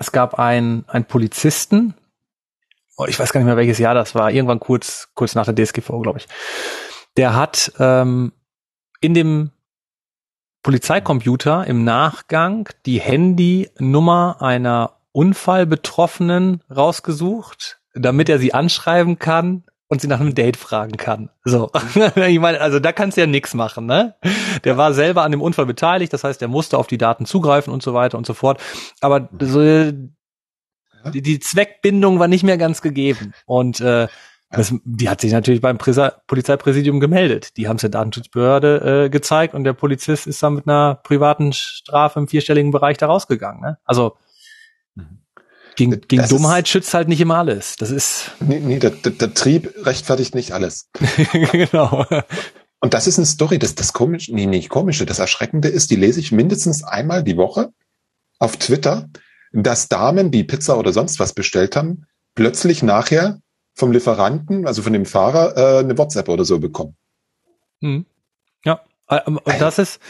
Es 0.00 0.10
gab 0.10 0.36
einen, 0.40 0.84
einen 0.88 1.04
Polizisten, 1.04 1.94
oh, 2.96 3.04
ich 3.06 3.16
weiß 3.20 3.32
gar 3.32 3.38
nicht 3.38 3.46
mehr 3.46 3.56
welches 3.56 3.78
Jahr 3.78 3.94
das 3.94 4.16
war, 4.16 4.32
irgendwann 4.32 4.58
kurz, 4.58 5.10
kurz 5.14 5.36
nach 5.36 5.46
der 5.48 5.54
DSGVO, 5.54 6.00
glaube 6.00 6.18
ich. 6.18 6.26
Der 7.16 7.36
hat 7.36 7.72
ähm, 7.78 8.32
in 9.00 9.14
dem 9.14 9.52
Polizeicomputer 10.64 11.68
im 11.68 11.84
Nachgang 11.84 12.68
die 12.84 13.00
Handynummer 13.00 14.38
einer 14.40 14.96
Unfallbetroffenen 15.12 16.64
rausgesucht, 16.68 17.78
damit 17.94 18.28
er 18.28 18.40
sie 18.40 18.54
anschreiben 18.54 19.20
kann 19.20 19.62
und 19.88 20.00
sie 20.00 20.08
nach 20.08 20.20
einem 20.20 20.34
Date 20.34 20.56
fragen 20.56 20.96
kann. 20.96 21.30
So, 21.44 21.70
ich 22.16 22.40
meine, 22.40 22.60
also 22.60 22.80
da 22.80 22.92
kannst 22.92 23.16
du 23.16 23.20
ja 23.20 23.26
nichts 23.26 23.54
machen, 23.54 23.86
ne? 23.86 24.16
Der 24.64 24.76
war 24.76 24.92
selber 24.92 25.22
an 25.22 25.30
dem 25.30 25.42
Unfall 25.42 25.66
beteiligt, 25.66 26.12
das 26.12 26.24
heißt, 26.24 26.42
er 26.42 26.48
musste 26.48 26.78
auf 26.78 26.86
die 26.86 26.98
Daten 26.98 27.26
zugreifen 27.26 27.72
und 27.72 27.82
so 27.82 27.94
weiter 27.94 28.18
und 28.18 28.26
so 28.26 28.34
fort. 28.34 28.60
Aber 29.00 29.28
so, 29.40 29.60
die, 29.62 31.22
die 31.22 31.38
Zweckbindung 31.38 32.18
war 32.18 32.28
nicht 32.28 32.44
mehr 32.44 32.58
ganz 32.58 32.82
gegeben 32.82 33.32
und 33.46 33.80
äh, 33.80 34.08
das, 34.50 34.72
die 34.84 35.08
hat 35.08 35.20
sich 35.20 35.32
natürlich 35.32 35.60
beim 35.60 35.76
Prisa 35.76 36.12
Polizeipräsidium 36.28 37.00
gemeldet. 37.00 37.56
Die 37.56 37.66
haben 37.68 37.76
es 37.76 37.80
der 37.80 37.90
Datenschutzbehörde 37.90 39.04
äh, 39.04 39.10
gezeigt 39.10 39.54
und 39.54 39.64
der 39.64 39.72
Polizist 39.72 40.26
ist 40.26 40.42
dann 40.42 40.54
mit 40.54 40.68
einer 40.68 40.94
privaten 40.94 41.52
Strafe 41.52 42.20
im 42.20 42.28
vierstelligen 42.28 42.70
Bereich 42.70 42.96
da 42.96 43.06
rausgegangen. 43.06 43.60
Ne? 43.60 43.78
Also. 43.84 44.16
Gegen, 45.76 46.00
gegen 46.00 46.22
das 46.22 46.30
Dummheit 46.30 46.64
ist, 46.64 46.70
schützt 46.70 46.94
halt 46.94 47.08
nicht 47.08 47.20
immer 47.20 47.36
alles. 47.36 47.76
Das 47.76 47.90
ist. 47.90 48.32
Nee, 48.40 48.60
nee 48.60 48.78
der, 48.78 48.90
der, 48.90 49.12
der 49.12 49.34
Trieb 49.34 49.72
rechtfertigt 49.84 50.34
nicht 50.34 50.52
alles. 50.52 50.88
genau. 51.52 52.06
Und 52.80 52.94
das 52.94 53.06
ist 53.06 53.18
eine 53.18 53.26
Story, 53.26 53.58
das, 53.58 53.74
das 53.74 53.92
komische, 53.92 54.34
nee, 54.34 54.46
nicht 54.46 54.68
komische, 54.68 55.06
das 55.06 55.18
Erschreckende 55.18 55.68
ist, 55.68 55.90
die 55.90 55.96
lese 55.96 56.20
ich 56.20 56.32
mindestens 56.32 56.84
einmal 56.84 57.22
die 57.22 57.36
Woche 57.36 57.72
auf 58.38 58.56
Twitter, 58.56 59.08
dass 59.52 59.88
Damen, 59.88 60.30
die 60.30 60.44
Pizza 60.44 60.78
oder 60.78 60.92
sonst 60.92 61.18
was 61.18 61.32
bestellt 61.32 61.76
haben, 61.76 62.06
plötzlich 62.34 62.82
nachher 62.82 63.40
vom 63.74 63.92
Lieferanten, 63.92 64.66
also 64.66 64.82
von 64.82 64.92
dem 64.92 65.06
Fahrer, 65.06 65.56
äh, 65.56 65.78
eine 65.80 65.96
WhatsApp 65.96 66.28
oder 66.28 66.44
so 66.44 66.58
bekommen. 66.58 66.96
Hm. 67.80 68.06
Ja, 68.64 68.80
äh, 69.08 69.22
und 69.24 69.42
das 69.58 69.78
ist, 69.78 70.00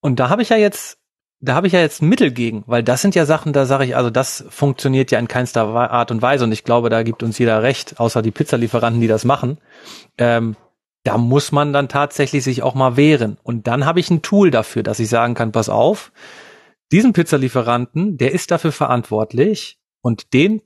und 0.00 0.20
da 0.20 0.28
habe 0.28 0.42
ich 0.42 0.48
ja 0.48 0.56
jetzt, 0.56 0.98
da 1.40 1.54
habe 1.54 1.66
ich 1.66 1.74
ja 1.74 1.80
jetzt 1.80 2.02
ein 2.02 2.08
Mittel 2.08 2.30
gegen, 2.30 2.64
weil 2.66 2.82
das 2.82 3.02
sind 3.02 3.14
ja 3.14 3.26
Sachen, 3.26 3.52
da 3.52 3.66
sage 3.66 3.84
ich, 3.84 3.96
also 3.96 4.10
das 4.10 4.44
funktioniert 4.48 5.10
ja 5.10 5.18
in 5.18 5.28
keinster 5.28 5.66
Art 5.66 6.10
und 6.10 6.22
Weise 6.22 6.44
und 6.44 6.52
ich 6.52 6.64
glaube, 6.64 6.88
da 6.88 7.02
gibt 7.02 7.22
uns 7.22 7.38
jeder 7.38 7.62
recht, 7.62 8.00
außer 8.00 8.22
die 8.22 8.30
Pizzalieferanten, 8.30 9.00
die 9.00 9.08
das 9.08 9.24
machen. 9.24 9.58
Ähm, 10.18 10.56
da 11.04 11.18
muss 11.18 11.52
man 11.52 11.72
dann 11.72 11.88
tatsächlich 11.88 12.42
sich 12.42 12.62
auch 12.62 12.74
mal 12.74 12.96
wehren. 12.96 13.38
Und 13.44 13.68
dann 13.68 13.86
habe 13.86 14.00
ich 14.00 14.10
ein 14.10 14.22
Tool 14.22 14.50
dafür, 14.50 14.82
dass 14.82 14.98
ich 14.98 15.08
sagen 15.08 15.34
kann, 15.34 15.52
pass 15.52 15.68
auf, 15.68 16.10
diesen 16.90 17.12
Pizzalieferanten, 17.12 18.16
der 18.16 18.32
ist 18.32 18.50
dafür 18.50 18.72
verantwortlich 18.72 19.78
und 20.00 20.32
den 20.32 20.62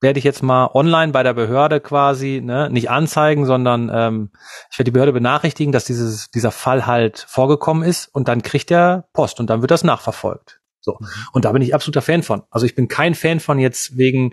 werde 0.00 0.18
ich 0.18 0.24
jetzt 0.24 0.42
mal 0.42 0.70
online 0.74 1.12
bei 1.12 1.22
der 1.22 1.34
Behörde 1.34 1.80
quasi 1.80 2.40
ne, 2.44 2.68
nicht 2.70 2.90
anzeigen, 2.90 3.46
sondern 3.46 3.90
ähm, 3.92 4.30
ich 4.70 4.78
werde 4.78 4.90
die 4.90 4.92
Behörde 4.92 5.12
benachrichtigen, 5.12 5.72
dass 5.72 5.84
dieses, 5.84 6.30
dieser 6.30 6.50
Fall 6.50 6.86
halt 6.86 7.24
vorgekommen 7.28 7.82
ist 7.82 8.06
und 8.14 8.28
dann 8.28 8.42
kriegt 8.42 8.70
er 8.70 9.08
Post 9.12 9.40
und 9.40 9.48
dann 9.48 9.62
wird 9.62 9.70
das 9.70 9.84
nachverfolgt. 9.84 10.60
So. 10.80 10.98
Mhm. 11.00 11.06
Und 11.32 11.44
da 11.44 11.52
bin 11.52 11.62
ich 11.62 11.74
absoluter 11.74 12.02
Fan 12.02 12.22
von. 12.22 12.42
Also 12.50 12.66
ich 12.66 12.74
bin 12.74 12.88
kein 12.88 13.14
Fan 13.14 13.40
von 13.40 13.58
jetzt 13.58 13.96
wegen 13.96 14.32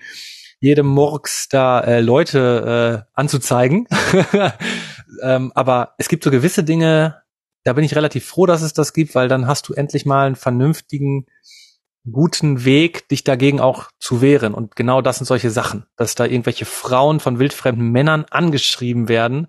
jedem 0.60 0.88
Murks 0.88 1.50
da 1.50 1.82
äh, 1.82 2.00
Leute 2.02 3.06
äh, 3.06 3.10
anzuzeigen. 3.14 3.88
ähm, 5.22 5.52
aber 5.56 5.94
es 5.98 6.08
gibt 6.08 6.24
so 6.24 6.32
gewisse 6.32 6.64
Dinge, 6.64 7.22
da 7.64 7.74
bin 7.74 7.84
ich 7.84 7.96
relativ 7.96 8.26
froh, 8.26 8.46
dass 8.46 8.62
es 8.62 8.74
das 8.74 8.94
gibt, 8.94 9.16
weil 9.16 9.28
dann 9.28 9.48
hast 9.48 9.68
du 9.68 9.74
endlich 9.74 10.06
mal 10.06 10.26
einen 10.26 10.36
vernünftigen 10.36 11.26
guten 12.12 12.66
Weg, 12.66 13.08
dich 13.08 13.24
dagegen 13.24 13.60
auch 13.60 13.90
zu 13.98 14.22
wehren. 14.22 14.54
Und 14.54 14.76
genau 14.76 15.02
das 15.02 15.18
sind 15.18 15.26
solche 15.26 15.50
Sachen, 15.50 15.86
dass 15.96 16.16
da 16.16 16.26
irgendwelche 16.26 16.66
Frauen 16.66 17.20
von 17.20 17.40
wildfremden 17.40 17.92
Männern 17.92 18.26
angeschrieben 18.30 19.08
werden. 19.08 19.48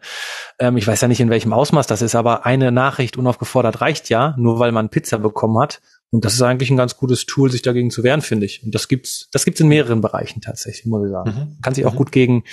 Ähm, 0.59 0.77
ich 0.77 0.87
weiß 0.87 1.01
ja 1.01 1.09
nicht, 1.09 1.21
in 1.21 1.31
welchem 1.31 1.53
Ausmaß 1.53 1.87
das 1.87 2.03
ist, 2.03 2.15
aber 2.15 2.47
eine 2.47 2.71
Nachricht 2.71 3.17
unaufgefordert 3.17 3.81
reicht 3.81 4.09
ja, 4.09 4.35
nur 4.39 4.59
weil 4.59 4.73
man 4.73 4.89
Pizza 4.89 5.19
bekommen 5.19 5.59
hat. 5.61 5.81
Und 6.11 6.25
das 6.25 6.35
ist 6.35 6.43
eigentlich 6.43 6.71
ein 6.71 6.77
ganz 6.77 6.97
gutes 6.97 7.27
Tool, 7.27 7.51
sich 7.51 7.63
dagegen 7.63 7.91
zu 7.91 8.05
wehren, 8.05 8.21
finde 8.21 8.47
ich. 8.47 8.63
Und 8.63 8.73
das 8.73 8.87
gibt's, 8.87 9.29
das 9.33 9.45
gibt's 9.45 9.61
in 9.61 9.67
mehreren 9.67 10.01
Bereichen 10.01 10.41
tatsächlich, 10.41 10.87
muss 10.87 11.07
ich 11.07 11.11
sagen. 11.11 11.31
Mhm. 11.31 11.59
Kann 11.61 11.75
sich 11.75 11.85
auch 11.87 11.95
mhm. 11.95 11.99
gut 11.99 12.13
gegen, 12.13 12.45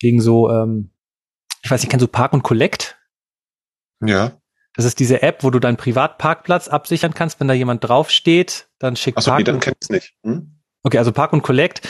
gegen 0.00 0.20
so, 0.20 0.50
ähm, 0.50 0.90
ich 1.62 1.70
weiß 1.70 1.82
nicht, 1.82 1.90
kennst 1.90 2.02
du 2.02 2.08
Park 2.08 2.32
und 2.32 2.42
Collect? 2.42 2.98
Ja. 4.04 4.40
Das 4.76 4.84
ist 4.84 5.00
diese 5.00 5.22
App, 5.22 5.42
wo 5.42 5.50
du 5.50 5.58
deinen 5.58 5.76
Privatparkplatz 5.76 6.68
absichern 6.68 7.14
kannst, 7.14 7.40
wenn 7.40 7.48
da 7.48 7.54
jemand 7.54 7.82
draufsteht, 7.82 8.68
dann 8.78 8.94
schickt 8.96 9.18
Achso, 9.18 9.30
Park. 9.30 9.40
Nee, 9.40 9.44
dann 9.44 9.60
kennst 9.60 9.90
nicht. 9.90 10.14
Hm? 10.22 10.60
Okay, 10.82 10.98
also 10.98 11.12
Park 11.12 11.32
und 11.32 11.42
Collect. 11.42 11.80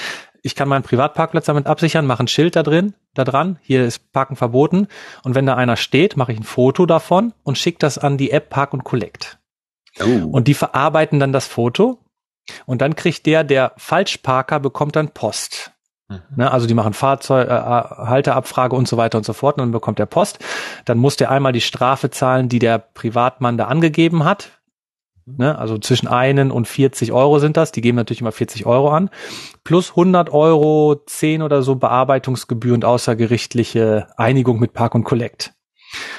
Ich 0.43 0.55
kann 0.55 0.69
meinen 0.69 0.85
Privatparkplatz 0.85 1.47
damit 1.47 1.67
absichern, 1.67 2.07
mache 2.07 2.23
ein 2.23 2.29
Schild 2.29 2.55
da 2.55 2.63
drin, 2.63 2.95
da 3.15 3.25
dran. 3.25 3.59
Hier 3.63 3.85
ist 3.85 4.13
Parken 4.13 4.37
verboten. 4.37 4.87
Und 5.25 5.35
wenn 5.35 5.45
da 5.45 5.57
einer 5.57 5.77
steht, 5.77 6.17
mache 6.17 6.33
ich 6.33 6.39
ein 6.39 6.45
Foto 6.45 6.87
davon 6.87 7.35
und 7.43 7.59
schicke 7.59 7.79
das 7.81 7.99
an 7.99 8.17
die 8.17 8.31
App 8.31 8.49
Park 8.49 8.73
und 8.73 8.85
Collect. 8.85 9.39
Oh. 10.01 10.29
Und 10.31 10.47
die 10.47 10.55
verarbeiten 10.55 11.19
dann 11.19 11.33
das 11.33 11.47
Foto. 11.47 11.99
Und 12.65 12.81
dann 12.81 12.95
kriegt 12.95 13.27
der, 13.27 13.43
der 13.43 13.73
Falschparker, 13.77 14.61
bekommt 14.61 14.95
dann 14.95 15.11
Post. 15.11 15.73
Ne, 16.37 16.51
also 16.51 16.69
die 16.69 16.75
machen 16.75 16.93
Fahrzeug, 16.93 17.49
äh, 17.49 17.51
Halterabfrage 17.51 18.77
und 18.77 18.87
so 18.87 18.97
weiter 18.97 19.19
und 19.19 19.25
so 19.25 19.33
fort 19.33 19.57
und 19.57 19.63
dann 19.63 19.73
bekommt 19.73 19.99
der 19.99 20.07
Post. 20.07 20.39
Dann 20.85 20.99
muss 20.99 21.17
der 21.17 21.31
einmal 21.33 21.53
die 21.53 21.61
Strafe 21.61 22.11
zahlen, 22.11 22.49
die 22.49 22.61
der 22.61 22.79
Privatmann 22.79 23.59
da 23.59 23.67
angegeben 23.67 24.25
hat. 24.25 24.53
Ne, 25.25 25.59
also 25.59 25.77
zwischen 25.79 26.07
einen 26.07 26.53
und 26.53 26.69
40 26.69 27.11
Euro 27.11 27.41
sind 27.41 27.57
das. 27.57 27.73
Die 27.73 27.81
geben 27.81 27.97
natürlich 27.97 28.21
immer 28.21 28.31
40 28.31 28.65
Euro 28.67 28.91
an. 28.91 29.11
Plus 29.65 29.91
100 29.91 30.31
Euro, 30.31 31.03
10 31.05 31.43
oder 31.43 31.63
so 31.63 31.75
Bearbeitungsgebühr 31.75 32.75
und 32.75 32.85
außergerichtliche 32.85 34.07
Einigung 34.17 34.61
mit 34.61 34.73
Park 34.73 34.95
und 34.95 35.03
Collect. 35.03 35.55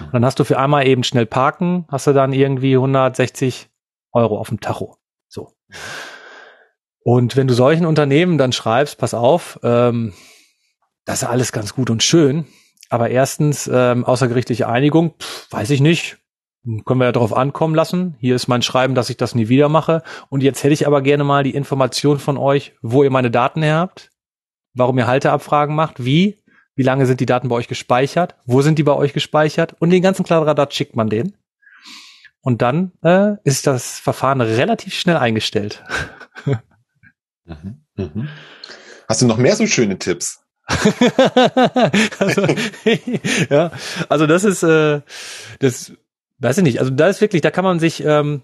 Und 0.01 0.13
dann 0.13 0.25
hast 0.25 0.39
du 0.39 0.43
für 0.43 0.59
einmal 0.59 0.85
eben 0.85 1.05
schnell 1.05 1.25
parken, 1.25 1.85
hast 1.87 2.07
du 2.07 2.13
dann 2.13 2.33
irgendwie 2.33 2.75
160 2.75 3.69
Euro 4.11 4.37
auf 4.37 4.49
dem 4.49 4.59
Tacho. 4.59 4.97
So. 5.29 5.53
Und 7.07 7.37
wenn 7.37 7.47
du 7.47 7.53
solchen 7.53 7.85
Unternehmen 7.85 8.37
dann 8.37 8.51
schreibst, 8.51 8.97
pass 8.97 9.13
auf, 9.13 9.61
ähm, 9.63 10.11
das 11.05 11.21
ist 11.21 11.29
alles 11.29 11.53
ganz 11.53 11.73
gut 11.73 11.89
und 11.89 12.03
schön, 12.03 12.47
aber 12.89 13.09
erstens 13.09 13.69
ähm, 13.73 14.03
außergerichtliche 14.03 14.67
Einigung, 14.67 15.13
pff, 15.17 15.49
weiß 15.49 15.69
ich 15.69 15.79
nicht, 15.79 16.17
können 16.83 16.99
wir 16.99 17.05
ja 17.05 17.13
darauf 17.13 17.31
ankommen 17.31 17.75
lassen. 17.75 18.17
Hier 18.19 18.35
ist 18.35 18.49
mein 18.49 18.61
Schreiben, 18.61 18.93
dass 18.93 19.09
ich 19.09 19.15
das 19.15 19.35
nie 19.35 19.47
wieder 19.47 19.69
mache. 19.69 20.03
Und 20.27 20.43
jetzt 20.43 20.65
hätte 20.65 20.73
ich 20.73 20.85
aber 20.85 21.01
gerne 21.01 21.23
mal 21.23 21.45
die 21.45 21.55
Information 21.55 22.19
von 22.19 22.35
euch, 22.37 22.73
wo 22.81 23.03
ihr 23.03 23.09
meine 23.09 23.31
Daten 23.31 23.63
her 23.63 23.77
habt, 23.77 24.09
warum 24.73 24.97
ihr 24.97 25.07
Halteabfragen 25.07 25.73
macht, 25.73 26.03
wie, 26.03 26.43
wie 26.75 26.83
lange 26.83 27.05
sind 27.05 27.21
die 27.21 27.25
Daten 27.25 27.47
bei 27.47 27.55
euch 27.55 27.69
gespeichert, 27.69 28.35
wo 28.45 28.61
sind 28.61 28.79
die 28.79 28.83
bei 28.83 28.93
euch 28.93 29.13
gespeichert 29.13 29.77
und 29.79 29.91
den 29.91 30.01
ganzen 30.01 30.25
Kladderadat 30.25 30.73
schickt 30.73 30.97
man 30.97 31.09
den. 31.09 31.37
Und 32.41 32.61
dann 32.61 32.91
äh, 33.01 33.35
ist 33.45 33.65
das 33.65 33.97
Verfahren 33.97 34.41
relativ 34.41 34.93
schnell 34.93 35.15
eingestellt. 35.15 35.85
Mhm. 37.47 37.81
Mhm. 37.95 38.29
Hast 39.07 39.21
du 39.21 39.25
noch 39.25 39.37
mehr 39.37 39.55
so 39.55 39.65
schöne 39.67 39.97
Tipps? 39.97 40.43
also, 42.19 42.45
ja, 43.49 43.71
also 44.09 44.27
das 44.27 44.43
ist, 44.43 44.63
äh, 44.63 45.01
das 45.59 45.93
weiß 46.39 46.57
ich 46.57 46.63
nicht. 46.63 46.79
Also 46.79 46.91
da 46.91 47.07
ist 47.07 47.21
wirklich, 47.21 47.41
da 47.41 47.51
kann 47.51 47.63
man 47.63 47.79
sich, 47.79 48.03
ähm, 48.03 48.41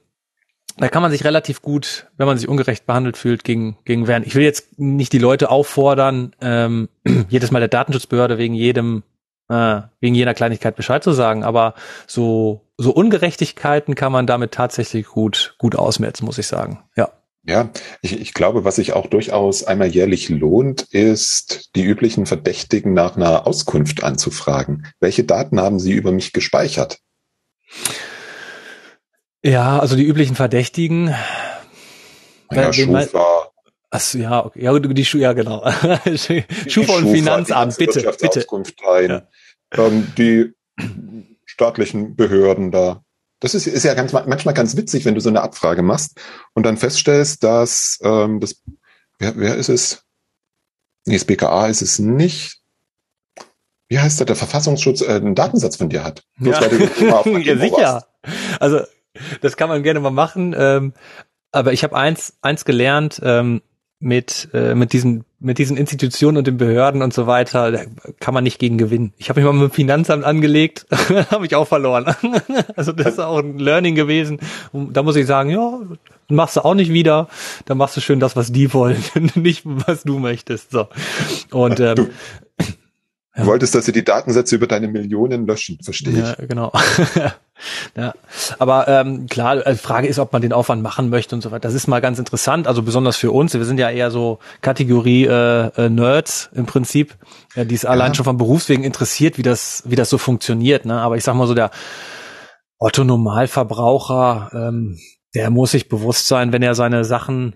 da 0.77 0.87
kann 0.87 1.01
man 1.01 1.11
sich 1.11 1.25
relativ 1.25 1.61
gut, 1.61 2.07
wenn 2.17 2.27
man 2.27 2.37
sich 2.37 2.47
ungerecht 2.47 2.85
behandelt 2.85 3.17
fühlt, 3.17 3.43
gegen, 3.43 3.77
gegen 3.85 4.07
wehren. 4.07 4.23
Ich 4.25 4.35
will 4.35 4.43
jetzt 4.43 4.79
nicht 4.79 5.11
die 5.13 5.19
Leute 5.19 5.49
auffordern, 5.49 6.33
ähm, 6.41 6.87
jedes 7.29 7.51
Mal 7.51 7.59
der 7.59 7.67
Datenschutzbehörde 7.67 8.37
wegen 8.37 8.53
jedem, 8.53 9.03
äh, 9.49 9.81
wegen 9.99 10.15
jener 10.15 10.33
Kleinigkeit 10.33 10.77
Bescheid 10.77 11.03
zu 11.03 11.11
sagen, 11.11 11.43
aber 11.43 11.75
so, 12.07 12.61
so 12.77 12.91
Ungerechtigkeiten 12.91 13.95
kann 13.95 14.13
man 14.13 14.27
damit 14.27 14.53
tatsächlich 14.53 15.07
gut, 15.07 15.55
gut 15.57 15.75
ausmerzen, 15.75 16.25
muss 16.25 16.37
ich 16.37 16.47
sagen. 16.47 16.83
Ja. 16.95 17.11
Ja, 17.45 17.71
ich, 18.01 18.19
ich 18.19 18.33
glaube, 18.33 18.63
was 18.63 18.77
sich 18.77 18.93
auch 18.93 19.07
durchaus 19.07 19.65
einmal 19.65 19.89
jährlich 19.89 20.29
lohnt, 20.29 20.83
ist, 20.83 21.71
die 21.75 21.83
üblichen 21.83 22.25
Verdächtigen 22.25 22.93
nach 22.93 23.17
einer 23.17 23.45
Auskunft 23.45 24.03
anzufragen. 24.03 24.87
Welche 25.01 25.25
Daten 25.25 25.59
haben 25.59 25.77
Sie 25.79 25.91
über 25.91 26.13
mich 26.13 26.31
gespeichert? 26.31 26.99
Ja, 29.43 29.79
also 29.79 29.97
die 29.97 30.05
üblichen 30.05 30.35
Verdächtigen. 30.35 31.13
Ja, 32.49 32.71
Schufa. 32.71 33.49
Ach, 33.89 34.13
ja, 34.13 34.45
okay. 34.45 34.63
ja, 34.63 34.79
die 34.79 35.05
Schufa, 35.05 35.21
ja, 35.21 35.33
genau. 35.33 35.69
Schufa 36.67 36.93
und 36.93 37.11
Finanzamt, 37.11 37.77
bitte, 37.77 38.09
bitte. 38.19 38.45
Ja. 39.07 39.27
Ähm, 39.73 40.07
die 40.17 40.53
staatlichen 41.45 42.15
Behörden 42.15 42.71
da. 42.71 43.03
Das 43.43 43.53
ist, 43.53 43.67
ist 43.67 43.83
ja 43.83 43.93
ganz, 43.93 44.13
manchmal 44.13 44.53
ganz 44.53 44.77
witzig, 44.77 45.03
wenn 45.03 45.15
du 45.15 45.19
so 45.19 45.27
eine 45.27 45.41
Abfrage 45.41 45.81
machst 45.81 46.17
und 46.53 46.65
dann 46.65 46.77
feststellst, 46.77 47.43
dass 47.43 47.99
ähm, 48.01 48.39
das, 48.39 48.63
wer, 49.19 49.35
wer 49.35 49.55
ist 49.55 49.67
es? 49.67 50.05
Nee, 51.05 51.15
das 51.15 51.25
BKA 51.25 51.67
ist 51.67 51.81
es 51.81 51.99
nicht. 51.99 52.61
Wie 53.89 53.99
heißt 53.99 54.17
der, 54.17 54.27
der 54.27 54.37
Verfassungsschutz 54.37 55.01
äh, 55.01 55.15
einen 55.15 55.35
Datensatz 55.35 55.75
von 55.75 55.89
dir 55.89 56.05
hat? 56.05 56.23
Bloß, 56.37 56.57
ja. 57.01 57.23
ja, 57.37 57.57
sicher. 57.57 58.07
Also 58.61 58.79
das 59.41 59.57
kann 59.57 59.67
man 59.67 59.83
gerne 59.83 59.99
mal 59.99 60.09
machen. 60.09 60.55
Ähm, 60.57 60.93
aber 61.51 61.73
ich 61.73 61.83
habe 61.83 61.97
eins, 61.97 62.37
eins 62.41 62.63
gelernt, 62.63 63.19
ähm, 63.25 63.61
mit, 63.99 64.47
äh, 64.53 64.73
mit, 64.73 64.93
diesen, 64.93 65.25
mit 65.43 65.57
diesen 65.57 65.75
Institutionen 65.75 66.37
und 66.37 66.47
den 66.47 66.57
Behörden 66.57 67.01
und 67.01 67.13
so 67.13 67.27
weiter, 67.27 67.71
da 67.71 67.81
kann 68.19 68.33
man 68.33 68.45
nicht 68.45 68.59
gegen 68.59 68.77
gewinnen. 68.77 69.13
Ich 69.17 69.29
habe 69.29 69.41
mich 69.41 69.45
mal 69.45 69.53
mit 69.53 69.71
dem 69.71 69.75
Finanzamt 69.75 70.23
angelegt, 70.23 70.85
habe 71.31 71.45
ich 71.45 71.55
auch 71.55 71.67
verloren. 71.67 72.05
also 72.75 72.93
das 72.93 73.13
ist 73.13 73.19
auch 73.19 73.39
ein 73.39 73.59
Learning 73.59 73.93
gewesen. 73.93 74.39
Und 74.71 74.93
da 74.93 75.03
muss 75.03 75.17
ich 75.17 75.27
sagen, 75.27 75.49
ja, 75.49 75.79
machst 76.29 76.55
du 76.55 76.61
auch 76.61 76.75
nicht 76.75 76.93
wieder, 76.93 77.27
dann 77.65 77.77
machst 77.77 77.97
du 77.97 78.01
schön 78.01 78.21
das, 78.21 78.37
was 78.37 78.53
die 78.53 78.73
wollen, 78.73 79.03
nicht 79.35 79.63
was 79.65 80.03
du 80.03 80.17
möchtest. 80.17 80.71
So. 80.71 80.87
Und 81.51 81.79
ähm, 81.81 82.09
Du 83.35 83.47
wolltest, 83.47 83.73
dass 83.73 83.85
sie 83.85 83.91
die 83.91 84.03
Datensätze 84.03 84.55
über 84.55 84.67
deine 84.67 84.87
Millionen 84.87 85.47
löschen, 85.47 85.79
verstehe 85.81 86.13
ja, 86.13 86.35
ich. 86.39 86.47
Genau. 86.47 86.71
ja, 87.97 88.13
aber 88.59 88.87
ähm, 88.87 89.25
klar, 89.25 89.55
die 89.55 89.61
äh, 89.63 89.75
Frage 89.75 90.07
ist, 90.07 90.19
ob 90.19 90.33
man 90.33 90.43
den 90.43 90.53
Aufwand 90.53 90.83
machen 90.83 91.09
möchte 91.09 91.33
und 91.33 91.41
so 91.41 91.49
weiter. 91.49 91.61
Das 91.61 91.73
ist 91.73 91.87
mal 91.87 91.99
ganz 91.99 92.19
interessant, 92.19 92.67
also 92.67 92.83
besonders 92.83 93.17
für 93.17 93.31
uns. 93.31 93.55
Wir 93.55 93.65
sind 93.65 93.79
ja 93.79 93.89
eher 93.89 94.11
so 94.11 94.37
Kategorie 94.61 95.25
äh, 95.25 95.65
äh, 95.75 95.89
Nerds 95.89 96.51
im 96.53 96.67
Prinzip, 96.67 97.15
äh, 97.55 97.65
die 97.65 97.73
es 97.73 97.81
ja. 97.81 97.89
allein 97.89 98.13
schon 98.13 98.25
vom 98.25 98.37
Berufswegen 98.37 98.83
interessiert, 98.83 99.39
wie 99.39 99.43
das, 99.43 99.81
wie 99.87 99.95
das 99.95 100.11
so 100.11 100.19
funktioniert. 100.19 100.85
Ne? 100.85 101.01
Aber 101.01 101.17
ich 101.17 101.23
sag 101.23 101.33
mal 101.33 101.47
so, 101.47 101.55
der 101.55 101.71
Otto 102.77 103.03
Normalverbraucher, 103.03 104.51
ähm, 104.53 104.99
der 105.33 105.49
muss 105.49 105.71
sich 105.71 105.89
bewusst 105.89 106.27
sein, 106.27 106.53
wenn 106.53 106.61
er 106.61 106.75
seine 106.75 107.03
Sachen, 107.03 107.55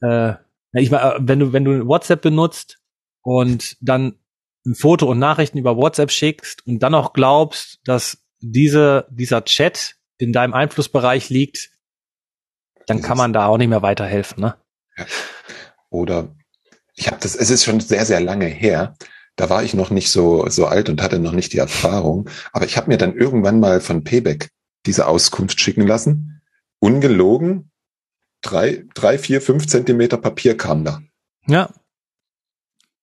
äh, 0.00 0.32
ich 0.72 0.90
meine, 0.90 1.16
wenn 1.18 1.40
du 1.40 1.52
wenn 1.52 1.64
du 1.64 1.86
WhatsApp 1.86 2.22
benutzt 2.22 2.78
und 3.22 3.76
dann 3.80 4.14
ein 4.66 4.74
Foto 4.74 5.06
und 5.06 5.18
Nachrichten 5.18 5.58
über 5.58 5.76
WhatsApp 5.76 6.10
schickst 6.10 6.66
und 6.66 6.80
dann 6.80 6.94
auch 6.94 7.12
glaubst, 7.12 7.80
dass 7.84 8.18
diese, 8.40 9.06
dieser 9.10 9.44
Chat 9.44 9.96
in 10.18 10.32
deinem 10.32 10.54
Einflussbereich 10.54 11.30
liegt, 11.30 11.70
dann 12.86 13.02
kann 13.02 13.16
man 13.16 13.32
da 13.32 13.46
auch 13.46 13.58
nicht 13.58 13.68
mehr 13.68 13.82
weiterhelfen. 13.82 14.42
Ne? 14.42 14.56
Ja. 14.96 15.06
Oder 15.88 16.34
ich 16.94 17.06
habe 17.06 17.18
das, 17.20 17.34
es 17.34 17.50
ist 17.50 17.64
schon 17.64 17.80
sehr, 17.80 18.04
sehr 18.04 18.20
lange 18.20 18.46
her. 18.46 18.96
Da 19.36 19.48
war 19.48 19.62
ich 19.62 19.74
noch 19.74 19.90
nicht 19.90 20.10
so, 20.10 20.48
so 20.48 20.66
alt 20.66 20.88
und 20.88 21.00
hatte 21.00 21.18
noch 21.18 21.32
nicht 21.32 21.52
die 21.52 21.58
Erfahrung. 21.58 22.28
Aber 22.52 22.66
ich 22.66 22.76
habe 22.76 22.88
mir 22.88 22.98
dann 22.98 23.16
irgendwann 23.16 23.60
mal 23.60 23.80
von 23.80 24.04
Payback 24.04 24.50
diese 24.86 25.06
Auskunft 25.06 25.60
schicken 25.60 25.86
lassen. 25.86 26.42
Ungelogen, 26.78 27.70
drei, 28.42 28.84
drei, 28.94 29.18
vier, 29.18 29.40
fünf 29.40 29.66
Zentimeter 29.66 30.18
Papier 30.18 30.56
kam 30.56 30.84
da. 30.84 31.00
Ja, 31.46 31.70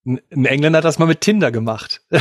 ein 0.07 0.45
Engländer 0.45 0.77
hat 0.77 0.85
das 0.85 0.99
mal 0.99 1.05
mit 1.05 1.19
Tinder 1.19 1.51
gemacht. 1.51 2.01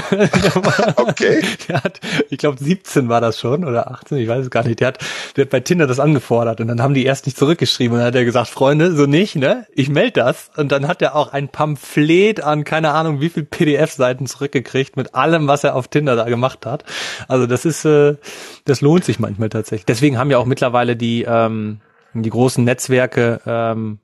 okay. 0.96 1.42
Der 1.68 1.84
hat, 1.84 2.00
ich 2.30 2.38
glaube 2.38 2.62
17 2.62 3.08
war 3.08 3.20
das 3.20 3.38
schon 3.38 3.64
oder 3.64 3.90
18, 3.92 4.18
ich 4.18 4.28
weiß 4.28 4.46
es 4.46 4.50
gar 4.50 4.64
nicht. 4.64 4.80
Der 4.80 4.88
hat, 4.88 4.98
der 5.36 5.44
hat 5.44 5.50
bei 5.50 5.60
Tinder 5.60 5.86
das 5.86 6.00
angefordert 6.00 6.60
und 6.60 6.66
dann 6.66 6.82
haben 6.82 6.94
die 6.94 7.04
erst 7.04 7.26
nicht 7.26 7.38
zurückgeschrieben 7.38 7.94
und 7.94 7.98
dann 8.00 8.08
hat 8.08 8.16
er 8.16 8.24
gesagt, 8.24 8.48
Freunde, 8.48 8.96
so 8.96 9.06
nicht, 9.06 9.36
ne? 9.36 9.66
Ich 9.72 9.88
melde 9.88 10.20
das 10.20 10.50
und 10.56 10.72
dann 10.72 10.88
hat 10.88 11.00
er 11.00 11.14
auch 11.14 11.32
ein 11.32 11.48
Pamphlet 11.48 12.42
an 12.42 12.64
keine 12.64 12.90
Ahnung 12.90 13.20
wie 13.20 13.28
viel 13.28 13.44
PDF-Seiten 13.44 14.26
zurückgekriegt 14.26 14.96
mit 14.96 15.14
allem, 15.14 15.46
was 15.46 15.62
er 15.62 15.76
auf 15.76 15.86
Tinder 15.86 16.16
da 16.16 16.24
gemacht 16.24 16.66
hat. 16.66 16.84
Also 17.28 17.46
das 17.46 17.64
ist, 17.64 17.84
äh, 17.84 18.16
das 18.64 18.80
lohnt 18.80 19.04
sich 19.04 19.20
manchmal 19.20 19.48
tatsächlich. 19.48 19.86
Deswegen 19.86 20.18
haben 20.18 20.32
ja 20.32 20.38
auch 20.38 20.46
mittlerweile 20.46 20.96
die 20.96 21.22
ähm, 21.22 21.80
die 22.14 22.30
großen 22.30 22.64
Netzwerke, 22.64 23.40
ähm, 23.46 23.98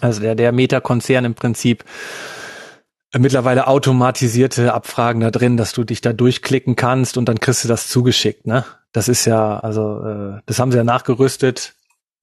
also 0.00 0.20
der 0.20 0.36
der 0.36 0.52
Meta-Konzern 0.52 1.24
im 1.24 1.34
Prinzip 1.34 1.82
mittlerweile 3.18 3.66
automatisierte 3.66 4.74
Abfragen 4.74 5.20
da 5.20 5.30
drin, 5.30 5.56
dass 5.56 5.72
du 5.72 5.84
dich 5.84 6.00
da 6.00 6.12
durchklicken 6.12 6.76
kannst 6.76 7.16
und 7.16 7.28
dann 7.28 7.40
kriegst 7.40 7.64
du 7.64 7.68
das 7.68 7.88
zugeschickt, 7.88 8.46
ne? 8.46 8.64
Das 8.92 9.08
ist 9.08 9.24
ja, 9.26 9.58
also, 9.58 10.02
äh, 10.04 10.40
das 10.46 10.58
haben 10.58 10.72
sie 10.72 10.78
ja 10.78 10.84
nachgerüstet. 10.84 11.74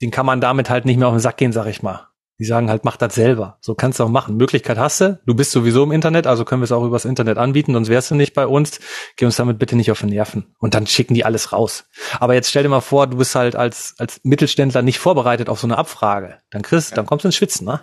Den 0.02 0.12
kann 0.12 0.26
man 0.26 0.42
damit 0.42 0.70
halt 0.70 0.86
nicht 0.86 0.98
mehr 0.98 1.08
auf 1.08 1.14
den 1.14 1.20
Sack 1.20 1.38
gehen, 1.38 1.52
sag 1.52 1.68
ich 1.68 1.84
mal. 1.84 2.08
Die 2.40 2.46
sagen 2.46 2.70
halt, 2.70 2.84
mach 2.84 2.98
das 2.98 3.14
selber. 3.14 3.58
So 3.62 3.76
kannst 3.76 4.00
du 4.00 4.04
auch 4.04 4.10
machen. 4.10 4.38
Möglichkeit 4.38 4.80
hast 4.80 5.00
du. 5.00 5.20
Du 5.26 5.36
bist 5.36 5.52
sowieso 5.52 5.84
im 5.84 5.92
Internet, 5.92 6.26
also 6.26 6.46
können 6.46 6.62
wir 6.62 6.66
es 6.66 6.72
auch 6.72 6.84
übers 6.84 7.06
Internet 7.06 7.38
anbieten, 7.38 7.74
sonst 7.74 7.90
wärst 7.90 8.10
du 8.10 8.16
nicht 8.16 8.34
bei 8.34 8.48
uns. 8.48 8.80
Geh 9.18 9.26
uns 9.26 9.36
damit 9.36 9.60
bitte 9.60 9.76
nicht 9.76 9.92
auf 9.92 10.00
den 10.00 10.10
Nerven. 10.10 10.56
Und 10.58 10.74
dann 10.74 10.88
schicken 10.88 11.14
die 11.14 11.26
alles 11.26 11.54
raus. 11.54 11.86
Aber 12.20 12.34
jetzt 12.34 12.50
stell 12.50 12.64
dir 12.64 12.70
mal 12.70 12.82
vor, 12.82 13.06
du 13.06 13.18
bist 13.18 13.36
halt 13.36 13.56
als, 13.56 13.94
als 14.00 14.20
Mittelständler 14.24 14.82
nicht 14.82 14.98
vorbereitet 14.98 15.48
auf 15.48 15.60
so 15.60 15.68
eine 15.68 15.78
Abfrage. 15.78 16.40
Dann 16.50 16.64
kriegst, 16.64 16.98
dann 16.98 17.06
kommst 17.06 17.24
du 17.24 17.28
ins 17.28 17.36
Schwitzen, 17.36 17.66
ne? 17.68 17.82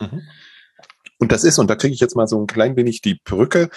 Mhm. 0.00 0.22
Und 1.18 1.32
das 1.32 1.44
ist, 1.44 1.58
und 1.58 1.68
da 1.70 1.76
kriege 1.76 1.94
ich 1.94 2.00
jetzt 2.00 2.16
mal 2.16 2.26
so 2.26 2.40
ein 2.40 2.46
klein 2.46 2.76
wenig 2.76 3.00
die 3.00 3.18
Brücke 3.24 3.70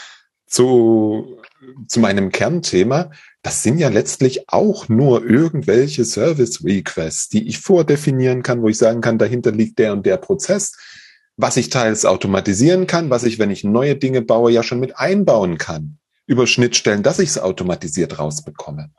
zu, 0.46 1.40
zu 1.88 2.00
meinem 2.00 2.32
Kernthema. 2.32 3.12
Das 3.42 3.64
sind 3.64 3.78
ja 3.78 3.90
letztlich 3.90 4.50
auch 4.50 4.90
nur 4.90 5.24
irgendwelche 5.24 6.04
Service 6.06 6.64
Requests, 6.64 7.30
die 7.30 7.48
ich 7.48 7.60
vordefinieren 7.60 8.44
kann, 8.44 8.62
wo 8.62 8.68
ich 8.68 8.78
sagen 8.78 9.02
kann, 9.02 9.18
dahinter 9.18 9.52
liegt 9.52 9.80
der 9.80 9.94
und 9.94 10.06
der 10.06 10.18
Prozess, 10.18 10.76
was 11.38 11.56
ich 11.56 11.70
teils 11.70 12.06
automatisieren 12.06 12.88
kann, 12.88 13.10
was 13.10 13.24
ich, 13.24 13.40
wenn 13.40 13.52
ich 13.52 13.64
neue 13.64 13.96
Dinge 13.96 14.22
baue, 14.22 14.52
ja 14.52 14.64
schon 14.64 14.80
mit 14.80 14.98
einbauen 14.98 15.58
kann 15.58 16.00
über 16.26 16.46
Schnittstellen, 16.46 17.02
dass 17.02 17.20
ich 17.20 17.30
es 17.30 17.40
automatisiert 17.40 18.20
rausbekomme. 18.20 18.92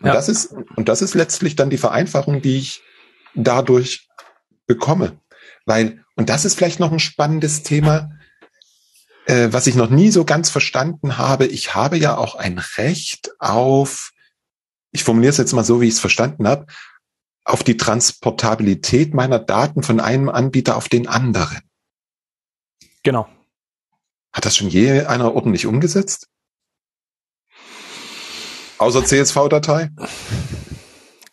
Und 0.00 0.06
ja. 0.06 0.12
das 0.12 0.28
ist, 0.28 0.54
und 0.76 0.88
das 0.88 1.02
ist 1.02 1.14
letztlich 1.14 1.56
dann 1.56 1.70
die 1.70 1.78
Vereinfachung, 1.78 2.42
die 2.42 2.58
ich 2.58 2.82
dadurch 3.34 4.08
bekomme. 4.66 5.18
Weil, 5.64 6.04
und 6.16 6.28
das 6.28 6.44
ist 6.44 6.56
vielleicht 6.56 6.80
noch 6.80 6.92
ein 6.92 7.00
spannendes 7.00 7.62
Thema, 7.62 8.10
äh, 9.26 9.48
was 9.50 9.66
ich 9.66 9.74
noch 9.74 9.90
nie 9.90 10.10
so 10.10 10.24
ganz 10.24 10.50
verstanden 10.50 11.18
habe. 11.18 11.46
Ich 11.46 11.74
habe 11.74 11.96
ja 11.96 12.16
auch 12.16 12.34
ein 12.34 12.58
Recht 12.76 13.30
auf, 13.38 14.12
ich 14.92 15.04
formuliere 15.04 15.30
es 15.30 15.38
jetzt 15.38 15.52
mal 15.52 15.64
so, 15.64 15.80
wie 15.80 15.88
ich 15.88 15.94
es 15.94 16.00
verstanden 16.00 16.46
habe, 16.46 16.66
auf 17.44 17.62
die 17.62 17.76
Transportabilität 17.76 19.14
meiner 19.14 19.38
Daten 19.38 19.82
von 19.82 20.00
einem 20.00 20.28
Anbieter 20.28 20.76
auf 20.76 20.88
den 20.88 21.06
anderen. 21.06 21.60
Genau. 23.02 23.28
Hat 24.32 24.46
das 24.46 24.56
schon 24.56 24.68
je 24.68 25.02
einer 25.02 25.34
ordentlich 25.34 25.66
umgesetzt? 25.66 26.28
Außer 28.78 29.04
CSV-Datei? 29.04 29.90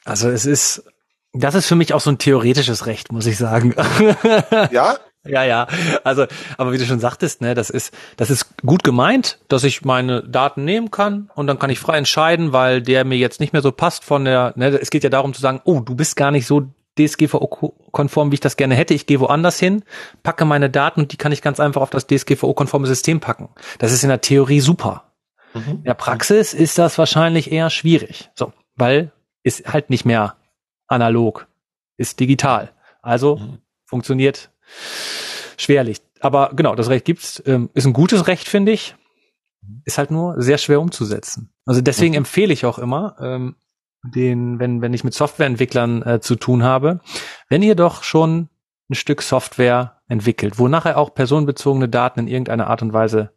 Also 0.06 0.30
es 0.30 0.46
ist 0.46 0.84
das 1.34 1.56
ist 1.56 1.68
für 1.68 1.76
mich 1.76 1.94
auch 1.94 2.02
so 2.02 2.12
ein 2.12 2.18
theoretisches 2.18 2.86
Recht, 2.86 3.12
muss 3.12 3.26
ich 3.26 3.38
sagen. 3.38 3.76
Ja? 4.72 4.98
Ja, 5.24 5.44
ja. 5.44 5.68
Also, 6.04 6.26
aber 6.58 6.72
wie 6.72 6.80
du 6.80 6.86
schon 6.86 7.00
sagtest, 7.00 7.42
ne, 7.42 7.54
das 7.54 7.70
ist, 7.70 7.94
das 8.18 8.32
ist 8.32 8.58
gut 8.66 8.84
gemeint, 8.84 9.38
dass 9.50 9.64
ich 9.64 9.86
meine 9.86 10.24
Daten 10.24 10.66
nehmen 10.66 10.90
kann 10.90 11.30
und 11.36 11.46
dann 11.46 11.60
kann 11.60 11.70
ich 11.70 11.80
frei 11.80 11.98
entscheiden, 11.98 12.54
weil 12.54 12.82
der 12.82 13.06
mir 13.06 13.18
jetzt 13.18 13.40
nicht 13.40 13.54
mehr 13.54 13.62
so 13.62 13.72
passt 13.72 14.04
von 14.04 14.26
der, 14.26 14.54
ne, 14.56 14.70
es 14.70 14.90
geht 14.90 15.04
ja 15.04 15.12
darum 15.12 15.34
zu 15.36 15.42
sagen, 15.42 15.62
oh, 15.64 15.80
du 15.80 15.94
bist 15.94 16.16
gar 16.16 16.32
nicht 16.32 16.48
so 16.48 16.64
DSGVO-konform, 16.98 18.32
wie 18.32 18.36
ich 18.36 18.40
das 18.40 18.58
gerne 18.58 18.74
hätte. 18.74 18.96
Ich 18.96 19.06
gehe 19.06 19.20
woanders 19.20 19.60
hin, 19.60 19.84
packe 20.24 20.46
meine 20.46 20.72
Daten 20.72 21.02
und 21.02 21.12
die 21.12 21.18
kann 21.18 21.32
ich 21.32 21.44
ganz 21.44 21.60
einfach 21.60 21.82
auf 21.82 21.92
das 21.92 22.08
DSGVO-konforme 22.08 22.88
System 22.88 23.20
packen. 23.20 23.50
Das 23.78 23.92
ist 23.92 24.04
in 24.04 24.10
der 24.10 24.22
Theorie 24.22 24.60
super. 24.60 25.12
Mhm. 25.54 25.70
In 25.70 25.84
der 25.84 25.94
Praxis 25.94 26.54
ist 26.54 26.80
das 26.80 26.98
wahrscheinlich 26.98 27.52
eher 27.52 27.70
schwierig. 27.70 28.32
So, 28.34 28.54
weil 28.76 29.12
ist 29.44 29.72
halt 29.72 29.90
nicht 29.90 30.06
mehr 30.06 30.36
analog, 30.92 31.48
ist 31.98 32.20
digital. 32.20 32.72
Also 33.02 33.38
mhm. 33.38 33.58
funktioniert 33.86 34.52
schwerlich. 35.58 36.02
Aber 36.20 36.52
genau, 36.56 36.76
das 36.76 36.90
Recht 36.90 37.06
gibt's, 37.06 37.42
ähm, 37.46 37.70
ist 37.74 37.86
ein 37.86 37.94
gutes 37.94 38.28
Recht, 38.28 38.48
finde 38.48 38.72
ich. 38.72 38.96
Ist 39.86 39.98
halt 39.98 40.12
nur 40.12 40.42
sehr 40.42 40.58
schwer 40.58 40.82
umzusetzen. 40.82 41.54
Also 41.66 41.82
deswegen 41.82 42.14
mhm. 42.14 42.20
empfehle 42.20 42.54
ich 42.54 42.66
auch 42.66 42.80
immer, 42.80 43.16
ähm, 43.20 43.56
den, 44.04 44.60
wenn, 44.60 44.82
wenn 44.82 44.94
ich 44.94 45.04
mit 45.04 45.14
Softwareentwicklern 45.14 46.02
äh, 46.04 46.20
zu 46.22 46.36
tun 46.36 46.64
habe, 46.64 47.02
wenn 47.50 47.62
ihr 47.62 47.76
doch 47.76 48.04
schon 48.04 48.50
ein 48.90 48.96
Stück 48.96 49.22
Software 49.22 50.02
entwickelt, 50.08 50.58
wo 50.58 50.68
nachher 50.68 50.98
auch 50.98 51.14
personenbezogene 51.14 51.88
Daten 51.88 52.20
in 52.22 52.28
irgendeiner 52.28 52.68
Art 52.68 52.82
und 52.82 52.94
Weise 52.94 53.32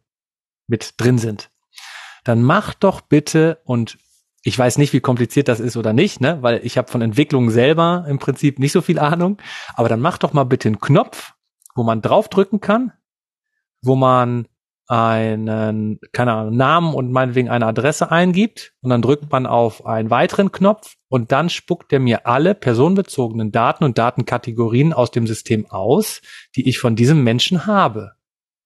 mit 0.67 0.95
drin 0.97 1.19
sind, 1.19 1.51
dann 2.23 2.41
macht 2.41 2.83
doch 2.83 3.01
bitte 3.01 3.59
und 3.63 3.97
ich 4.47 4.57
weiß 4.57 4.77
nicht, 4.77 4.93
wie 4.93 4.99
kompliziert 4.99 5.47
das 5.47 5.59
ist 5.59 5.75
oder 5.75 5.91
nicht, 5.91 6.21
ne? 6.21 6.37
weil 6.41 6.61
ich 6.63 6.77
habe 6.77 6.91
von 6.91 7.01
Entwicklung 7.01 7.49
selber 7.49 8.05
im 8.07 8.19
Prinzip 8.19 8.59
nicht 8.59 8.73
so 8.73 8.81
viel 8.81 8.99
Ahnung. 8.99 9.41
Aber 9.73 9.89
dann 9.89 9.99
mach 9.99 10.19
doch 10.19 10.33
mal 10.33 10.43
bitte 10.43 10.69
einen 10.69 10.79
Knopf, 10.79 11.33
wo 11.73 11.81
man 11.81 12.03
draufdrücken 12.03 12.61
kann, 12.61 12.93
wo 13.81 13.95
man 13.95 14.47
einen, 14.87 15.99
keine 16.11 16.33
Ahnung, 16.33 16.55
Namen 16.55 16.93
und 16.93 17.11
meinetwegen 17.11 17.49
eine 17.49 17.65
Adresse 17.65 18.11
eingibt 18.11 18.73
und 18.81 18.91
dann 18.91 19.01
drückt 19.01 19.31
man 19.31 19.47
auf 19.47 19.83
einen 19.87 20.11
weiteren 20.11 20.51
Knopf 20.51 20.93
und 21.09 21.31
dann 21.31 21.49
spuckt 21.49 21.91
er 21.91 21.99
mir 21.99 22.27
alle 22.27 22.53
personenbezogenen 22.53 23.51
Daten 23.51 23.83
und 23.83 23.97
Datenkategorien 23.97 24.93
aus 24.93 25.09
dem 25.09 25.25
System 25.25 25.65
aus, 25.71 26.21
die 26.55 26.69
ich 26.69 26.77
von 26.77 26.95
diesem 26.95 27.23
Menschen 27.23 27.65
habe. 27.65 28.11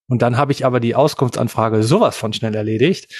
Und 0.09 0.21
dann 0.23 0.35
habe 0.35 0.51
ich 0.51 0.65
aber 0.65 0.81
die 0.81 0.95
Auskunftsanfrage 0.95 1.83
sowas 1.83 2.17
von 2.17 2.33
schnell 2.33 2.55
erledigt 2.55 3.15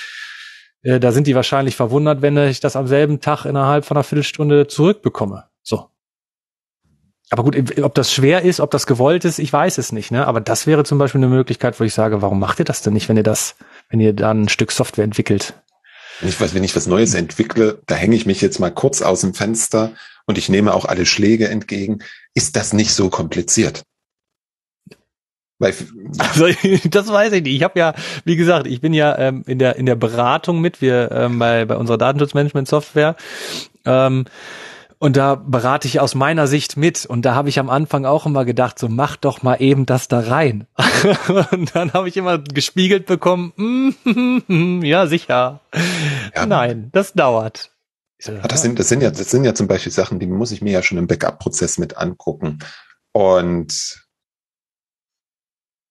äh, 0.82 1.00
da 1.00 1.12
sind 1.12 1.28
die 1.28 1.36
wahrscheinlich 1.36 1.76
verwundert, 1.76 2.22
wenn 2.22 2.38
ich 2.38 2.60
das 2.60 2.76
am 2.76 2.88
selben 2.88 3.20
Tag 3.20 3.46
innerhalb 3.46 3.86
von 3.86 3.98
einer 3.98 4.04
Viertelstunde 4.04 4.68
zurückbekomme. 4.68 5.46
So. 5.62 5.90
Aber 7.32 7.44
gut, 7.44 7.80
ob 7.82 7.94
das 7.94 8.12
schwer 8.12 8.42
ist, 8.42 8.60
ob 8.60 8.72
das 8.72 8.88
gewollt 8.88 9.24
ist, 9.24 9.38
ich 9.38 9.54
weiß 9.54 9.78
es 9.78 9.92
nicht. 9.92 10.10
Ne? 10.10 10.26
Aber 10.26 10.42
das 10.42 10.66
wäre 10.66 10.84
zum 10.84 10.98
Beispiel 10.98 11.20
eine 11.20 11.28
Möglichkeit, 11.28 11.80
wo 11.80 11.84
ich 11.84 11.94
sage, 11.94 12.22
warum 12.22 12.40
macht 12.40 12.60
ihr 12.60 12.66
das 12.66 12.82
denn 12.82 12.94
nicht, 12.94 13.08
wenn 13.08 13.18
ihr 13.18 13.24
das, 13.24 13.56
wenn 13.90 14.00
ihr 14.00 14.14
dann 14.14 14.44
ein 14.44 14.50
Stück 14.50 14.72
Software 14.72 15.04
entwickelt? 15.04 15.54
Ich 16.22 16.42
was, 16.42 16.54
wenn 16.54 16.64
ich 16.64 16.76
was 16.76 16.88
Neues 16.88 17.14
entwickle, 17.14 17.82
da 17.86 17.96
hänge 17.96 18.16
ich 18.16 18.26
mich 18.26 18.42
jetzt 18.42 18.60
mal 18.60 18.72
kurz 18.72 19.02
aus 19.02 19.22
dem 19.22 19.34
Fenster 19.34 19.92
und 20.26 20.38
ich 20.38 20.50
nehme 20.50 20.74
auch 20.74 20.86
alle 20.86 21.06
Schläge 21.06 21.48
entgegen. 21.48 22.00
Ist 22.34 22.56
das 22.56 22.74
nicht 22.74 22.94
so 22.94 23.10
kompliziert? 23.10 23.84
Weil, 25.60 25.74
also 26.18 26.48
das 26.90 27.10
weiß 27.10 27.34
ich 27.34 27.44
nicht. 27.44 27.56
Ich 27.56 27.64
habe 27.64 27.78
ja, 27.78 27.94
wie 28.26 28.38
gesagt, 28.38 28.66
ich 28.66 28.82
bin 28.82 28.94
ja 28.94 29.18
ähm, 29.18 29.44
in 29.46 29.60
der 29.60 29.76
in 29.76 29.86
der 29.86 29.96
Beratung 29.96 30.62
mit, 30.62 30.82
wir 30.82 31.12
ähm, 31.12 31.38
bei 31.38 31.66
bei 31.66 31.76
unserer 31.76 31.98
Datenschutzmanagement-Software. 31.98 33.16
Ähm, 33.86 34.26
und 35.02 35.16
da 35.16 35.36
berate 35.36 35.88
ich 35.88 36.02
aus 36.02 36.14
meiner 36.14 36.46
Sicht 36.46 36.76
mit. 36.76 37.06
Und 37.06 37.24
da 37.24 37.34
habe 37.34 37.48
ich 37.48 37.58
am 37.58 37.70
Anfang 37.70 38.06
auch 38.06 38.26
immer 38.26 38.44
gedacht, 38.44 38.78
so 38.78 38.90
mach 38.90 39.16
doch 39.16 39.44
mal 39.44 39.62
eben 39.62 39.86
das 39.86 40.10
da 40.10 40.20
rein. 40.20 40.68
und 41.52 41.74
dann 41.74 41.94
habe 41.94 42.10
ich 42.10 42.18
immer 42.18 42.38
gespiegelt 42.38 43.06
bekommen, 43.06 43.54
mm, 43.56 44.82
ja 44.84 45.08
sicher. 45.08 45.62
Ja. 46.36 46.46
Nein, 46.46 46.90
das 46.92 47.14
dauert. 47.14 47.72
So, 48.22 48.34
das 48.34 48.62
sind 48.62 48.78
das 48.78 48.90
sind 48.90 49.02
ja 49.02 49.12
das 49.12 49.32
sind 49.32 49.46
ja 49.46 49.56
zum 49.56 49.68
Beispiel 49.68 49.94
Sachen, 49.94 50.20
die 50.20 50.28
muss 50.28 50.52
ich 50.52 50.62
mir 50.62 50.74
ja 50.74 50.84
schon 50.84 50.98
im 50.98 51.08
Backup-Prozess 51.08 51.78
mit 51.78 51.96
angucken. 51.96 52.60
Und 53.14 54.09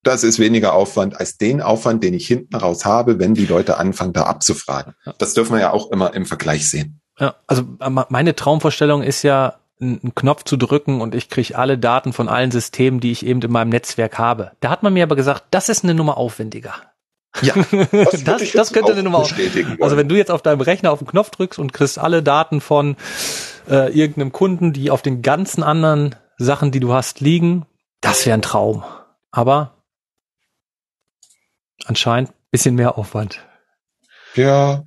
das 0.09 0.24
ist 0.24 0.38
weniger 0.38 0.74
Aufwand 0.74 1.18
als 1.18 1.36
den 1.36 1.61
Aufwand, 1.61 2.02
den 2.02 2.14
ich 2.14 2.26
hinten 2.26 2.56
raus 2.56 2.84
habe, 2.84 3.18
wenn 3.18 3.34
die 3.34 3.46
Leute 3.46 3.78
anfangen, 3.78 4.12
da 4.12 4.24
abzufragen. 4.24 4.94
Das 5.18 5.34
dürfen 5.34 5.52
wir 5.52 5.61
ja 5.61 5.72
auch 5.72 5.90
immer 5.90 6.14
im 6.14 6.26
Vergleich 6.26 6.68
sehen. 6.68 7.00
Ja, 7.18 7.34
also 7.46 7.62
äh, 7.80 7.90
meine 7.90 8.34
Traumvorstellung 8.34 9.02
ist 9.02 9.22
ja, 9.22 9.56
einen 9.80 10.12
Knopf 10.14 10.42
zu 10.42 10.56
drücken 10.56 11.00
und 11.00 11.14
ich 11.14 11.28
kriege 11.28 11.56
alle 11.56 11.78
Daten 11.78 12.12
von 12.12 12.28
allen 12.28 12.50
Systemen, 12.50 12.98
die 13.00 13.12
ich 13.12 13.24
eben 13.24 13.40
in 13.40 13.52
meinem 13.52 13.68
Netzwerk 13.68 14.18
habe. 14.18 14.52
Da 14.59 14.70
hat 14.70 14.82
man 14.82 14.92
mir 14.92 15.04
aber 15.04 15.14
gesagt, 15.14 15.44
das 15.52 15.68
ist 15.68 15.84
eine 15.84 15.94
Nummer 15.94 16.16
aufwendiger. 16.16 16.74
Ja, 17.42 17.54
das, 17.92 18.24
das, 18.24 18.52
das 18.52 18.72
könnte 18.72 18.92
eine 18.92 19.02
Nummer 19.02 19.20
bestätigen. 19.20 19.76
Also 19.80 19.96
wenn 19.96 20.09
du 20.09 20.16
jetzt 20.16 20.30
auf 20.30 20.42
deinem 20.42 20.61
Rechner 20.61 20.90
auf 20.90 20.98
den 20.98 21.06
Knopf 21.06 21.30
drückst 21.30 21.59
und 21.59 21.72
kriegst 21.72 21.98
alle 21.98 22.22
Daten 22.22 22.61
von 22.61 22.96
äh, 23.70 23.92
irgendeinem 23.92 24.32
Kunden, 24.32 24.72
die 24.72 24.90
auf 24.90 25.02
den 25.02 25.22
ganzen 25.22 25.62
anderen 25.62 26.16
Sachen, 26.38 26.70
die 26.70 26.80
du 26.80 26.92
hast, 26.92 27.20
liegen. 27.20 27.66
Das 28.00 28.26
wäre 28.26 28.34
ein 28.34 28.42
Traum. 28.42 28.82
Aber 29.30 29.78
anscheinend 31.85 32.33
bisschen 32.51 32.74
mehr 32.74 32.99
Aufwand. 32.99 33.47
Ja. 34.35 34.85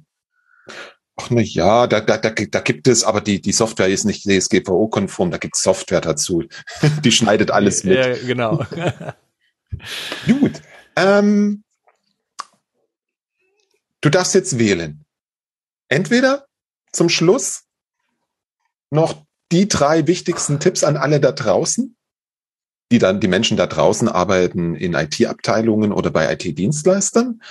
Ach 1.15 1.29
na 1.29 1.41
ja, 1.41 1.87
da, 1.87 2.01
da, 2.01 2.17
da, 2.17 2.31
da 2.31 2.59
gibt 2.61 2.87
es, 2.87 3.03
aber 3.03 3.21
die, 3.21 3.41
die 3.41 3.51
Software 3.51 3.89
ist 3.89 4.05
nicht 4.05 4.25
DSGVO-konform, 4.25 5.29
da 5.29 5.37
gibt 5.37 5.55
es 5.55 5.61
Software 5.61 6.01
dazu. 6.01 6.43
die 7.03 7.11
schneidet 7.11 7.51
alles 7.51 7.83
mit. 7.83 7.97
Ja, 7.97 8.15
genau. 8.15 8.65
Gut. 10.25 10.61
Ähm, 10.95 11.63
du 14.01 14.09
darfst 14.09 14.33
jetzt 14.33 14.57
wählen. 14.57 15.05
Entweder 15.89 16.47
zum 16.91 17.09
Schluss 17.09 17.63
noch 18.89 19.25
die 19.51 19.67
drei 19.67 20.07
wichtigsten 20.07 20.59
Tipps 20.59 20.83
an 20.83 20.97
alle 20.97 21.19
da 21.19 21.31
draußen, 21.31 21.95
die 22.91 22.99
dann 22.99 23.19
die 23.19 23.27
Menschen 23.27 23.57
da 23.57 23.65
draußen 23.67 24.09
arbeiten 24.09 24.75
in 24.75 24.93
IT-Abteilungen 24.93 25.91
oder 25.91 26.11
bei 26.11 26.31
IT-Dienstleistern. 26.31 27.41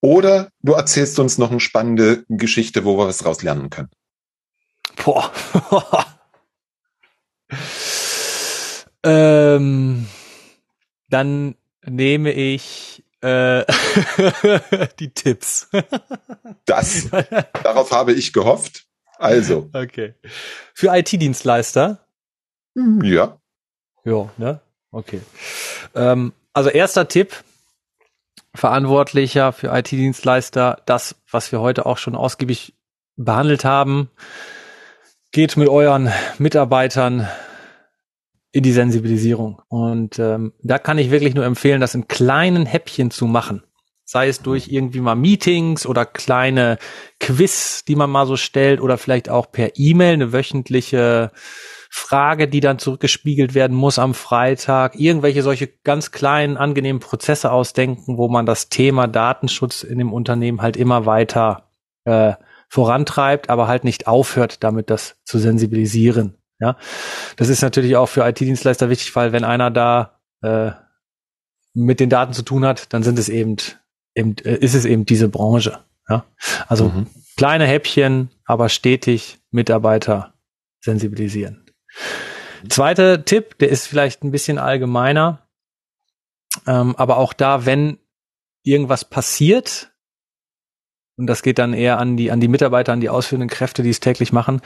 Oder 0.00 0.50
du 0.62 0.72
erzählst 0.72 1.18
uns 1.20 1.38
noch 1.38 1.52
eine 1.52 1.60
spannende 1.60 2.24
Geschichte, 2.28 2.84
wo 2.84 2.98
wir 2.98 3.06
was 3.06 3.18
draus 3.18 3.42
lernen 3.42 3.70
können. 3.70 3.90
Boah. 5.04 5.32
ähm, 9.04 10.08
dann 11.08 11.54
nehme 11.86 12.32
ich 12.32 13.04
äh, 13.20 13.64
die 14.98 15.14
Tipps. 15.14 15.68
das, 16.66 17.08
darauf 17.62 17.92
habe 17.92 18.12
ich 18.12 18.32
gehofft. 18.32 18.86
Also. 19.18 19.70
Okay. 19.72 20.14
Für 20.74 20.96
IT-Dienstleister? 20.96 22.04
Ja. 22.74 23.38
Ja, 24.04 24.30
ne? 24.36 24.60
Okay. 24.92 25.20
Ähm, 25.94 26.32
also 26.52 26.68
erster 26.68 27.08
Tipp, 27.08 27.42
Verantwortlicher 28.54 29.52
für 29.52 29.68
IT-Dienstleister, 29.68 30.82
das, 30.84 31.16
was 31.30 31.50
wir 31.50 31.60
heute 31.60 31.86
auch 31.86 31.96
schon 31.96 32.14
ausgiebig 32.14 32.74
behandelt 33.16 33.64
haben, 33.64 34.10
geht 35.32 35.56
mit 35.56 35.68
euren 35.68 36.12
Mitarbeitern 36.38 37.26
in 38.52 38.62
die 38.62 38.72
Sensibilisierung. 38.72 39.62
Und 39.68 40.18
ähm, 40.18 40.52
da 40.62 40.78
kann 40.78 40.98
ich 40.98 41.10
wirklich 41.10 41.34
nur 41.34 41.46
empfehlen, 41.46 41.80
das 41.80 41.94
in 41.94 42.06
kleinen 42.06 42.66
Häppchen 42.66 43.10
zu 43.10 43.26
machen. 43.26 43.62
Sei 44.04 44.28
es 44.28 44.42
durch 44.42 44.68
irgendwie 44.68 45.00
mal 45.00 45.14
Meetings 45.14 45.86
oder 45.86 46.04
kleine 46.04 46.76
Quiz, 47.18 47.84
die 47.86 47.96
man 47.96 48.10
mal 48.10 48.26
so 48.26 48.36
stellt 48.36 48.82
oder 48.82 48.98
vielleicht 48.98 49.30
auch 49.30 49.50
per 49.50 49.70
E-Mail 49.76 50.14
eine 50.14 50.32
wöchentliche 50.34 51.30
Frage, 51.94 52.48
die 52.48 52.60
dann 52.60 52.78
zurückgespiegelt 52.78 53.52
werden 53.52 53.76
muss 53.76 53.98
am 53.98 54.14
Freitag. 54.14 54.98
Irgendwelche 54.98 55.42
solche 55.42 55.66
ganz 55.66 56.10
kleinen, 56.10 56.56
angenehmen 56.56 57.00
Prozesse 57.00 57.52
ausdenken, 57.52 58.16
wo 58.16 58.28
man 58.28 58.46
das 58.46 58.70
Thema 58.70 59.06
Datenschutz 59.06 59.82
in 59.82 59.98
dem 59.98 60.10
Unternehmen 60.10 60.62
halt 60.62 60.78
immer 60.78 61.04
weiter 61.04 61.70
äh, 62.04 62.32
vorantreibt, 62.70 63.50
aber 63.50 63.68
halt 63.68 63.84
nicht 63.84 64.06
aufhört, 64.06 64.64
damit 64.64 64.88
das 64.88 65.16
zu 65.26 65.38
sensibilisieren. 65.38 66.38
Ja, 66.58 66.78
das 67.36 67.50
ist 67.50 67.60
natürlich 67.60 67.94
auch 67.96 68.08
für 68.08 68.26
IT-Dienstleister 68.26 68.88
wichtig, 68.88 69.14
weil 69.14 69.32
wenn 69.32 69.44
einer 69.44 69.70
da 69.70 70.18
äh, 70.40 70.70
mit 71.74 72.00
den 72.00 72.08
Daten 72.08 72.32
zu 72.32 72.42
tun 72.42 72.64
hat, 72.64 72.90
dann 72.94 73.02
sind 73.02 73.18
es 73.18 73.28
eben, 73.28 73.56
eben 74.14 74.36
äh, 74.44 74.56
ist 74.56 74.74
es 74.74 74.86
eben 74.86 75.04
diese 75.04 75.28
Branche. 75.28 75.80
Ja, 76.08 76.24
also 76.68 76.86
mhm. 76.86 77.06
kleine 77.36 77.66
Häppchen, 77.66 78.30
aber 78.46 78.70
stetig 78.70 79.40
Mitarbeiter 79.50 80.32
sensibilisieren. 80.80 81.61
Zweiter 82.68 83.24
Tipp, 83.24 83.58
der 83.58 83.70
ist 83.70 83.86
vielleicht 83.86 84.22
ein 84.22 84.30
bisschen 84.30 84.58
allgemeiner, 84.58 85.46
ähm, 86.66 86.94
aber 86.96 87.16
auch 87.16 87.32
da, 87.32 87.66
wenn 87.66 87.98
irgendwas 88.62 89.04
passiert, 89.04 89.92
und 91.16 91.26
das 91.26 91.42
geht 91.42 91.58
dann 91.58 91.74
eher 91.74 91.98
an 91.98 92.16
die, 92.16 92.30
an 92.30 92.40
die 92.40 92.48
Mitarbeiter, 92.48 92.92
an 92.92 93.00
die 93.00 93.08
ausführenden 93.08 93.50
Kräfte, 93.50 93.82
die 93.82 93.90
es 93.90 94.00
täglich 94.00 94.32
machen, 94.32 94.60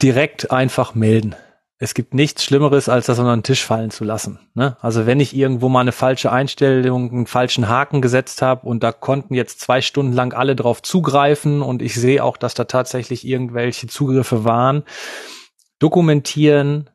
direkt 0.00 0.50
einfach 0.50 0.94
melden. 0.94 1.34
Es 1.80 1.94
gibt 1.94 2.12
nichts 2.12 2.42
Schlimmeres, 2.42 2.88
als 2.88 3.06
das 3.06 3.20
unter 3.20 3.36
den 3.36 3.44
Tisch 3.44 3.64
fallen 3.64 3.92
zu 3.92 4.02
lassen. 4.02 4.40
Ne? 4.54 4.76
Also 4.80 5.06
wenn 5.06 5.20
ich 5.20 5.36
irgendwo 5.36 5.68
mal 5.68 5.82
eine 5.82 5.92
falsche 5.92 6.32
Einstellung, 6.32 7.10
einen 7.10 7.26
falschen 7.26 7.68
Haken 7.68 8.02
gesetzt 8.02 8.42
habe 8.42 8.66
und 8.66 8.82
da 8.82 8.90
konnten 8.90 9.34
jetzt 9.34 9.60
zwei 9.60 9.80
Stunden 9.80 10.12
lang 10.12 10.32
alle 10.32 10.56
drauf 10.56 10.82
zugreifen 10.82 11.62
und 11.62 11.80
ich 11.80 11.94
sehe 11.94 12.24
auch, 12.24 12.36
dass 12.36 12.54
da 12.54 12.64
tatsächlich 12.64 13.24
irgendwelche 13.24 13.86
Zugriffe 13.86 14.44
waren, 14.44 14.82
dokumentieren, 15.78 16.90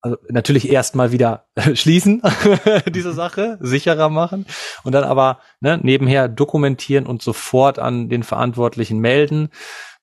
also 0.00 0.16
natürlich 0.28 0.70
erstmal 0.70 1.12
wieder 1.12 1.46
schließen, 1.74 2.22
diese 2.88 3.12
Sache, 3.12 3.58
sicherer 3.60 4.08
machen 4.08 4.46
und 4.84 4.92
dann 4.92 5.04
aber 5.04 5.40
ne, 5.60 5.78
nebenher 5.82 6.28
dokumentieren 6.28 7.06
und 7.06 7.22
sofort 7.22 7.78
an 7.78 8.08
den 8.08 8.22
Verantwortlichen 8.22 8.98
melden 8.98 9.50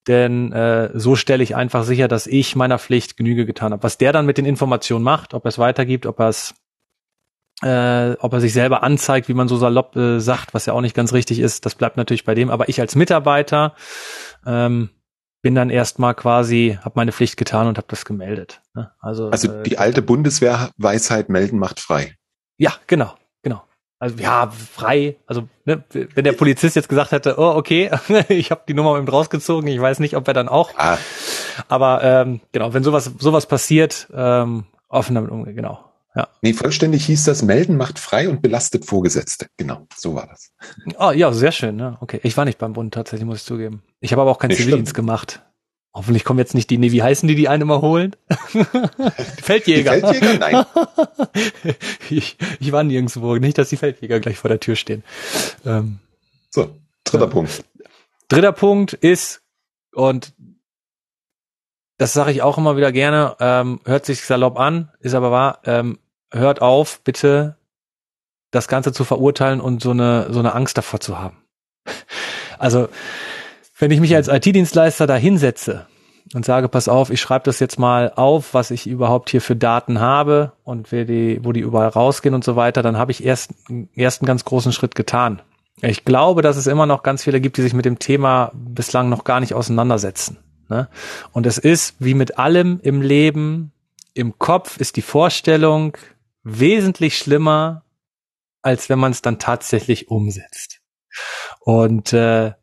denn 0.07 0.51
äh, 0.51 0.89
so 0.93 1.15
stelle 1.15 1.43
ich 1.43 1.55
einfach 1.55 1.83
sicher, 1.83 2.07
dass 2.07 2.27
ich 2.27 2.55
meiner 2.55 2.77
Pflicht 2.79 3.15
Genüge 3.15 3.45
getan 3.45 3.71
habe. 3.71 3.83
Was 3.83 3.97
der 3.97 4.11
dann 4.11 4.25
mit 4.25 4.37
den 4.37 4.45
Informationen 4.45 5.03
macht, 5.03 5.33
ob 5.33 5.45
er 5.45 5.49
es 5.49 5.59
weitergibt, 5.59 6.05
ob 6.05 6.19
er 6.19 6.29
es 6.29 6.55
äh, 7.61 8.17
ob 8.19 8.33
er 8.33 8.41
sich 8.41 8.51
selber 8.51 8.83
anzeigt, 8.83 9.29
wie 9.29 9.33
man 9.33 9.47
so 9.47 9.55
salopp 9.55 9.95
äh, 9.95 10.19
sagt, 10.19 10.53
was 10.53 10.65
ja 10.65 10.73
auch 10.73 10.81
nicht 10.81 10.95
ganz 10.95 11.13
richtig 11.13 11.39
ist, 11.39 11.65
das 11.65 11.75
bleibt 11.75 11.95
natürlich 11.95 12.25
bei 12.25 12.35
dem. 12.35 12.49
Aber 12.49 12.67
ich 12.67 12.81
als 12.81 12.95
Mitarbeiter 12.95 13.75
ähm, 14.45 14.89
bin 15.43 15.53
dann 15.53 15.69
erstmal 15.69 16.15
quasi, 16.15 16.79
habe 16.81 16.93
meine 16.95 17.11
Pflicht 17.11 17.37
getan 17.37 17.67
und 17.67 17.77
habe 17.77 17.87
das 17.89 18.05
gemeldet. 18.05 18.61
Ne? 18.73 18.91
Also, 18.99 19.29
also 19.29 19.51
äh, 19.51 19.63
die 19.63 19.77
alte 19.77 20.01
Bundeswehrweisheit 20.01 21.29
melden 21.29 21.59
macht 21.59 21.79
frei. 21.79 22.15
Ja, 22.57 22.73
genau. 22.87 23.13
Also 24.03 24.17
ja, 24.17 24.51
frei. 24.51 25.15
Also 25.27 25.47
ne, 25.63 25.81
wenn 25.93 26.25
der 26.25 26.33
Polizist 26.33 26.75
jetzt 26.75 26.89
gesagt 26.89 27.13
hätte, 27.13 27.35
oh 27.37 27.53
okay, 27.55 27.89
ich 28.27 28.51
habe 28.51 28.63
die 28.67 28.73
Nummer 28.73 28.97
eben 28.97 29.07
rausgezogen, 29.07 29.69
ich 29.69 29.79
weiß 29.79 29.99
nicht, 29.99 30.17
ob 30.17 30.27
er 30.27 30.33
dann 30.33 30.49
auch. 30.49 30.71
Ah. 30.75 30.97
Aber 31.69 32.03
ähm, 32.03 32.41
genau, 32.51 32.73
wenn 32.73 32.83
sowas 32.83 33.09
sowas 33.17 33.45
passiert, 33.45 34.09
ähm, 34.13 34.65
offen 34.89 35.15
damit 35.15 35.31
umgehen, 35.31 35.55
genau. 35.55 35.92
Ja. 36.15 36.27
Nee, 36.41 36.53
vollständig 36.53 37.05
hieß 37.05 37.23
das, 37.23 37.41
melden 37.41 37.75
macht 37.75 37.97
frei 37.97 38.29
und 38.29 38.41
belastet 38.41 38.85
Vorgesetzte. 38.85 39.47
Genau, 39.57 39.87
so 39.95 40.13
war 40.13 40.27
das. 40.27 40.51
Oh 40.99 41.11
ja, 41.11 41.31
sehr 41.31 41.51
schön. 41.51 41.75
Ne? 41.75 41.97
Okay, 42.01 42.19
ich 42.23 42.37
war 42.37 42.45
nicht 42.45 42.59
beim 42.59 42.73
Bund 42.73 42.93
tatsächlich, 42.93 43.25
muss 43.25 43.39
ich 43.39 43.45
zugeben. 43.45 43.81
Ich 43.99 44.11
habe 44.11 44.21
aber 44.21 44.31
auch 44.31 44.37
keinen 44.37 44.55
Zivildienst 44.55 44.93
gemacht. 44.93 45.41
Hoffentlich 45.95 46.23
kommen 46.23 46.39
jetzt 46.39 46.55
nicht 46.55 46.69
die, 46.71 46.79
nee, 46.79 46.91
wie 46.91 47.03
heißen 47.03 47.27
die, 47.27 47.35
die 47.35 47.47
einen 47.47 47.63
immer 47.63 47.81
holen? 47.81 48.15
Feldjäger. 49.41 49.95
Die 49.95 50.01
Feldjäger? 50.01 50.39
Nein. 50.39 50.65
ich, 52.09 52.37
ich 52.59 52.71
war 52.71 52.83
nirgendwo. 52.83 53.35
Nicht, 53.35 53.59
dass 53.59 53.69
die 53.69 53.77
Feldjäger 53.77 54.19
gleich 54.19 54.37
vor 54.37 54.49
der 54.49 54.59
Tür 54.59 54.75
stehen. 54.75 55.03
Ähm, 55.65 55.99
so, 56.49 56.75
dritter 57.03 57.25
äh, 57.25 57.29
Punkt. 57.29 57.63
Dritter 58.27 58.51
Punkt 58.53 58.93
ist, 58.93 59.43
und 59.93 60.33
das 61.97 62.13
sage 62.13 62.31
ich 62.31 62.41
auch 62.41 62.57
immer 62.57 62.75
wieder 62.75 62.91
gerne, 62.91 63.35
ähm, 63.39 63.79
hört 63.85 64.05
sich 64.05 64.23
salopp 64.23 64.59
an, 64.59 64.91
ist 64.99 65.13
aber 65.13 65.29
wahr, 65.29 65.59
ähm, 65.65 65.99
hört 66.33 66.61
auf, 66.61 66.99
bitte 67.01 67.55
das 68.51 68.67
Ganze 68.67 68.91
zu 68.91 69.03
verurteilen 69.03 69.61
und 69.61 69.81
so 69.81 69.91
eine, 69.91 70.27
so 70.31 70.39
eine 70.39 70.53
Angst 70.53 70.77
davor 70.77 70.99
zu 70.99 71.19
haben. 71.19 71.37
Also, 72.59 72.87
wenn 73.77 73.91
ich 73.91 73.99
mich 73.99 74.15
als 74.15 74.29
IT-Dienstleister 74.29 75.05
da 75.05 75.15
hinsetze 75.15 75.87
und 76.33 76.45
sage, 76.45 76.69
pass 76.69 76.87
auf, 76.87 77.09
ich 77.09 77.19
schreibe 77.19 77.43
das 77.43 77.59
jetzt 77.59 77.77
mal 77.77 78.13
auf, 78.15 78.53
was 78.53 78.71
ich 78.71 78.87
überhaupt 78.87 79.29
hier 79.29 79.41
für 79.41 79.57
Daten 79.57 79.99
habe 79.99 80.53
und 80.63 80.91
wer 80.93 81.03
die, 81.03 81.43
wo 81.43 81.51
die 81.51 81.59
überall 81.59 81.89
rausgehen 81.89 82.33
und 82.33 82.45
so 82.45 82.55
weiter, 82.55 82.81
dann 82.81 82.97
habe 82.97 83.11
ich 83.11 83.25
erst, 83.25 83.51
erst 83.95 84.21
einen 84.21 84.27
ganz 84.27 84.45
großen 84.45 84.71
Schritt 84.71 84.95
getan. 84.95 85.41
Ich 85.81 86.05
glaube, 86.05 86.41
dass 86.41 86.55
es 86.55 86.67
immer 86.67 86.85
noch 86.85 87.03
ganz 87.03 87.23
viele 87.23 87.41
gibt, 87.41 87.57
die 87.57 87.63
sich 87.63 87.73
mit 87.73 87.85
dem 87.85 87.99
Thema 87.99 88.51
bislang 88.53 89.09
noch 89.09 89.25
gar 89.25 89.41
nicht 89.41 89.53
auseinandersetzen. 89.53 90.37
Ne? 90.69 90.87
Und 91.33 91.45
es 91.45 91.57
ist 91.57 91.95
wie 91.99 92.13
mit 92.13 92.37
allem 92.37 92.79
im 92.83 93.01
Leben, 93.01 93.73
im 94.13 94.37
Kopf 94.39 94.77
ist 94.77 94.95
die 94.95 95.01
Vorstellung 95.01 95.97
wesentlich 96.43 97.17
schlimmer, 97.17 97.85
als 98.61 98.89
wenn 98.89 98.99
man 98.99 99.11
es 99.11 99.21
dann 99.21 99.39
tatsächlich 99.39 100.09
umsetzt. 100.09 100.81
Und 101.59 102.13
äh, 102.13 102.53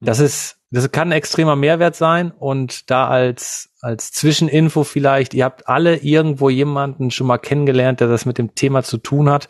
das 0.00 0.20
ist, 0.20 0.58
das 0.70 0.90
kann 0.90 1.08
ein 1.08 1.12
extremer 1.12 1.56
Mehrwert 1.56 1.96
sein 1.96 2.30
und 2.32 2.90
da 2.90 3.08
als, 3.08 3.70
als 3.80 4.12
Zwischeninfo 4.12 4.84
vielleicht, 4.84 5.34
ihr 5.34 5.44
habt 5.44 5.68
alle 5.68 5.96
irgendwo 5.96 6.50
jemanden 6.50 7.10
schon 7.10 7.26
mal 7.26 7.38
kennengelernt, 7.38 8.00
der 8.00 8.08
das 8.08 8.26
mit 8.26 8.38
dem 8.38 8.54
Thema 8.54 8.82
zu 8.82 8.98
tun 8.98 9.30
hat. 9.30 9.48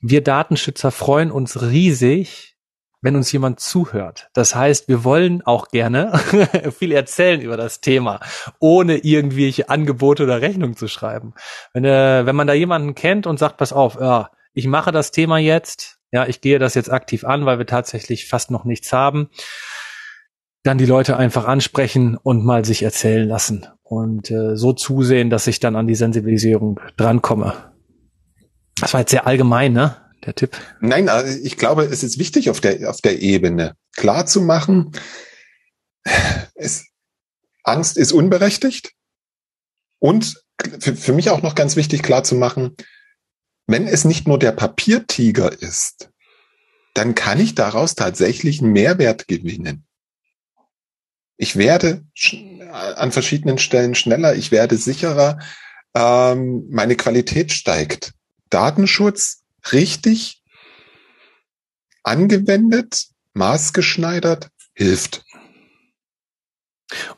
Wir 0.00 0.22
Datenschützer 0.22 0.90
freuen 0.90 1.30
uns 1.30 1.62
riesig, 1.62 2.55
wenn 3.02 3.16
uns 3.16 3.30
jemand 3.30 3.60
zuhört. 3.60 4.30
Das 4.34 4.54
heißt, 4.54 4.88
wir 4.88 5.04
wollen 5.04 5.42
auch 5.42 5.68
gerne 5.68 6.18
viel 6.78 6.92
erzählen 6.92 7.40
über 7.40 7.56
das 7.56 7.80
Thema, 7.80 8.20
ohne 8.58 8.98
irgendwelche 8.98 9.68
Angebote 9.68 10.24
oder 10.24 10.40
Rechnungen 10.40 10.76
zu 10.76 10.88
schreiben. 10.88 11.34
Wenn, 11.72 11.84
äh, 11.84 12.26
wenn 12.26 12.36
man 12.36 12.46
da 12.46 12.54
jemanden 12.54 12.94
kennt 12.94 13.26
und 13.26 13.38
sagt, 13.38 13.56
pass 13.58 13.72
auf, 13.72 13.96
ja, 14.00 14.30
ich 14.54 14.66
mache 14.66 14.92
das 14.92 15.10
Thema 15.10 15.38
jetzt, 15.38 15.98
ja, 16.12 16.26
ich 16.26 16.40
gehe 16.40 16.58
das 16.58 16.74
jetzt 16.74 16.90
aktiv 16.90 17.24
an, 17.24 17.46
weil 17.46 17.58
wir 17.58 17.66
tatsächlich 17.66 18.26
fast 18.26 18.50
noch 18.50 18.64
nichts 18.64 18.92
haben 18.92 19.28
dann 20.66 20.78
die 20.78 20.86
Leute 20.86 21.16
einfach 21.16 21.46
ansprechen 21.46 22.16
und 22.16 22.44
mal 22.44 22.64
sich 22.64 22.82
erzählen 22.82 23.28
lassen 23.28 23.66
und 23.82 24.30
äh, 24.30 24.56
so 24.56 24.72
zusehen, 24.72 25.30
dass 25.30 25.46
ich 25.46 25.60
dann 25.60 25.76
an 25.76 25.86
die 25.86 25.94
Sensibilisierung 25.94 26.80
drankomme. 26.96 27.54
Das 28.80 28.92
war 28.92 29.00
jetzt 29.00 29.10
sehr 29.10 29.26
allgemein, 29.26 29.72
ne? 29.72 29.96
Der 30.24 30.34
Tipp. 30.34 30.56
Nein, 30.80 31.08
also 31.08 31.38
ich 31.42 31.56
glaube, 31.56 31.84
es 31.84 32.02
ist 32.02 32.18
wichtig 32.18 32.50
auf 32.50 32.60
der 32.60 32.90
auf 32.90 33.00
der 33.00 33.20
Ebene 33.20 33.76
klar 33.96 34.26
zu 34.26 34.40
machen. 34.40 34.92
Es, 36.54 36.86
Angst 37.64 37.96
ist 37.96 38.12
unberechtigt 38.12 38.92
und 39.98 40.42
für, 40.80 40.96
für 40.96 41.12
mich 41.12 41.30
auch 41.30 41.42
noch 41.42 41.54
ganz 41.54 41.76
wichtig 41.76 42.02
klar 42.02 42.24
zu 42.24 42.34
machen, 42.34 42.76
wenn 43.66 43.86
es 43.86 44.04
nicht 44.04 44.28
nur 44.28 44.38
der 44.38 44.52
Papiertiger 44.52 45.52
ist, 45.60 46.10
dann 46.94 47.14
kann 47.14 47.40
ich 47.40 47.54
daraus 47.54 47.94
tatsächlich 47.94 48.62
einen 48.62 48.72
Mehrwert 48.72 49.28
gewinnen. 49.28 49.84
Ich 51.36 51.56
werde 51.56 52.04
an 52.70 53.12
verschiedenen 53.12 53.58
Stellen 53.58 53.94
schneller, 53.94 54.34
ich 54.34 54.50
werde 54.50 54.76
sicherer, 54.76 55.38
ähm, 55.94 56.66
meine 56.70 56.96
Qualität 56.96 57.52
steigt. 57.52 58.14
Datenschutz 58.48 59.42
richtig 59.72 60.42
angewendet, 62.02 63.06
maßgeschneidert, 63.34 64.50
hilft. 64.74 65.24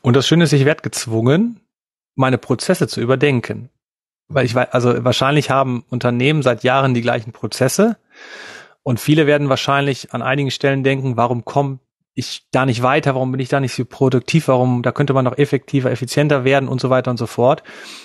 Und 0.01 0.15
das 0.15 0.27
Schöne 0.27 0.45
ist, 0.45 0.53
ich 0.53 0.65
werde 0.65 0.81
gezwungen, 0.81 1.59
meine 2.15 2.37
Prozesse 2.37 2.87
zu 2.87 3.01
überdenken. 3.01 3.69
Weil 4.27 4.45
ich 4.45 4.55
weiß, 4.55 4.69
also 4.71 5.03
wahrscheinlich 5.03 5.49
haben 5.49 5.83
Unternehmen 5.89 6.43
seit 6.43 6.63
Jahren 6.63 6.93
die 6.93 7.01
gleichen 7.01 7.31
Prozesse 7.31 7.97
und 8.83 8.99
viele 8.99 9.27
werden 9.27 9.49
wahrscheinlich 9.49 10.13
an 10.13 10.21
einigen 10.21 10.51
Stellen 10.51 10.83
denken, 10.83 11.17
warum 11.17 11.45
komme 11.45 11.79
ich 12.19 12.45
da 12.51 12.65
nicht 12.65 12.83
weiter, 12.83 13.15
warum 13.15 13.31
bin 13.31 13.39
ich 13.39 13.49
da 13.49 13.59
nicht 13.59 13.73
so 13.73 13.85
produktiv, 13.85 14.47
warum, 14.47 14.83
da 14.83 14.91
könnte 14.91 15.13
man 15.13 15.25
noch 15.25 15.37
effektiver, 15.37 15.91
effizienter 15.91 16.43
werden 16.43 16.69
und 16.69 16.79
so 16.79 16.89
weiter 16.89 17.11
und 17.11 17.17
so 17.17 17.25
fort. 17.27 17.63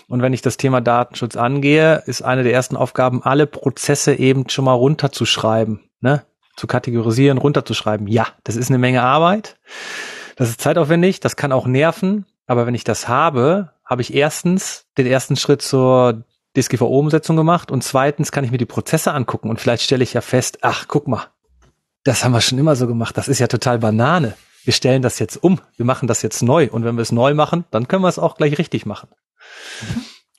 Und 0.09 0.23
wenn 0.23 0.33
ich 0.33 0.43
das 0.43 0.57
Thema 0.57 0.81
Datenschutz 0.81 1.37
angehe, 1.37 2.03
ist 2.07 2.23
eine 2.23 2.43
der 2.43 2.53
ersten 2.53 2.77
Aufgaben, 2.77 3.23
alle 3.23 3.47
Prozesse 3.47 4.15
eben 4.15 4.49
schon 4.49 4.65
mal 4.65 4.73
runterzuschreiben, 4.73 5.81
ne? 6.01 6.25
Zu 6.57 6.69
kategorisieren, 6.69 7.39
runterzuschreiben. 7.39 8.07
Ja, 8.07 8.29
das 8.45 8.55
ist 8.55 8.71
eine 8.71 8.79
Menge 8.79 9.03
Arbeit. 9.03 9.57
Das 10.37 10.49
ist 10.49 10.61
zeitaufwendig, 10.61 11.19
das 11.19 11.35
kann 11.35 11.51
auch 11.51 11.67
nerven. 11.67 12.27
Aber 12.47 12.67
wenn 12.67 12.75
ich 12.75 12.85
das 12.85 13.09
habe, 13.09 13.73
habe 13.85 14.03
ich 14.03 14.15
erstens 14.15 14.87
den 14.97 15.07
ersten 15.07 15.37
Schritt 15.37 15.63
zur 15.63 16.25
DSGVO-Umsetzung 16.57 17.37
gemacht 17.37 17.71
und 17.71 17.83
zweitens 17.83 18.31
kann 18.31 18.45
ich 18.45 18.51
mir 18.51 18.59
die 18.59 18.67
Prozesse 18.67 19.13
angucken 19.13 19.51
und 19.51 19.61
vielleicht 19.61 19.83
stelle 19.83 20.05
ich 20.05 20.13
ja 20.13 20.21
fest, 20.21 20.59
ach, 20.63 20.87
guck 20.87 21.09
mal, 21.09 21.27
das 22.05 22.23
haben 22.23 22.33
wir 22.33 22.41
schon 22.41 22.59
immer 22.59 22.77
so 22.77 22.87
gemacht, 22.87 23.17
das 23.17 23.29
ist 23.29 23.41
ja 23.41 23.47
total 23.47 23.79
Banane. 23.79 24.37
Wir 24.65 24.73
stellen 24.73 25.03
das 25.03 25.19
jetzt 25.19 25.43
um, 25.43 25.61
wir 25.77 25.85
machen 25.85 26.07
das 26.07 26.23
jetzt 26.23 26.43
neu 26.43 26.69
und 26.71 26.85
wenn 26.85 26.97
wir 26.97 27.03
es 27.03 27.13
neu 27.13 27.35
machen, 27.35 27.65
dann 27.71 27.89
können 27.89 28.03
wir 28.03 28.09
es 28.09 28.19
auch 28.19 28.37
gleich 28.37 28.59
richtig 28.59 28.87
machen. 28.87 29.09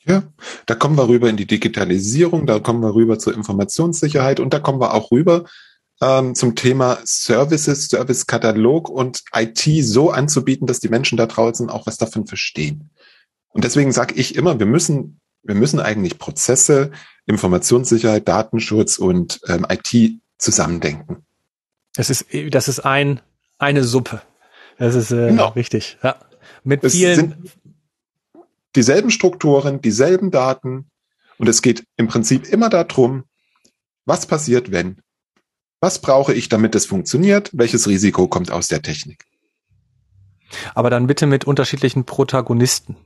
Ja, 0.08 0.24
da 0.68 0.76
kommen 0.76 0.98
wir 0.98 1.08
rüber 1.08 1.30
in 1.30 1.38
die 1.38 1.48
Digitalisierung, 1.48 2.46
da 2.46 2.60
kommen 2.60 2.82
wir 2.82 2.94
rüber 2.94 3.18
zur 3.18 3.34
Informationssicherheit 3.34 4.40
und 4.40 4.54
da 4.54 4.60
kommen 4.60 4.80
wir 4.80 4.94
auch 4.94 5.12
rüber 5.12 5.46
ähm, 6.02 6.36
zum 6.36 6.56
Thema 6.56 7.00
Services, 7.04 7.88
Servicekatalog 7.88 8.90
und 8.90 9.24
IT 9.34 9.68
so 9.84 10.12
anzubieten, 10.12 10.68
dass 10.68 10.80
die 10.80 10.90
Menschen 10.90 11.18
da 11.18 11.26
draußen 11.26 11.70
auch 11.70 11.88
was 11.88 11.98
davon 11.98 12.28
verstehen. 12.28 12.92
Und 13.50 13.64
deswegen 13.64 13.92
sage 13.92 14.14
ich 14.16 14.36
immer, 14.36 14.60
wir 14.60 14.66
müssen, 14.66 15.20
wir 15.42 15.56
müssen 15.56 15.80
eigentlich 15.80 16.20
Prozesse, 16.20 16.92
Informationssicherheit, 17.26 18.28
Datenschutz 18.28 18.98
und 18.98 19.40
ähm, 19.48 19.66
IT 19.70 20.20
zusammendenken. 20.38 21.26
Das 21.96 22.10
ist, 22.10 22.26
das 22.50 22.68
ist 22.68 22.80
ein, 22.82 23.22
eine 23.58 23.84
Suppe. 23.84 24.22
Das 24.78 24.96
ist 24.96 25.12
äh, 25.12 25.30
genau. 25.30 25.50
richtig. 25.50 25.98
Ja. 26.04 26.18
Mit 26.64 26.84
es 26.84 26.94
vielen. 26.94 27.16
Sind 27.16 27.36
dieselben 28.76 29.12
Strukturen, 29.12 29.82
dieselben 29.82 30.32
Daten. 30.32 30.90
Und 31.38 31.48
es 31.48 31.62
geht 31.62 31.86
im 31.98 32.08
Prinzip 32.08 32.48
immer 32.48 32.70
darum, 32.70 33.24
was 34.06 34.26
passiert, 34.26 34.72
wenn 34.72 35.02
was 35.86 36.00
brauche 36.00 36.34
ich, 36.34 36.50
damit 36.50 36.74
es 36.74 36.88
funktioniert? 36.88 37.52
Welches 37.54 37.88
Risiko 37.88 38.28
kommt 38.28 38.50
aus 38.50 38.68
der 38.68 38.82
Technik? 38.82 39.26
Aber 40.74 40.90
dann 40.90 41.06
bitte 41.06 41.28
mit 41.28 41.46
unterschiedlichen 41.46 42.06
Protagonisten. 42.06 42.98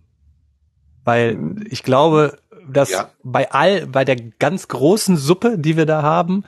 Weil 1.04 1.56
ich 1.70 1.84
glaube, 1.84 2.38
dass 2.72 2.92
ja. 2.92 3.10
bei 3.22 3.52
all, 3.52 3.88
bei 3.88 4.06
der 4.06 4.16
ganz 4.16 4.70
großen 4.70 5.18
Suppe, 5.18 5.58
die 5.58 5.76
wir 5.76 5.86
da 5.86 6.04
haben, 6.04 6.46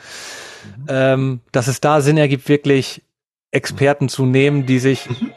mhm. 0.63 0.85
ähm, 0.87 1.41
dass 1.51 1.67
es 1.67 1.81
da 1.81 2.01
Sinn 2.01 2.17
ergibt, 2.17 2.47
wirklich 2.49 3.03
Experten 3.51 4.09
zu 4.09 4.25
nehmen, 4.25 4.65
die 4.65 4.79
sich, 4.79 5.09
mhm. 5.09 5.31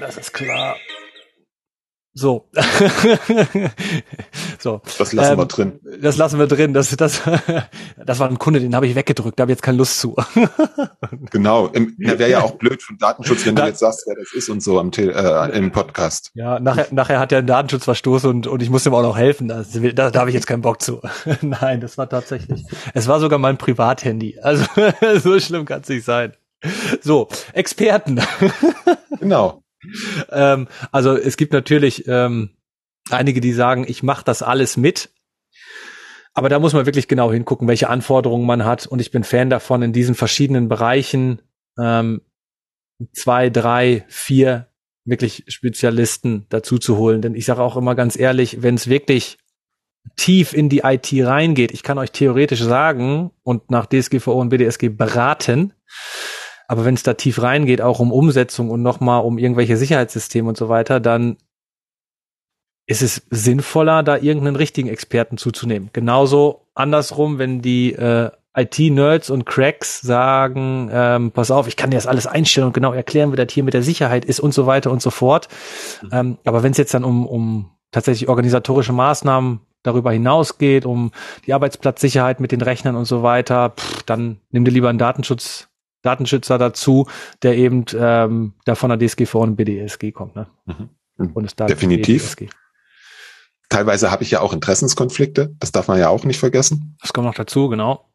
das 0.00 0.16
ist 0.16 0.32
klar, 0.32 0.76
so. 2.16 2.48
so. 4.60 4.80
Das 4.98 5.12
lassen 5.12 5.32
ähm, 5.32 5.38
wir 5.38 5.46
drin. 5.46 5.80
Das 6.00 6.16
lassen 6.16 6.38
wir 6.38 6.46
drin. 6.46 6.72
Das, 6.72 6.96
das, 6.96 7.22
das 8.06 8.20
war 8.20 8.28
ein 8.28 8.38
Kunde, 8.38 8.60
den 8.60 8.76
habe 8.76 8.86
ich 8.86 8.94
weggedrückt, 8.94 9.38
da 9.38 9.42
habe 9.42 9.50
ich 9.50 9.56
jetzt 9.56 9.64
keine 9.64 9.78
Lust 9.78 9.98
zu. 9.98 10.14
genau. 11.32 11.66
Im, 11.68 11.96
wäre 11.98 12.30
ja 12.30 12.42
auch 12.42 12.52
blöd 12.52 12.84
von 12.84 12.98
Datenschutz, 12.98 13.44
wenn 13.46 13.56
du 13.56 13.64
jetzt 13.64 13.80
sagst, 13.80 14.04
wer 14.06 14.14
das 14.14 14.32
ist 14.32 14.48
und 14.48 14.62
so 14.62 14.78
am 14.78 14.92
äh, 14.96 15.58
im 15.58 15.72
Podcast. 15.72 16.30
Ja, 16.34 16.60
nachher, 16.60 16.86
nachher 16.92 17.18
hat 17.18 17.32
er 17.32 17.38
einen 17.38 17.48
Datenschutzverstoß 17.48 18.26
und, 18.26 18.46
und 18.46 18.62
ich 18.62 18.70
muss 18.70 18.86
ihm 18.86 18.94
auch 18.94 19.02
noch 19.02 19.16
helfen. 19.16 19.48
Da, 19.48 19.64
da, 19.64 20.12
da 20.12 20.20
habe 20.20 20.30
ich 20.30 20.34
jetzt 20.34 20.46
keinen 20.46 20.62
Bock 20.62 20.80
zu. 20.80 21.00
Nein, 21.40 21.80
das 21.80 21.98
war 21.98 22.08
tatsächlich. 22.08 22.64
Es 22.94 23.08
war 23.08 23.18
sogar 23.18 23.40
mein 23.40 23.58
Privathandy. 23.58 24.38
Also 24.40 24.64
so 25.20 25.40
schlimm 25.40 25.64
kann 25.64 25.80
es 25.80 25.88
nicht 25.88 26.04
sein. 26.04 26.32
So, 27.02 27.28
Experten. 27.52 28.20
genau 29.18 29.63
ähm, 30.30 30.68
also 30.92 31.16
es 31.16 31.36
gibt 31.36 31.52
natürlich 31.52 32.06
ähm, 32.06 32.50
einige, 33.10 33.40
die 33.40 33.52
sagen, 33.52 33.84
ich 33.86 34.02
mache 34.02 34.24
das 34.24 34.42
alles 34.42 34.76
mit. 34.76 35.10
Aber 36.34 36.48
da 36.48 36.58
muss 36.58 36.72
man 36.72 36.84
wirklich 36.84 37.06
genau 37.06 37.32
hingucken, 37.32 37.68
welche 37.68 37.88
Anforderungen 37.88 38.46
man 38.46 38.64
hat. 38.64 38.86
Und 38.86 39.00
ich 39.00 39.12
bin 39.12 39.22
Fan 39.22 39.50
davon, 39.50 39.82
in 39.82 39.92
diesen 39.92 40.16
verschiedenen 40.16 40.68
Bereichen 40.68 41.40
ähm, 41.78 42.22
zwei, 43.12 43.50
drei, 43.50 44.04
vier 44.08 44.68
wirklich 45.04 45.44
Spezialisten 45.48 46.46
dazu 46.48 46.78
zu 46.78 46.96
holen. 46.96 47.22
Denn 47.22 47.34
ich 47.34 47.44
sage 47.44 47.62
auch 47.62 47.76
immer 47.76 47.94
ganz 47.94 48.18
ehrlich, 48.18 48.62
wenn 48.62 48.74
es 48.74 48.88
wirklich 48.88 49.38
tief 50.16 50.52
in 50.52 50.68
die 50.68 50.80
IT 50.80 51.12
reingeht, 51.12 51.72
ich 51.72 51.82
kann 51.82 51.98
euch 51.98 52.10
theoretisch 52.10 52.60
sagen 52.60 53.30
und 53.42 53.70
nach 53.70 53.86
DSGVO 53.86 54.40
und 54.40 54.48
BDSG 54.48 54.88
beraten, 54.88 55.72
aber 56.68 56.84
wenn 56.84 56.94
es 56.94 57.02
da 57.02 57.14
tief 57.14 57.42
reingeht, 57.42 57.80
auch 57.80 58.00
um 58.00 58.12
Umsetzung 58.12 58.70
und 58.70 58.82
nochmal 58.82 59.22
um 59.22 59.38
irgendwelche 59.38 59.76
Sicherheitssysteme 59.76 60.48
und 60.48 60.56
so 60.56 60.68
weiter, 60.68 61.00
dann 61.00 61.36
ist 62.86 63.02
es 63.02 63.22
sinnvoller, 63.30 64.02
da 64.02 64.16
irgendeinen 64.16 64.56
richtigen 64.56 64.88
Experten 64.88 65.38
zuzunehmen. 65.38 65.90
Genauso 65.92 66.66
andersrum, 66.74 67.38
wenn 67.38 67.62
die 67.62 67.92
äh, 67.92 68.30
IT-Nerds 68.56 69.30
und 69.30 69.46
Cracks 69.46 70.00
sagen, 70.00 70.90
ähm, 70.92 71.32
pass 71.32 71.50
auf, 71.50 71.66
ich 71.66 71.76
kann 71.76 71.90
dir 71.90 71.96
das 71.96 72.06
alles 72.06 72.26
einstellen 72.26 72.68
und 72.68 72.72
genau 72.72 72.92
erklären, 72.92 73.32
wie 73.32 73.36
das 73.36 73.52
hier 73.52 73.64
mit 73.64 73.74
der 73.74 73.82
Sicherheit 73.82 74.24
ist 74.24 74.38
und 74.38 74.54
so 74.54 74.66
weiter 74.66 74.90
und 74.90 75.02
so 75.02 75.10
fort. 75.10 75.48
Mhm. 76.02 76.08
Ähm, 76.12 76.38
aber 76.44 76.62
wenn 76.62 76.72
es 76.72 76.78
jetzt 76.78 76.94
dann 76.94 77.04
um, 77.04 77.26
um 77.26 77.70
tatsächlich 77.90 78.28
organisatorische 78.28 78.92
Maßnahmen 78.92 79.60
darüber 79.82 80.12
hinausgeht, 80.12 80.86
um 80.86 81.10
die 81.46 81.52
Arbeitsplatzsicherheit 81.52 82.40
mit 82.40 82.52
den 82.52 82.60
Rechnern 82.60 82.96
und 82.96 83.06
so 83.06 83.22
weiter, 83.22 83.70
pff, 83.70 84.02
dann 84.04 84.38
nimm 84.50 84.64
dir 84.64 84.70
lieber 84.70 84.88
einen 84.88 84.98
Datenschutz 84.98 85.68
Datenschützer 86.04 86.58
dazu, 86.58 87.08
der 87.42 87.56
eben 87.56 87.84
ähm, 87.98 88.54
da 88.64 88.74
von 88.74 88.90
der 88.90 88.98
DSGV 88.98 89.34
und 89.36 89.56
BDSG 89.56 90.12
kommt. 90.12 90.36
Ne? 90.36 90.46
Mhm. 90.66 90.90
Definitiv. 91.66 92.36
Teilweise 93.68 94.10
habe 94.10 94.22
ich 94.22 94.30
ja 94.30 94.40
auch 94.40 94.52
Interessenskonflikte, 94.52 95.54
das 95.58 95.72
darf 95.72 95.88
man 95.88 95.98
ja 95.98 96.08
auch 96.08 96.24
nicht 96.24 96.38
vergessen. 96.38 96.96
Das 97.00 97.12
kommt 97.12 97.26
noch 97.26 97.34
dazu, 97.34 97.68
genau. 97.68 98.08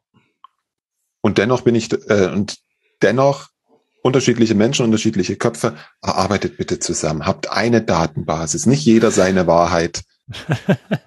Und 1.20 1.38
dennoch 1.38 1.62
bin 1.62 1.74
ich, 1.74 1.92
äh, 2.08 2.30
und 2.32 2.58
dennoch 3.02 3.48
unterschiedliche 4.02 4.54
Menschen, 4.54 4.84
unterschiedliche 4.84 5.36
Köpfe, 5.36 5.76
arbeitet 6.00 6.56
bitte 6.56 6.78
zusammen, 6.78 7.26
habt 7.26 7.50
eine 7.50 7.82
Datenbasis, 7.82 8.66
nicht 8.66 8.84
jeder 8.84 9.10
seine 9.10 9.46
Wahrheit. 9.46 10.02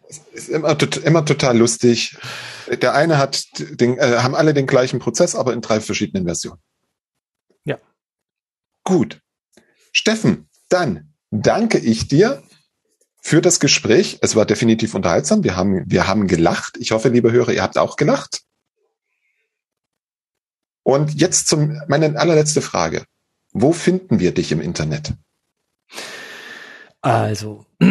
es 0.07 0.21
ist 0.33 0.49
immer, 0.49 0.77
immer 1.03 1.25
total 1.25 1.57
lustig. 1.57 2.17
Der 2.81 2.93
eine 2.93 3.17
hat 3.17 3.45
den, 3.57 3.97
äh, 3.97 4.17
haben 4.19 4.35
alle 4.35 4.53
den 4.53 4.67
gleichen 4.67 4.99
Prozess, 4.99 5.35
aber 5.35 5.53
in 5.53 5.61
drei 5.61 5.79
verschiedenen 5.79 6.25
Versionen. 6.25 6.59
Gut. 8.83 9.21
Steffen, 9.91 10.49
dann 10.69 11.13
danke 11.31 11.77
ich 11.77 12.07
dir 12.07 12.43
für 13.21 13.41
das 13.41 13.59
Gespräch. 13.59 14.19
Es 14.21 14.35
war 14.35 14.45
definitiv 14.45 14.95
unterhaltsam. 14.95 15.43
Wir 15.43 15.55
haben, 15.55 15.83
wir 15.87 16.07
haben 16.07 16.27
gelacht. 16.27 16.77
Ich 16.77 16.91
hoffe, 16.91 17.09
liebe 17.09 17.31
Hörer, 17.31 17.53
ihr 17.53 17.63
habt 17.63 17.77
auch 17.77 17.95
gelacht. 17.95 18.41
Und 20.83 21.13
jetzt 21.19 21.47
zum, 21.47 21.81
meine 21.87 22.19
allerletzte 22.19 22.61
Frage. 22.61 23.05
Wo 23.53 23.71
finden 23.71 24.19
wir 24.19 24.33
dich 24.33 24.51
im 24.51 24.59
Internet? 24.59 25.13
Also, 27.01 27.65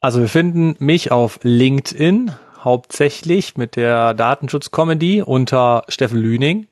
also 0.00 0.20
wir 0.20 0.28
finden 0.28 0.76
mich 0.78 1.10
auf 1.10 1.38
LinkedIn 1.42 2.32
hauptsächlich 2.58 3.56
mit 3.56 3.76
der 3.76 4.12
Datenschutz-Comedy 4.14 5.22
unter 5.22 5.84
Steffen 5.88 6.18
Lüning. 6.18 6.68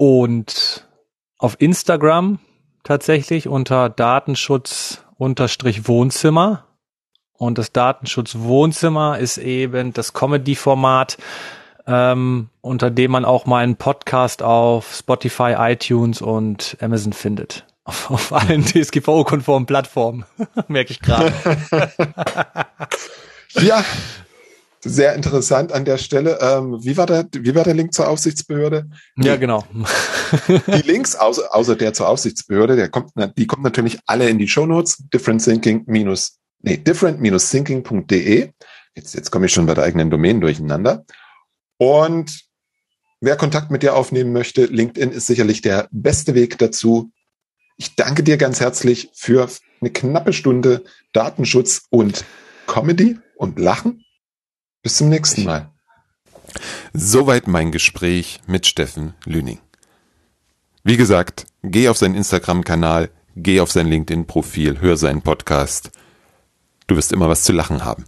Und 0.00 0.88
auf 1.36 1.56
Instagram 1.60 2.38
tatsächlich 2.84 3.48
unter 3.48 3.90
Datenschutz 3.90 5.04
unterstrich 5.18 5.88
Wohnzimmer. 5.88 6.64
Und 7.34 7.58
das 7.58 7.72
Datenschutz 7.72 8.36
Wohnzimmer 8.38 9.18
ist 9.18 9.36
eben 9.36 9.92
das 9.92 10.14
Comedy-Format, 10.14 11.18
ähm, 11.86 12.48
unter 12.62 12.90
dem 12.90 13.10
man 13.10 13.26
auch 13.26 13.44
meinen 13.44 13.76
Podcast 13.76 14.42
auf 14.42 14.94
Spotify, 14.94 15.56
iTunes 15.58 16.22
und 16.22 16.78
Amazon 16.80 17.12
findet. 17.12 17.66
Auf, 17.84 18.10
auf 18.10 18.32
allen 18.32 18.64
DSGVO-konformen 18.64 19.66
Plattformen, 19.66 20.24
merke 20.68 20.92
ich 20.92 21.00
gerade. 21.00 21.30
ja, 23.52 23.84
sehr 24.82 25.14
interessant 25.14 25.72
an 25.72 25.84
der 25.84 25.98
Stelle. 25.98 26.38
Ähm, 26.40 26.78
wie, 26.82 26.96
war 26.96 27.06
der, 27.06 27.26
wie 27.32 27.54
war 27.54 27.64
der 27.64 27.74
Link 27.74 27.92
zur 27.92 28.08
Aufsichtsbehörde? 28.08 28.88
Ja, 29.16 29.36
genau. 29.36 29.64
die 30.48 30.86
Links, 30.86 31.16
außer, 31.16 31.54
außer 31.54 31.76
der 31.76 31.92
zur 31.92 32.08
Aufsichtsbehörde, 32.08 32.76
der 32.76 32.88
kommt, 32.88 33.12
die 33.36 33.46
kommen 33.46 33.62
natürlich 33.62 33.98
alle 34.06 34.28
in 34.28 34.38
die 34.38 34.48
Show 34.48 34.66
Notes. 34.66 34.98
Different 35.12 35.44
Thinking 35.44 35.84
minus, 35.86 36.38
nee, 36.60 36.76
different-thinking.de. 36.76 38.50
Jetzt, 38.94 39.14
jetzt 39.14 39.30
komme 39.30 39.46
ich 39.46 39.52
schon 39.52 39.66
bei 39.66 39.74
der 39.74 39.84
eigenen 39.84 40.10
Domain 40.10 40.40
durcheinander. 40.40 41.04
Und 41.78 42.44
wer 43.20 43.36
Kontakt 43.36 43.70
mit 43.70 43.82
dir 43.82 43.94
aufnehmen 43.94 44.32
möchte, 44.32 44.64
LinkedIn 44.64 45.12
ist 45.12 45.26
sicherlich 45.26 45.62
der 45.62 45.88
beste 45.90 46.34
Weg 46.34 46.58
dazu. 46.58 47.12
Ich 47.76 47.94
danke 47.96 48.22
dir 48.22 48.36
ganz 48.36 48.60
herzlich 48.60 49.10
für 49.14 49.48
eine 49.80 49.90
knappe 49.90 50.32
Stunde 50.32 50.84
Datenschutz 51.12 51.86
und 51.90 52.24
Comedy 52.66 53.18
und 53.36 53.58
Lachen. 53.58 54.04
Bis 54.82 54.96
zum 54.96 55.10
nächsten 55.10 55.44
Mal. 55.44 55.70
Soweit 56.94 57.46
mein 57.46 57.70
Gespräch 57.70 58.40
mit 58.46 58.66
Steffen 58.66 59.14
Lüning. 59.26 59.58
Wie 60.82 60.96
gesagt, 60.96 61.46
geh 61.62 61.88
auf 61.88 61.98
seinen 61.98 62.14
Instagram-Kanal, 62.14 63.10
geh 63.36 63.60
auf 63.60 63.70
sein 63.70 63.86
LinkedIn-Profil, 63.86 64.80
hör 64.80 64.96
seinen 64.96 65.20
Podcast. 65.20 65.90
Du 66.86 66.96
wirst 66.96 67.12
immer 67.12 67.28
was 67.28 67.44
zu 67.44 67.52
lachen 67.52 67.84
haben. 67.84 68.06